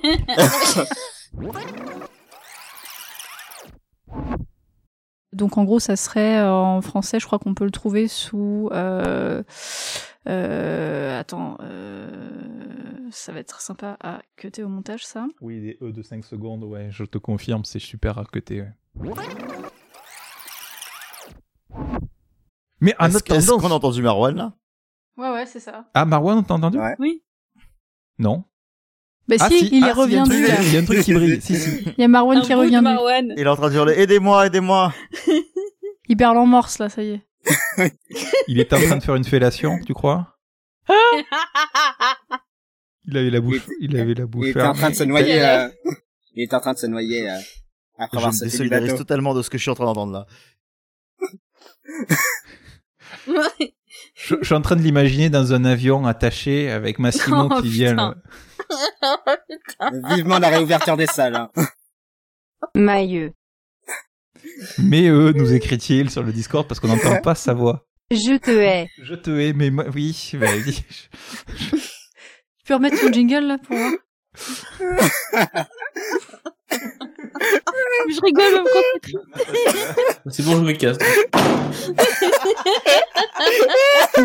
[5.33, 8.69] Donc en gros, ça serait euh, en français, je crois qu'on peut le trouver sous.
[8.71, 9.43] Euh,
[10.27, 12.09] euh, attends, euh,
[13.11, 15.27] ça va être sympa à cuter au montage, ça.
[15.41, 18.63] oui, des E de 5 secondes, ouais, je te confirme, c'est super à côté.
[18.95, 19.11] Ouais.
[22.79, 23.59] Mais en Est-ce attendant.
[23.59, 24.53] qu'on a entendu Marwan là?
[25.17, 25.85] Ouais, ouais, c'est ça.
[25.93, 26.77] Ah, Marwan, t'as entendu?
[26.77, 26.95] Ouais.
[26.99, 27.23] Oui.
[28.19, 28.43] Non.
[29.27, 29.69] Bah Ah, si, si.
[29.77, 30.61] il Ah, est si, il y a un truc- là.
[30.61, 31.41] Il y a un truc qui brille.
[31.41, 31.83] Si, si.
[31.97, 32.55] Il y a Marwan Un qui est.
[32.67, 32.73] Il
[33.43, 34.93] est en train de hurler Aidez-moi, aidez-moi
[36.09, 37.21] Il perd en morse là, ça y est.
[38.47, 40.37] Il était en train de faire une fellation, tu crois?
[43.05, 45.41] Il avait la bouche, il avait la bouche Il était en train de se noyer.
[45.41, 45.69] euh,
[46.35, 47.37] Il était en train de se noyer euh,
[47.97, 50.25] après Je me désolidarise totalement de ce que je suis en train d'entendre là.
[54.15, 57.69] Je, je suis en train de l'imaginer dans un avion attaché avec Massimo Oh, qui
[57.69, 58.15] vient.
[59.81, 61.35] le- Vivement la réouverture des salles.
[61.35, 61.51] hein.
[62.75, 63.33] Mailleux.
[64.77, 67.85] Mais eux, nous écrit-il sur le Discord parce qu'on n'entend pas sa voix.
[68.11, 68.89] Je te hais.
[69.01, 70.73] Je te hais, mais moi- oui, bah, vas-y.
[70.73, 73.91] Tu peux remettre ton jingle là pour voir
[78.09, 80.97] Je rigole même quand C'est bon, je me casse.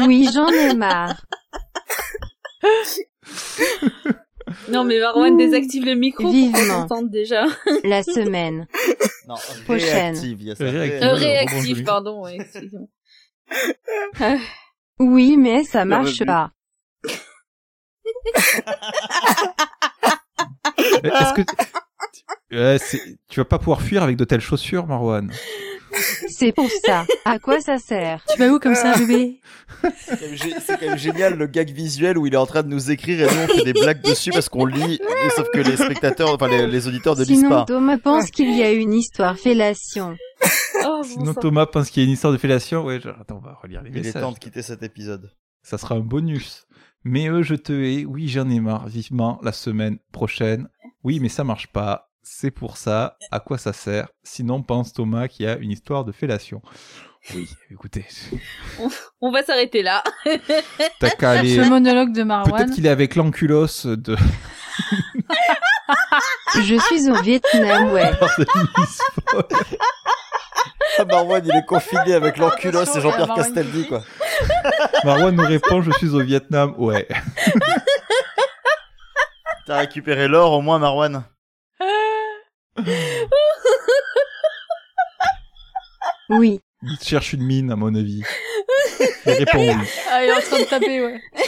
[0.07, 1.23] Oui, j'en ai marre.
[4.71, 6.87] Non, mais Marwan désactive le micro pour qu'on Vivement.
[6.87, 7.45] t'entende déjà.
[7.85, 8.67] La semaine.
[9.29, 9.35] Non,
[9.65, 10.15] Prochaine.
[10.15, 10.65] réactive, il y a ça.
[10.65, 11.81] Réactive.
[11.81, 12.87] Euh, pardon, ouais, excusez-moi.
[14.99, 16.51] Oui, mais ça marche pas.
[20.79, 21.43] Est-ce que
[22.51, 25.33] Ouais, c'est- tu vas pas pouvoir fuir avec de telles chaussures, Marwan?
[26.29, 27.07] C'est pour ça.
[27.25, 28.25] À quoi ça sert?
[28.33, 29.41] Tu vas où comme ça, bébé?
[30.07, 33.21] C'est quand même génial le gag visuel où il est en train de nous écrire
[33.21, 36.33] et nous on fait des blagues dessus parce qu'on lit, et sauf que les spectateurs,
[36.35, 37.65] enfin les, les auditeurs ne lisent Sinon, pas.
[37.65, 40.17] Thomas pense qu'il y a une histoire fellation.
[40.85, 41.33] Oh, Sinon.
[41.35, 42.83] Thomas pense qu'il y a une histoire de fellation.
[42.85, 44.21] Ouais, je- attends, on va relire les Il est messages.
[44.23, 45.31] temps de quitter cet épisode.
[45.63, 46.67] Ça sera un bonus.
[47.05, 48.05] Mais eux, je te hais.
[48.05, 48.89] Oui, j'en ai marre.
[48.89, 50.67] Vivement la semaine prochaine.
[51.05, 52.11] Oui, mais ça marche pas.
[52.23, 53.17] C'est pour ça.
[53.31, 56.63] À quoi ça sert Sinon, pense Thomas qu'il y a une histoire de fellation.
[57.35, 58.05] Oui, écoutez.
[59.21, 60.03] On va s'arrêter là.
[60.99, 61.57] T'as qu'à aller.
[61.57, 62.53] Ce monologue de Marwan.
[62.53, 64.17] Peut-être qu'il est avec l'enculos de.
[66.57, 68.11] Je suis au Vietnam, ouais.
[70.99, 73.35] Ah Marwan il est confiné avec l'enculos et Jean-Pierre.
[73.35, 74.03] Castaldi quoi.
[75.05, 76.75] Marwan nous répond Je suis au Vietnam.
[76.77, 77.09] Ouais.
[79.67, 81.25] T'as récupéré l'or au moins Marwan
[86.29, 86.61] Oui.
[86.83, 88.23] Il cherche une mine, à mon avis.
[89.27, 89.71] Il répond oui.
[90.11, 91.21] Ah, il est en train de taper, ouais.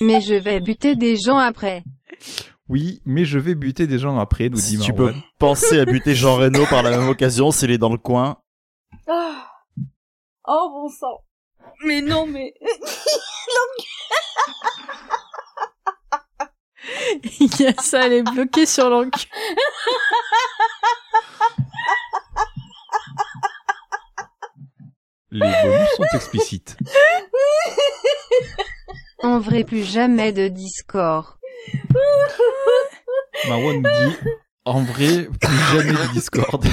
[0.00, 1.82] Mais je vais buter des gens après.
[2.68, 6.14] Oui, mais je vais buter des gens après, nous dit tu peux penser à buter
[6.14, 8.38] Jean Reno par la même occasion s'il est dans le coin.
[9.08, 9.50] Ah.
[10.46, 11.24] Oh, bon sang.
[11.84, 12.54] Mais non, mais...
[17.40, 19.28] Il y a ça, elle est bloquée sur l'encul.
[25.32, 26.76] Les bonus sont explicites.
[29.22, 31.36] En vrai, plus jamais de Discord.
[33.48, 34.16] Marwan dit
[34.64, 36.64] En vrai, plus jamais de Discord.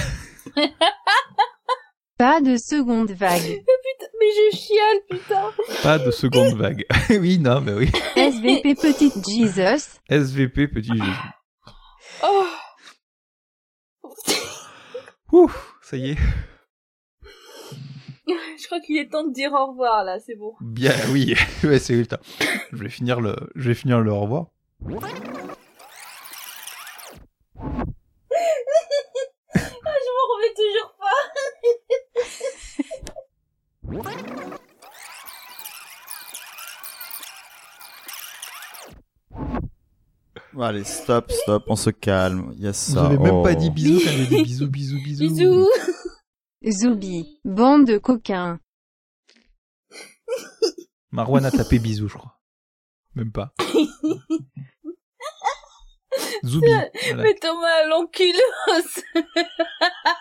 [2.17, 3.63] Pas de seconde vague.
[4.19, 5.51] Mais je chiale, putain.
[5.83, 6.85] Pas de seconde vague.
[7.09, 7.91] oui, non, mais oui.
[8.15, 9.99] SVP petite Jesus.
[10.09, 11.11] SVP, petit Jésus.
[12.23, 12.45] Oh.
[15.33, 15.51] Ouh,
[15.81, 16.17] ça y est.
[18.27, 20.53] Je crois qu'il est temps de dire au revoir, là, c'est bon.
[20.61, 21.35] Bien, oui.
[21.63, 22.19] ouais, c'est le temps.
[22.73, 24.47] Je vais finir le, je vais finir le au revoir.
[24.85, 24.89] Ah,
[29.55, 30.96] je m'en remets toujours pas.
[40.59, 42.51] Allez, stop, stop, on se calme.
[42.55, 43.05] Il y a Vous ça.
[43.05, 43.43] avez même Oh.
[43.43, 45.19] pas dit bisous quand j'ai dit bisous, bisous, bisous.
[45.27, 45.69] Bisous.
[46.67, 47.39] Zoubi.
[47.45, 48.59] Bande de coquins.
[51.11, 52.39] Marwan a tapé bisous, je crois.
[53.15, 53.53] Même pas.
[56.43, 56.65] Zoubi.
[56.67, 57.23] Voilà.
[57.23, 59.03] Mais Thomas, l'enculos.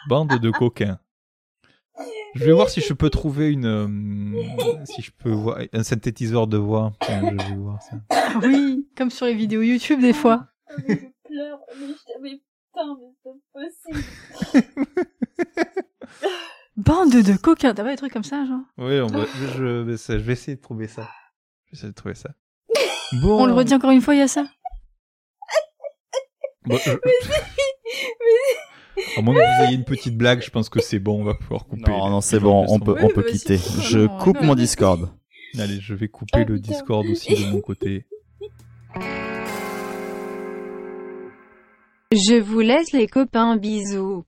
[0.08, 0.98] Bande de coquins.
[2.34, 6.46] Je vais voir si je peux trouver une, euh, si je peux voir un synthétiseur
[6.46, 6.92] de voix.
[7.08, 7.96] Je vais voir ça.
[8.10, 10.46] Ah Oui, comme sur les vidéos YouTube des fois.
[10.68, 11.58] Ah, mais je pleure.
[11.80, 12.40] Mais, je- mais
[12.72, 12.96] putain,
[13.52, 14.00] mais c'est pas
[14.52, 14.66] possible.
[16.76, 17.72] Bande de coquins.
[17.72, 18.60] T'as pas des trucs comme ça, genre?
[18.76, 21.08] Oui, on va, je, je, je vais essayer de trouver ça.
[21.66, 22.30] Je vais essayer de trouver ça.
[23.22, 23.40] Bon.
[23.40, 24.44] On le redit encore une fois, il y a ça?
[26.64, 26.90] Bon, je-
[29.16, 31.34] À moins que vous ayez une petite blague, je pense que c'est bon, on va
[31.34, 31.90] pouvoir couper.
[31.90, 33.32] Non, non, c'est bon, on peut, on peut vas-y.
[33.32, 33.58] quitter.
[33.82, 34.54] Je Non, coupe non, mon.
[34.54, 35.10] Discord.
[35.58, 36.72] Allez, je vais couper Ah, le putain.
[36.72, 38.06] Discord aussi de mon côté.
[42.12, 44.24] Je vous laisse les copains, bisous.